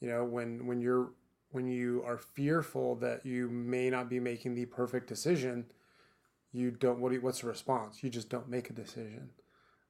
You 0.00 0.08
know, 0.08 0.24
when 0.24 0.66
when 0.66 0.80
you're 0.80 1.10
when 1.50 1.68
you 1.68 2.02
are 2.06 2.18
fearful 2.18 2.96
that 2.96 3.24
you 3.24 3.48
may 3.48 3.90
not 3.90 4.08
be 4.08 4.20
making 4.20 4.54
the 4.54 4.66
perfect 4.66 5.06
decision, 5.06 5.66
you 6.52 6.70
don't. 6.70 6.98
What 6.98 7.10
do 7.10 7.16
you, 7.16 7.20
what's 7.20 7.40
the 7.40 7.46
response? 7.48 8.02
You 8.02 8.10
just 8.10 8.28
don't 8.28 8.48
make 8.48 8.70
a 8.70 8.72
decision. 8.72 9.30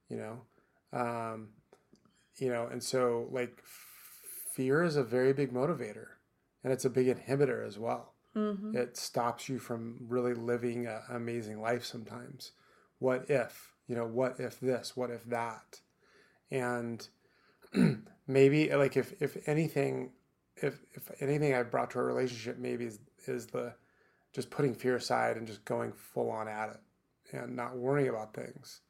You 0.09 0.17
know, 0.17 0.99
um, 0.99 1.49
you 2.37 2.49
know, 2.49 2.67
and 2.71 2.83
so 2.83 3.29
like 3.31 3.63
fear 4.55 4.83
is 4.83 4.97
a 4.97 5.05
very 5.05 5.33
big 5.33 5.53
motivator, 5.53 6.07
and 6.65 6.73
it's 6.73 6.85
a 6.85 6.91
big 6.91 7.07
inhibitor 7.07 7.65
as 7.65 7.79
well. 7.79 8.15
Mm-hmm. 8.35 8.77
It 8.77 8.97
stops 8.97 9.49
you 9.49 9.59
from 9.59 9.99
really 10.09 10.35
living 10.35 10.87
an 10.87 11.03
amazing 11.09 11.61
life 11.61 11.85
sometimes. 11.85 12.53
What 12.99 13.31
if? 13.31 13.75
You 13.87 13.95
know, 13.95 14.07
what 14.07 14.41
if 14.41 14.59
this? 14.59 14.97
What 14.97 15.11
if 15.11 15.25
that? 15.27 15.81
And 16.51 17.07
maybe 18.27 18.75
like 18.75 18.97
if 18.97 19.21
if 19.23 19.37
anything 19.47 20.11
if 20.57 20.81
if 20.95 21.11
anything 21.21 21.55
I've 21.55 21.71
brought 21.71 21.91
to 21.93 22.01
a 22.01 22.03
relationship 22.03 22.59
maybe 22.59 22.87
is 22.87 22.99
is 23.27 23.47
the 23.47 23.75
just 24.33 24.51
putting 24.51 24.75
fear 24.75 24.97
aside 24.97 25.37
and 25.37 25.47
just 25.47 25.65
going 25.65 25.93
full 25.93 26.31
on 26.31 26.49
at 26.49 26.71
it 26.71 26.81
and 27.37 27.55
not 27.55 27.77
worrying 27.77 28.09
about 28.09 28.35
things. 28.35 28.81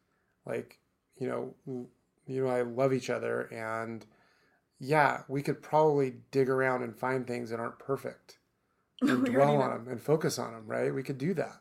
Like, 0.47 0.79
you 1.19 1.29
know, 1.29 1.55
you 2.27 2.45
know, 2.45 2.49
I 2.49 2.63
love 2.63 2.93
each 2.93 3.11
other 3.11 3.43
and 3.53 4.05
yeah, 4.85 5.23
we 5.29 5.43
could 5.43 5.63
probably 5.63 6.15
dig 6.31 6.51
around 6.51 6.83
and 6.83 6.95
find 6.95 7.27
things 7.27 7.51
that 7.51 7.59
aren't 7.59 7.79
perfect 7.79 8.39
and 9.01 9.25
dwell 9.25 9.57
on 9.57 9.71
them 9.71 9.89
and 9.89 10.01
focus 10.01 10.39
on 10.39 10.53
them, 10.53 10.67
right? 10.67 10.95
We 10.95 11.03
could 11.03 11.19
do 11.19 11.33
that. 11.35 11.61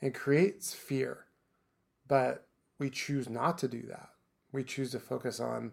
It 0.00 0.14
creates 0.14 0.74
fear, 0.74 1.26
but 2.06 2.46
we 2.78 2.90
choose 2.90 3.28
not 3.28 3.58
to 3.58 3.68
do 3.68 3.82
that. 3.88 4.08
We 4.52 4.64
choose 4.64 4.90
to 4.92 5.00
focus 5.00 5.38
on 5.40 5.72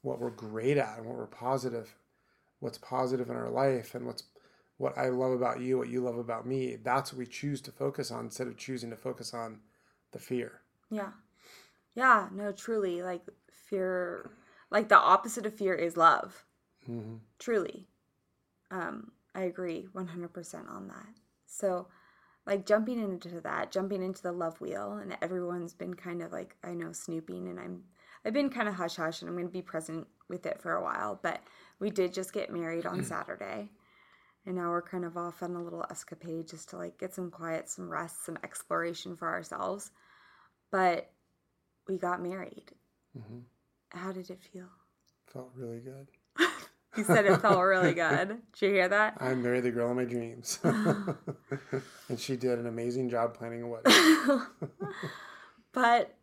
what 0.00 0.20
we're 0.20 0.30
great 0.30 0.78
at 0.78 0.98
and 0.98 1.06
what 1.06 1.16
we're 1.16 1.26
positive, 1.26 1.94
what's 2.60 2.78
positive 2.78 3.28
in 3.28 3.36
our 3.36 3.50
life 3.50 3.94
and 3.94 4.06
what's 4.06 4.24
what 4.78 4.96
I 4.98 5.10
love 5.10 5.32
about 5.32 5.60
you, 5.60 5.78
what 5.78 5.90
you 5.90 6.00
love 6.00 6.18
about 6.18 6.46
me. 6.46 6.76
That's 6.76 7.12
what 7.12 7.18
we 7.18 7.26
choose 7.26 7.60
to 7.62 7.70
focus 7.70 8.10
on 8.10 8.24
instead 8.24 8.48
of 8.48 8.56
choosing 8.56 8.90
to 8.90 8.96
focus 8.96 9.32
on 9.32 9.60
the 10.12 10.18
fear. 10.18 10.62
Yeah. 10.90 11.12
Yeah, 11.94 12.28
no, 12.32 12.52
truly. 12.52 13.02
Like 13.02 13.22
fear 13.50 14.30
like 14.72 14.88
the 14.88 14.98
opposite 14.98 15.46
of 15.46 15.54
fear 15.54 15.74
is 15.74 15.96
love. 15.96 16.44
hmm 16.86 17.16
Truly. 17.38 17.88
Um, 18.70 19.12
I 19.34 19.42
agree 19.42 19.88
100% 19.92 20.68
on 20.70 20.88
that. 20.88 21.08
So, 21.46 21.88
like 22.46 22.66
jumping 22.66 23.00
into 23.00 23.40
that, 23.42 23.70
jumping 23.72 24.02
into 24.02 24.22
the 24.22 24.32
love 24.32 24.60
wheel, 24.60 24.94
and 24.94 25.16
everyone's 25.22 25.74
been 25.74 25.94
kind 25.94 26.22
of 26.22 26.32
like, 26.32 26.56
I 26.64 26.74
know, 26.74 26.92
snooping, 26.92 27.48
and 27.48 27.60
I'm, 27.60 27.84
I've 28.24 28.32
been 28.32 28.50
kind 28.50 28.68
of 28.68 28.74
hush 28.74 28.96
hush, 28.96 29.22
and 29.22 29.28
I'm 29.28 29.36
going 29.36 29.46
to 29.48 29.52
be 29.52 29.62
present 29.62 30.06
with 30.28 30.46
it 30.46 30.60
for 30.60 30.72
a 30.74 30.82
while. 30.82 31.20
But 31.22 31.42
we 31.80 31.90
did 31.90 32.14
just 32.14 32.32
get 32.32 32.52
married 32.52 32.86
on 32.86 33.02
Saturday, 33.12 33.70
and 34.46 34.56
now 34.56 34.70
we're 34.70 34.82
kind 34.82 35.04
of 35.04 35.16
off 35.16 35.42
on 35.42 35.54
a 35.54 35.62
little 35.62 35.84
escapade 35.90 36.48
just 36.48 36.70
to 36.70 36.76
like 36.78 36.98
get 36.98 37.14
some 37.14 37.30
quiet, 37.30 37.68
some 37.70 37.90
rest, 37.90 38.24
some 38.24 38.38
exploration 38.44 39.16
for 39.16 39.28
ourselves. 39.28 39.90
But 40.70 41.10
we 41.88 41.98
got 41.98 42.22
married. 42.22 42.72
hmm 43.14 43.40
How 43.94 44.10
did 44.12 44.30
it 44.30 44.40
feel? 44.42 44.68
Felt 45.26 45.50
really 45.54 45.80
good. 45.80 46.08
he 46.96 47.02
said 47.02 47.26
it 47.26 47.40
felt 47.40 47.60
really 47.60 47.94
good. 47.94 48.40
Did 48.52 48.66
you 48.66 48.68
hear 48.70 48.88
that? 48.88 49.18
I 49.20 49.34
married 49.34 49.64
the 49.64 49.70
girl 49.70 49.90
of 49.90 49.96
my 49.96 50.04
dreams. 50.04 50.58
and 50.64 52.18
she 52.18 52.36
did 52.36 52.58
an 52.58 52.66
amazing 52.66 53.10
job 53.10 53.34
planning 53.34 53.62
a 53.62 53.68
wedding. 53.68 54.42
but 55.72 56.14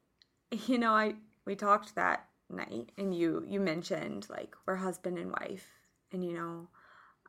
you 0.51 0.77
know, 0.77 0.93
I 0.93 1.15
we 1.45 1.55
talked 1.55 1.95
that 1.95 2.25
night 2.49 2.91
and 2.97 3.15
you 3.15 3.43
you 3.47 3.59
mentioned 3.59 4.25
like 4.29 4.55
we're 4.65 4.75
husband 4.75 5.19
and 5.19 5.31
wife 5.31 5.67
and 6.11 6.25
you 6.25 6.33
know, 6.33 6.67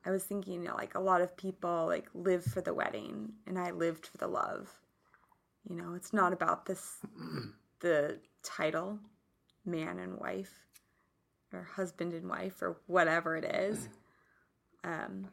I 0.07 0.11
was 0.11 0.25
thinking 0.25 0.55
you 0.63 0.69
know, 0.69 0.75
like 0.75 0.95
a 0.95 1.01
lot 1.01 1.21
of 1.21 1.37
people 1.37 1.87
like 1.87 2.09
live 2.15 2.45
for 2.45 2.63
the 2.63 2.73
wedding 2.75 3.35
and 3.47 3.59
I 3.59 3.73
lived 3.73 4.07
for 4.07 4.17
the 4.17 4.29
love. 4.29 4.71
You 5.69 5.77
know, 5.77 5.93
it's 5.95 6.15
not 6.15 6.33
about 6.33 6.65
this 6.65 6.97
the 7.81 8.21
title 8.43 8.99
man 9.65 9.99
and 9.99 10.19
wife 10.19 10.67
or 11.53 11.69
husband 11.75 12.13
and 12.13 12.29
wife 12.29 12.63
or 12.63 12.77
whatever 12.87 13.37
it 13.37 13.45
is. 13.45 13.89
Um 14.85 15.29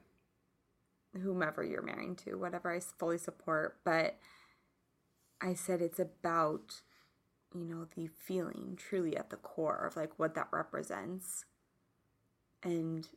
whomever 1.22 1.64
you're 1.64 1.82
marrying 1.82 2.16
to, 2.16 2.36
whatever 2.36 2.72
I 2.72 2.80
fully 2.80 3.18
support, 3.18 3.78
but 3.84 4.18
I 5.42 5.54
said 5.54 5.82
it's 5.82 6.00
about, 6.00 6.82
you 7.54 7.64
know, 7.64 7.88
the 7.96 8.08
feeling 8.08 8.78
truly 8.78 9.16
at 9.16 9.30
the 9.30 9.38
core 9.38 9.86
of 9.86 9.96
like 9.96 10.18
what 10.18 10.36
that 10.36 10.48
represents. 10.52 11.46
And 12.64 13.08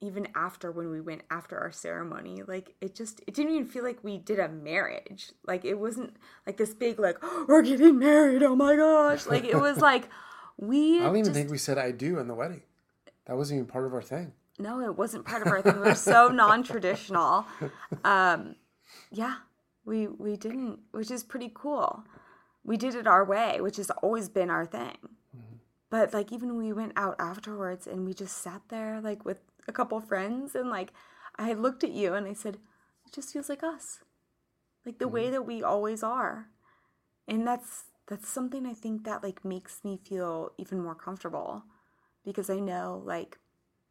even 0.00 0.28
after 0.34 0.70
when 0.70 0.90
we 0.90 1.00
went 1.00 1.22
after 1.30 1.58
our 1.58 1.72
ceremony, 1.72 2.42
like 2.46 2.74
it 2.80 2.94
just 2.94 3.20
it 3.26 3.34
didn't 3.34 3.52
even 3.52 3.66
feel 3.66 3.84
like 3.84 4.02
we 4.02 4.18
did 4.18 4.38
a 4.38 4.48
marriage. 4.48 5.32
Like 5.46 5.64
it 5.64 5.78
wasn't 5.78 6.16
like 6.46 6.56
this 6.56 6.74
big 6.74 6.98
like 6.98 7.18
we're 7.48 7.62
getting 7.62 7.98
married. 7.98 8.42
Oh 8.42 8.56
my 8.56 8.76
gosh! 8.76 9.26
Like 9.26 9.44
it 9.44 9.58
was 9.58 9.78
like 9.78 10.08
we. 10.56 10.98
I 11.00 11.04
don't 11.04 11.16
even 11.16 11.24
just- 11.26 11.34
think 11.34 11.50
we 11.50 11.58
said 11.58 11.78
I 11.78 11.90
do 11.90 12.18
in 12.18 12.28
the 12.28 12.34
wedding. 12.34 12.62
That 13.26 13.36
wasn't 13.36 13.58
even 13.58 13.66
part 13.68 13.86
of 13.86 13.94
our 13.94 14.02
thing. 14.02 14.32
no, 14.58 14.80
it 14.80 14.96
wasn't 14.96 15.24
part 15.24 15.42
of 15.42 15.48
our 15.48 15.62
thing. 15.62 15.76
We 15.76 15.88
were 15.88 15.94
so 15.94 16.28
non-traditional. 16.44 17.46
Um, 18.04 18.56
yeah, 19.10 19.36
we 19.84 20.06
we 20.06 20.36
didn't, 20.36 20.80
which 20.92 21.10
is 21.10 21.24
pretty 21.24 21.50
cool. 21.54 22.04
We 22.64 22.76
did 22.76 22.94
it 22.94 23.06
our 23.06 23.24
way, 23.24 23.60
which 23.60 23.76
has 23.78 23.90
always 23.90 24.28
been 24.28 24.50
our 24.50 24.66
thing. 24.66 24.96
But 25.90 26.12
like 26.12 26.32
even 26.32 26.56
we 26.56 26.72
went 26.72 26.92
out 26.96 27.14
afterwards 27.18 27.86
and 27.86 28.04
we 28.04 28.14
just 28.14 28.38
sat 28.38 28.62
there 28.68 29.00
like 29.00 29.24
with 29.24 29.40
a 29.68 29.72
couple 29.72 30.00
friends 30.00 30.54
and 30.56 30.68
like 30.68 30.92
I 31.38 31.52
looked 31.52 31.84
at 31.84 31.92
you 31.92 32.14
and 32.14 32.26
I 32.26 32.32
said, 32.32 32.56
it 33.06 33.12
just 33.12 33.32
feels 33.32 33.48
like 33.48 33.62
us. 33.62 34.00
Like 34.84 34.98
the 34.98 35.08
way 35.08 35.30
that 35.30 35.46
we 35.46 35.62
always 35.62 36.02
are. 36.02 36.48
And 37.28 37.46
that's 37.46 37.84
that's 38.08 38.28
something 38.28 38.66
I 38.66 38.74
think 38.74 39.04
that 39.04 39.22
like 39.22 39.44
makes 39.44 39.82
me 39.84 39.98
feel 40.04 40.52
even 40.58 40.82
more 40.82 40.94
comfortable 40.94 41.64
because 42.24 42.50
I 42.50 42.60
know 42.60 43.02
like 43.04 43.38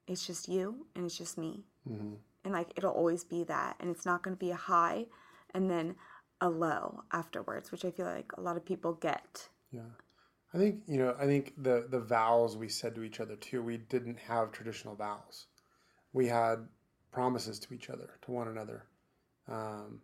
it's 0.08 0.26
just 0.28 0.48
you 0.48 0.88
and 0.96 1.06
it's 1.06 1.18
just 1.18 1.38
me. 1.38 1.66
hmm 1.88 2.16
And 2.44 2.54
like 2.54 2.72
it'll 2.76 2.92
always 2.94 3.24
be 3.24 3.44
that. 3.46 3.78
And 3.80 3.90
it's 3.90 4.06
not 4.06 4.24
going 4.24 4.36
to 4.36 4.40
be 4.40 4.52
a 4.52 4.56
high 4.56 5.08
and 5.54 5.70
then 5.70 5.96
a 6.42 6.50
low 6.50 7.04
afterwards, 7.12 7.72
which 7.72 7.86
I 7.86 7.92
feel 7.92 8.06
like 8.06 8.32
a 8.38 8.42
lot 8.42 8.58
of 8.58 8.66
people 8.66 8.94
get. 8.94 9.50
Yeah. 9.72 9.92
I 10.54 10.58
think, 10.58 10.84
you 10.88 10.98
know, 10.98 11.16
I 11.20 11.26
think 11.26 11.54
the 11.58 11.88
the 11.90 12.00
vows 12.00 12.56
we 12.58 12.70
said 12.70 12.96
to 12.96 13.04
each 13.04 13.20
other 13.20 13.36
too, 13.36 13.64
we 13.64 13.78
didn't 13.78 14.20
have 14.20 14.52
traditional 14.52 14.96
vows. 14.96 15.48
We 16.14 16.28
had 16.28 16.68
promises 17.12 17.60
to 17.62 17.74
each 17.74 17.90
other, 17.90 18.20
to 18.24 18.32
one 18.32 18.48
another. 18.48 18.86
Um, 19.48 20.02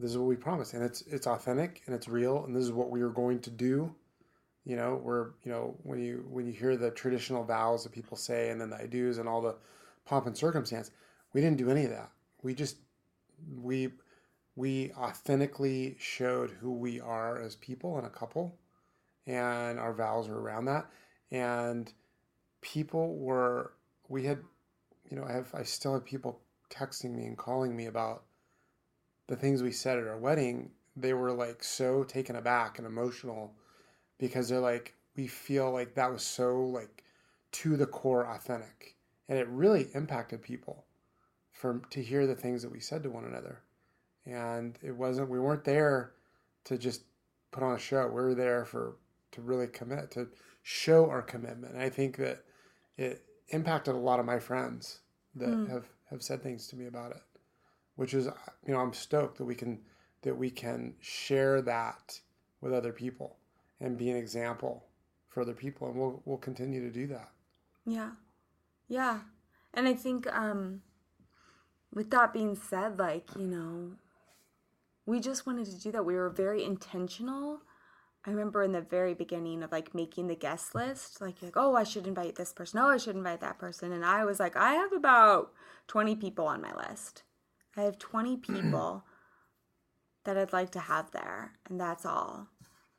this 0.00 0.10
is 0.10 0.18
what 0.18 0.26
we 0.26 0.36
promised, 0.36 0.74
and 0.74 0.82
it's 0.82 1.02
it's 1.02 1.26
authentic 1.26 1.82
and 1.86 1.94
it's 1.94 2.08
real, 2.08 2.44
and 2.44 2.54
this 2.54 2.64
is 2.64 2.72
what 2.72 2.90
we 2.90 3.00
are 3.02 3.08
going 3.10 3.40
to 3.40 3.50
do. 3.50 3.94
You 4.64 4.76
know, 4.76 5.00
we're 5.02 5.30
you 5.44 5.52
know 5.52 5.76
when 5.82 6.00
you 6.00 6.24
when 6.28 6.46
you 6.46 6.52
hear 6.52 6.76
the 6.76 6.90
traditional 6.90 7.44
vows 7.44 7.84
that 7.84 7.92
people 7.92 8.16
say, 8.16 8.50
and 8.50 8.60
then 8.60 8.70
the 8.70 8.76
I 8.76 8.86
do's 8.86 9.18
and 9.18 9.28
all 9.28 9.40
the 9.40 9.56
pomp 10.04 10.26
and 10.26 10.36
circumstance, 10.36 10.90
we 11.32 11.40
didn't 11.40 11.58
do 11.58 11.70
any 11.70 11.84
of 11.84 11.90
that. 11.90 12.10
we 12.42 12.54
just 12.54 12.76
we 13.60 13.90
we 14.54 14.90
authentically 14.92 15.96
showed 15.98 16.50
who 16.50 16.72
we 16.72 17.00
are 17.00 17.40
as 17.40 17.56
people 17.56 17.98
and 17.98 18.06
a 18.06 18.10
couple 18.10 18.56
and 19.26 19.78
our 19.78 19.92
vows 19.92 20.28
are 20.28 20.38
around 20.38 20.64
that 20.64 20.86
and 21.30 21.92
people 22.60 23.16
were 23.16 23.72
we 24.08 24.24
had 24.24 24.38
you 25.10 25.16
know 25.16 25.24
i 25.24 25.32
have 25.32 25.52
i 25.54 25.62
still 25.62 25.92
have 25.92 26.04
people 26.04 26.40
texting 26.70 27.14
me 27.14 27.26
and 27.26 27.36
calling 27.36 27.76
me 27.76 27.86
about 27.86 28.24
the 29.26 29.36
things 29.36 29.62
we 29.62 29.72
said 29.72 29.98
at 29.98 30.06
our 30.06 30.18
wedding 30.18 30.70
they 30.96 31.12
were 31.12 31.32
like 31.32 31.62
so 31.62 32.02
taken 32.02 32.36
aback 32.36 32.78
and 32.78 32.86
emotional 32.86 33.52
because 34.18 34.48
they're 34.48 34.58
like 34.60 34.94
we 35.16 35.26
feel 35.26 35.70
like 35.70 35.94
that 35.94 36.10
was 36.10 36.22
so 36.22 36.60
like 36.60 37.04
to 37.52 37.76
the 37.76 37.86
core 37.86 38.26
authentic. 38.26 38.96
And 39.28 39.38
it 39.38 39.48
really 39.48 39.88
impacted 39.94 40.42
people 40.42 40.84
for 41.52 41.80
to 41.90 42.02
hear 42.02 42.26
the 42.26 42.34
things 42.34 42.62
that 42.62 42.72
we 42.72 42.80
said 42.80 43.02
to 43.02 43.10
one 43.10 43.24
another. 43.24 43.62
And 44.24 44.78
it 44.82 44.92
wasn't 44.92 45.30
we 45.30 45.40
weren't 45.40 45.64
there 45.64 46.12
to 46.64 46.78
just 46.78 47.02
put 47.50 47.62
on 47.62 47.74
a 47.74 47.78
show. 47.78 48.06
We 48.06 48.14
were 48.14 48.34
there 48.34 48.64
for 48.64 48.96
to 49.32 49.42
really 49.42 49.66
commit 49.66 50.10
to 50.12 50.28
show 50.62 51.08
our 51.08 51.22
commitment. 51.22 51.74
And 51.74 51.82
i 51.82 51.88
think 51.88 52.16
that 52.16 52.44
it 52.96 53.22
impacted 53.48 53.94
a 53.94 53.98
lot 53.98 54.18
of 54.18 54.26
my 54.26 54.38
friends 54.38 55.00
that 55.34 55.48
mm. 55.48 55.70
have 55.70 55.86
have 56.10 56.22
said 56.22 56.42
things 56.42 56.66
to 56.68 56.76
me 56.76 56.86
about 56.86 57.12
it 57.12 57.22
which 57.96 58.14
is 58.14 58.26
you 58.66 58.72
know 58.72 58.80
i'm 58.80 58.92
stoked 58.92 59.38
that 59.38 59.44
we 59.44 59.54
can 59.54 59.80
that 60.22 60.36
we 60.36 60.50
can 60.50 60.94
share 61.00 61.60
that 61.60 62.20
with 62.60 62.72
other 62.72 62.92
people 62.92 63.36
and 63.80 63.98
be 63.98 64.10
an 64.10 64.16
example 64.16 64.84
for 65.28 65.42
other 65.42 65.54
people 65.54 65.88
and 65.88 65.96
we'll 65.96 66.22
we'll 66.24 66.38
continue 66.38 66.80
to 66.80 66.90
do 66.90 67.06
that 67.06 67.30
yeah 67.84 68.10
yeah 68.88 69.20
and 69.74 69.86
i 69.88 69.94
think 69.94 70.26
um 70.32 70.80
with 71.92 72.10
that 72.10 72.32
being 72.32 72.54
said 72.54 72.98
like 72.98 73.28
you 73.36 73.46
know 73.46 73.92
we 75.06 75.20
just 75.20 75.46
wanted 75.46 75.66
to 75.66 75.80
do 75.80 75.92
that. 75.92 76.04
We 76.04 76.16
were 76.16 76.28
very 76.28 76.64
intentional. 76.64 77.60
I 78.24 78.30
remember 78.30 78.64
in 78.64 78.72
the 78.72 78.80
very 78.80 79.14
beginning 79.14 79.62
of 79.62 79.70
like 79.70 79.94
making 79.94 80.26
the 80.26 80.34
guest 80.34 80.74
list, 80.74 81.20
like 81.20 81.40
like, 81.40 81.56
oh, 81.56 81.76
I 81.76 81.84
should 81.84 82.08
invite 82.08 82.34
this 82.34 82.52
person. 82.52 82.80
Oh, 82.80 82.88
I 82.88 82.96
should 82.96 83.14
invite 83.14 83.40
that 83.40 83.58
person. 83.58 83.92
And 83.92 84.04
I 84.04 84.24
was 84.24 84.40
like, 84.40 84.56
I 84.56 84.72
have 84.72 84.92
about 84.92 85.52
20 85.86 86.16
people 86.16 86.46
on 86.46 86.60
my 86.60 86.74
list. 86.74 87.22
I 87.76 87.82
have 87.82 87.98
20 87.98 88.36
people 88.48 89.04
that 90.24 90.36
I'd 90.36 90.52
like 90.52 90.70
to 90.72 90.80
have 90.80 91.10
there, 91.12 91.52
and 91.68 91.80
that's 91.80 92.04
all. 92.04 92.48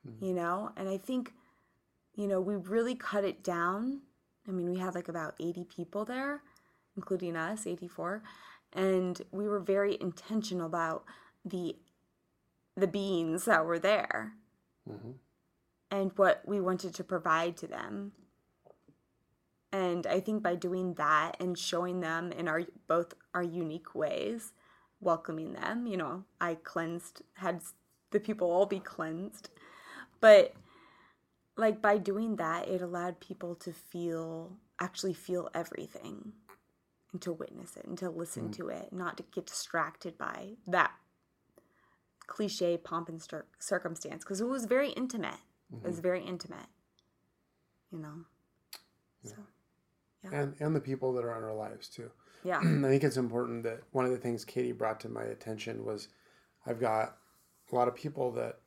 Mm-hmm. 0.07 0.25
You 0.25 0.33
know? 0.33 0.71
And 0.77 0.87
I 0.87 0.97
think, 0.97 1.33
you 2.15 2.27
know, 2.27 2.39
we 2.39 2.55
really 2.55 2.95
cut 2.95 3.23
it 3.23 3.43
down. 3.43 4.01
I 4.47 4.51
mean, 4.51 4.69
we 4.69 4.79
had 4.79 4.95
like 4.95 5.09
about 5.09 5.35
80 5.39 5.65
people 5.65 6.05
there, 6.05 6.41
including 6.95 7.35
us, 7.35 7.67
84. 7.67 8.23
And 8.73 9.21
we 9.31 9.47
were 9.47 9.59
very 9.59 9.97
intentional 9.99 10.65
about 10.65 11.03
the 11.45 11.75
the 12.75 12.87
beings 12.87 13.45
that 13.45 13.65
were 13.65 13.79
there 13.79 14.33
mm-hmm. 14.87 15.11
and 15.89 16.11
what 16.15 16.43
we 16.45 16.61
wanted 16.61 16.93
to 16.93 17.03
provide 17.03 17.57
to 17.57 17.65
them. 17.65 18.11
And 19.71 20.05
I 20.05 20.19
think 20.19 20.43
by 20.43 20.55
doing 20.55 20.93
that 20.93 21.37
and 21.39 21.57
showing 21.57 21.99
them 22.01 22.31
in 22.31 22.47
our 22.47 22.63
both 22.87 23.15
our 23.33 23.43
unique 23.43 23.95
ways, 23.95 24.53
welcoming 24.99 25.53
them, 25.53 25.87
you 25.87 25.97
know, 25.97 26.23
I 26.41 26.55
cleansed, 26.55 27.21
had 27.35 27.61
the 28.11 28.19
people 28.19 28.51
all 28.51 28.65
be 28.65 28.79
cleansed. 28.79 29.49
But 30.19 30.53
like 31.55 31.81
by 31.81 31.97
doing 31.97 32.37
that, 32.37 32.67
it 32.67 32.81
allowed 32.81 33.19
people 33.19 33.55
to 33.55 33.73
feel, 33.73 34.53
actually 34.79 35.13
feel 35.13 35.49
everything 35.53 36.33
and 37.11 37.21
to 37.21 37.33
witness 37.33 37.77
it 37.77 37.85
and 37.85 37.97
to 37.99 38.09
listen 38.09 38.43
mm-hmm. 38.43 38.63
to 38.63 38.69
it, 38.69 38.91
not 38.91 39.17
to 39.17 39.23
get 39.33 39.45
distracted 39.45 40.17
by 40.17 40.51
that 40.67 40.91
cliche 42.27 42.77
pomp 42.77 43.09
and 43.09 43.21
cir- 43.21 43.45
circumstance 43.59 44.23
because 44.23 44.41
it 44.41 44.47
was 44.47 44.65
very 44.65 44.89
intimate. 44.91 45.39
Mm-hmm. 45.73 45.85
It 45.85 45.87
was 45.87 45.95
mm-hmm. 45.95 46.01
very 46.03 46.25
intimate, 46.25 46.67
you 47.91 47.99
know. 47.99 48.25
Yeah. 49.23 49.31
So, 49.31 49.35
yeah. 50.23 50.41
And 50.41 50.55
and 50.59 50.75
the 50.75 50.81
people 50.81 51.13
that 51.13 51.23
are 51.23 51.37
in 51.37 51.43
our 51.43 51.55
lives 51.55 51.87
too. 51.89 52.11
Yeah. 52.47 52.59
I 52.63 52.87
think 52.87 53.03
it's 53.03 53.17
important 53.17 53.63
that 53.63 53.81
one 53.91 54.05
of 54.05 54.11
the 54.11 54.17
things 54.17 54.45
Katie 54.45 54.71
brought 54.71 55.01
to 55.01 55.09
my 55.09 55.23
attention 55.23 55.83
was 55.83 56.07
I've 56.65 56.79
got 56.79 57.17
a 57.69 57.75
lot 57.75 57.89
of 57.89 57.95
people 57.95 58.31
that 58.33 58.59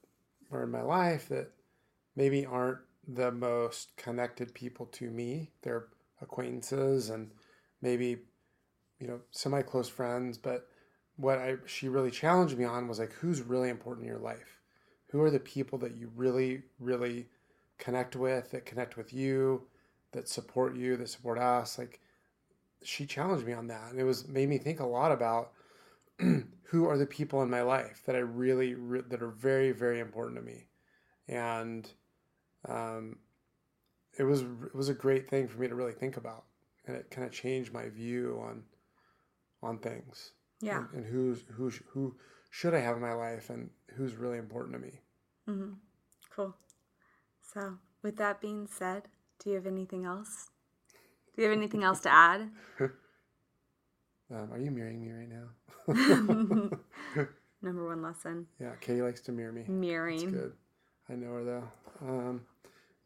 are 0.53 0.65
in 0.65 0.71
my 0.71 0.83
life 0.83 1.31
that 1.31 1.51
maybe 2.15 2.45
aren't 2.45 2.81
the 3.09 3.33
most 3.33 3.97
connected 3.97 4.53
people 4.53 4.85
to 4.87 5.11
me. 5.11 5.53
They're 5.63 5.87
acquaintances 6.21 7.09
and 7.09 7.31
maybe 7.81 8.19
you 8.99 9.07
know 9.07 9.21
semi 9.31 9.63
close 9.63 9.89
friends, 9.89 10.37
but 10.37 10.69
what 11.17 11.39
I 11.39 11.57
she 11.65 11.89
really 11.89 12.11
challenged 12.11 12.59
me 12.59 12.67
on 12.67 12.87
was 12.87 12.99
like 12.99 13.13
who's 13.13 13.41
really 13.41 13.71
important 13.71 14.05
in 14.05 14.13
your 14.13 14.21
life? 14.21 14.61
Who 15.09 15.23
are 15.23 15.31
the 15.31 15.41
people 15.41 15.79
that 15.79 15.97
you 15.97 16.11
really 16.15 16.65
really 16.79 17.29
connect 17.79 18.15
with, 18.15 18.51
that 18.51 18.67
connect 18.67 18.99
with 18.99 19.15
you, 19.15 19.63
that 20.13 20.29
support 20.29 20.77
you, 20.77 20.99
that 20.99 21.09
support 21.09 21.39
us? 21.39 21.79
Like 21.79 21.99
she 22.83 23.07
challenged 23.07 23.47
me 23.47 23.53
on 23.53 23.67
that 23.69 23.91
and 23.91 24.01
it 24.01 24.05
was 24.05 24.27
made 24.29 24.49
me 24.49 24.59
think 24.59 24.81
a 24.81 24.87
lot 24.87 25.13
about 25.13 25.53
who 26.19 26.87
are 26.87 26.99
the 26.99 27.07
people 27.07 27.43
in 27.43 27.51
my 27.51 27.63
life 27.63 28.03
that 28.07 28.17
I 28.17 28.21
really 28.21 28.75
re- 28.75 29.03
that 29.09 29.23
are 29.23 29.31
very 29.31 29.73
very 29.73 30.01
important 30.01 30.39
to 30.39 30.45
me. 30.45 30.67
And 31.29 31.89
um 32.69 33.17
it 34.19 34.25
was 34.25 34.43
it 34.43 34.75
was 34.75 34.89
a 34.89 34.95
great 34.95 35.29
thing 35.29 35.49
for 35.49 35.59
me 35.61 35.69
to 35.69 35.75
really 35.75 35.93
think 35.93 36.17
about 36.17 36.45
and 36.87 36.97
it 36.97 37.11
kind 37.11 37.27
of 37.27 37.33
changed 37.33 37.73
my 37.73 37.89
view 37.89 38.41
on 38.43 38.63
on 39.63 39.79
things. 39.79 40.33
Yeah. 40.61 40.85
And, 40.93 41.05
and 41.05 41.07
who's 41.07 41.45
who 41.53 41.71
who 41.93 42.17
should 42.51 42.75
I 42.75 42.81
have 42.81 42.97
in 42.97 43.03
my 43.03 43.13
life 43.13 43.51
and 43.51 43.71
who's 43.95 44.17
really 44.17 44.39
important 44.39 44.75
to 44.75 44.81
me. 44.81 45.01
Mm-hmm. 45.49 45.73
Cool. 46.35 46.55
So, 47.53 47.79
with 48.03 48.17
that 48.17 48.41
being 48.41 48.67
said, 48.67 49.05
do 49.39 49.51
you 49.51 49.57
have 49.57 49.67
anything 49.67 50.05
else? 50.05 50.51
Do 51.41 51.45
you 51.45 51.51
have 51.53 51.59
anything 51.59 51.85
else 51.85 52.01
to 52.01 52.13
add? 52.13 52.51
um, 52.81 54.53
are 54.53 54.59
you 54.59 54.71
mirroring 54.71 55.01
me 55.01 55.11
right 55.11 55.27
now? 55.27 56.79
Number 57.63 57.87
one 57.87 58.03
lesson. 58.03 58.47
Yeah, 58.61 58.75
Katie 58.79 59.01
likes 59.01 59.23
to 59.23 59.33
mirror 59.33 59.51
me. 59.51 59.65
Mirroring. 59.67 60.19
That's 60.19 60.33
good. 60.33 60.53
I 61.09 61.15
know 61.15 61.33
her 61.33 61.45
though. 61.45 61.65
Um, 62.07 62.43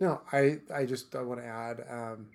no, 0.00 0.20
I 0.32 0.58
I 0.74 0.84
just 0.84 1.14
I 1.14 1.22
want 1.22 1.42
to 1.42 1.46
add. 1.46 1.84
Um, 1.88 2.30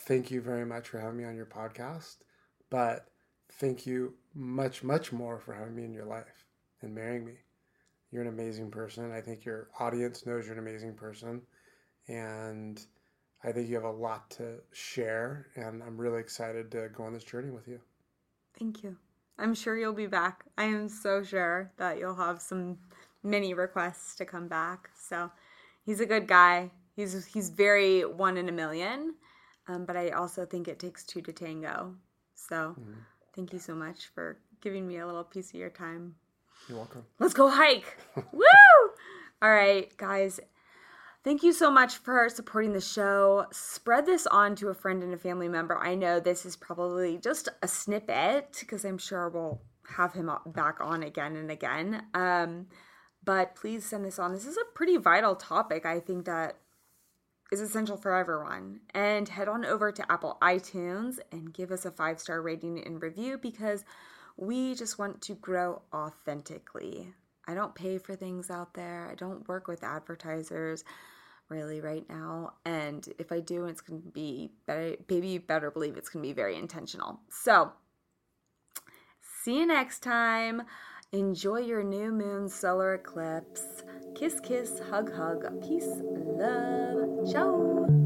thank 0.00 0.32
you 0.32 0.40
very 0.40 0.66
much 0.66 0.88
for 0.88 0.98
having 0.98 1.18
me 1.18 1.22
on 1.22 1.36
your 1.36 1.46
podcast. 1.46 2.16
But 2.70 3.06
thank 3.52 3.86
you 3.86 4.14
much, 4.34 4.82
much 4.82 5.12
more 5.12 5.38
for 5.38 5.54
having 5.54 5.76
me 5.76 5.84
in 5.84 5.92
your 5.92 6.06
life 6.06 6.44
and 6.82 6.92
marrying 6.92 7.24
me. 7.24 7.34
You're 8.10 8.22
an 8.22 8.28
amazing 8.28 8.72
person. 8.72 9.12
I 9.12 9.20
think 9.20 9.44
your 9.44 9.68
audience 9.78 10.26
knows 10.26 10.46
you're 10.46 10.54
an 10.54 10.66
amazing 10.66 10.94
person. 10.94 11.42
And 12.08 12.84
I 13.42 13.52
think 13.52 13.68
you 13.68 13.74
have 13.74 13.84
a 13.84 13.90
lot 13.90 14.30
to 14.32 14.56
share. 14.72 15.46
And 15.56 15.82
I'm 15.82 15.96
really 15.96 16.20
excited 16.20 16.70
to 16.72 16.88
go 16.94 17.04
on 17.04 17.12
this 17.12 17.24
journey 17.24 17.50
with 17.50 17.66
you. 17.68 17.80
Thank 18.58 18.82
you. 18.82 18.96
I'm 19.38 19.54
sure 19.54 19.78
you'll 19.78 19.94
be 19.94 20.06
back. 20.06 20.44
I 20.58 20.64
am 20.64 20.88
so 20.88 21.22
sure 21.22 21.72
that 21.78 21.98
you'll 21.98 22.14
have 22.14 22.42
some 22.42 22.78
many 23.22 23.54
requests 23.54 24.14
to 24.16 24.24
come 24.24 24.48
back. 24.48 24.90
So 24.94 25.30
he's 25.84 26.00
a 26.00 26.06
good 26.06 26.26
guy. 26.26 26.70
He's 26.94 27.24
he's 27.24 27.48
very 27.48 28.04
one 28.04 28.36
in 28.36 28.48
a 28.48 28.52
million. 28.52 29.14
Um, 29.68 29.86
but 29.86 29.96
I 29.96 30.10
also 30.10 30.44
think 30.44 30.68
it 30.68 30.78
takes 30.78 31.04
two 31.04 31.22
to 31.22 31.32
tango. 31.32 31.94
So 32.34 32.76
mm-hmm. 32.78 32.92
Thank 33.34 33.52
you 33.52 33.58
so 33.58 33.74
much 33.74 34.08
for 34.14 34.38
giving 34.60 34.86
me 34.86 34.98
a 34.98 35.06
little 35.06 35.24
piece 35.24 35.50
of 35.50 35.54
your 35.54 35.70
time. 35.70 36.14
You're 36.68 36.78
welcome. 36.78 37.04
Let's 37.18 37.34
go 37.34 37.48
hike. 37.48 37.96
Woo! 38.32 38.42
All 39.40 39.50
right, 39.50 39.96
guys. 39.96 40.40
Thank 41.22 41.42
you 41.42 41.52
so 41.52 41.70
much 41.70 41.98
for 41.98 42.30
supporting 42.30 42.72
the 42.72 42.80
show. 42.80 43.44
Spread 43.52 44.06
this 44.06 44.26
on 44.26 44.56
to 44.56 44.68
a 44.68 44.74
friend 44.74 45.02
and 45.02 45.12
a 45.12 45.18
family 45.18 45.48
member. 45.48 45.76
I 45.76 45.94
know 45.94 46.18
this 46.18 46.46
is 46.46 46.56
probably 46.56 47.18
just 47.18 47.46
a 47.62 47.68
snippet 47.68 48.56
because 48.58 48.86
I'm 48.86 48.96
sure 48.96 49.28
we'll 49.28 49.60
have 49.96 50.14
him 50.14 50.30
back 50.46 50.78
on 50.80 51.02
again 51.02 51.36
and 51.36 51.50
again. 51.50 52.06
Um, 52.14 52.68
but 53.22 53.54
please 53.54 53.84
send 53.84 54.06
this 54.06 54.18
on. 54.18 54.32
This 54.32 54.46
is 54.46 54.56
a 54.56 54.74
pretty 54.74 54.96
vital 54.96 55.36
topic. 55.36 55.84
I 55.84 56.00
think 56.00 56.24
that 56.24 56.56
is 57.52 57.60
essential 57.60 57.98
for 57.98 58.14
everyone. 58.14 58.80
And 58.94 59.28
head 59.28 59.46
on 59.46 59.66
over 59.66 59.92
to 59.92 60.10
Apple 60.12 60.38
iTunes 60.40 61.18
and 61.32 61.52
give 61.52 61.70
us 61.70 61.84
a 61.84 61.90
five 61.90 62.18
star 62.18 62.40
rating 62.40 62.82
and 62.82 63.02
review 63.02 63.36
because 63.36 63.84
we 64.38 64.74
just 64.74 64.98
want 64.98 65.20
to 65.22 65.34
grow 65.34 65.82
authentically. 65.92 67.12
I 67.50 67.54
don't 67.54 67.74
pay 67.74 67.98
for 67.98 68.14
things 68.14 68.50
out 68.50 68.74
there, 68.74 69.08
I 69.10 69.14
don't 69.14 69.46
work 69.48 69.66
with 69.66 69.82
advertisers 69.82 70.84
really 71.48 71.80
right 71.80 72.08
now. 72.08 72.52
And 72.64 73.06
if 73.18 73.32
I 73.32 73.40
do, 73.40 73.66
it's 73.66 73.80
going 73.80 74.02
to 74.02 74.08
be 74.08 74.52
better, 74.66 74.94
baby, 75.08 75.28
you 75.28 75.40
better 75.40 75.70
believe 75.70 75.96
it's 75.96 76.08
going 76.08 76.22
to 76.22 76.28
be 76.28 76.32
very 76.32 76.56
intentional. 76.56 77.20
So, 77.28 77.72
see 79.42 79.58
you 79.58 79.66
next 79.66 80.00
time. 80.00 80.62
Enjoy 81.12 81.58
your 81.58 81.82
new 81.82 82.12
moon 82.12 82.48
solar 82.48 82.94
eclipse. 82.94 83.82
Kiss, 84.14 84.38
kiss, 84.40 84.80
hug, 84.90 85.12
hug. 85.12 85.60
Peace, 85.60 85.88
love. 85.88 87.32
Ciao. 87.32 87.99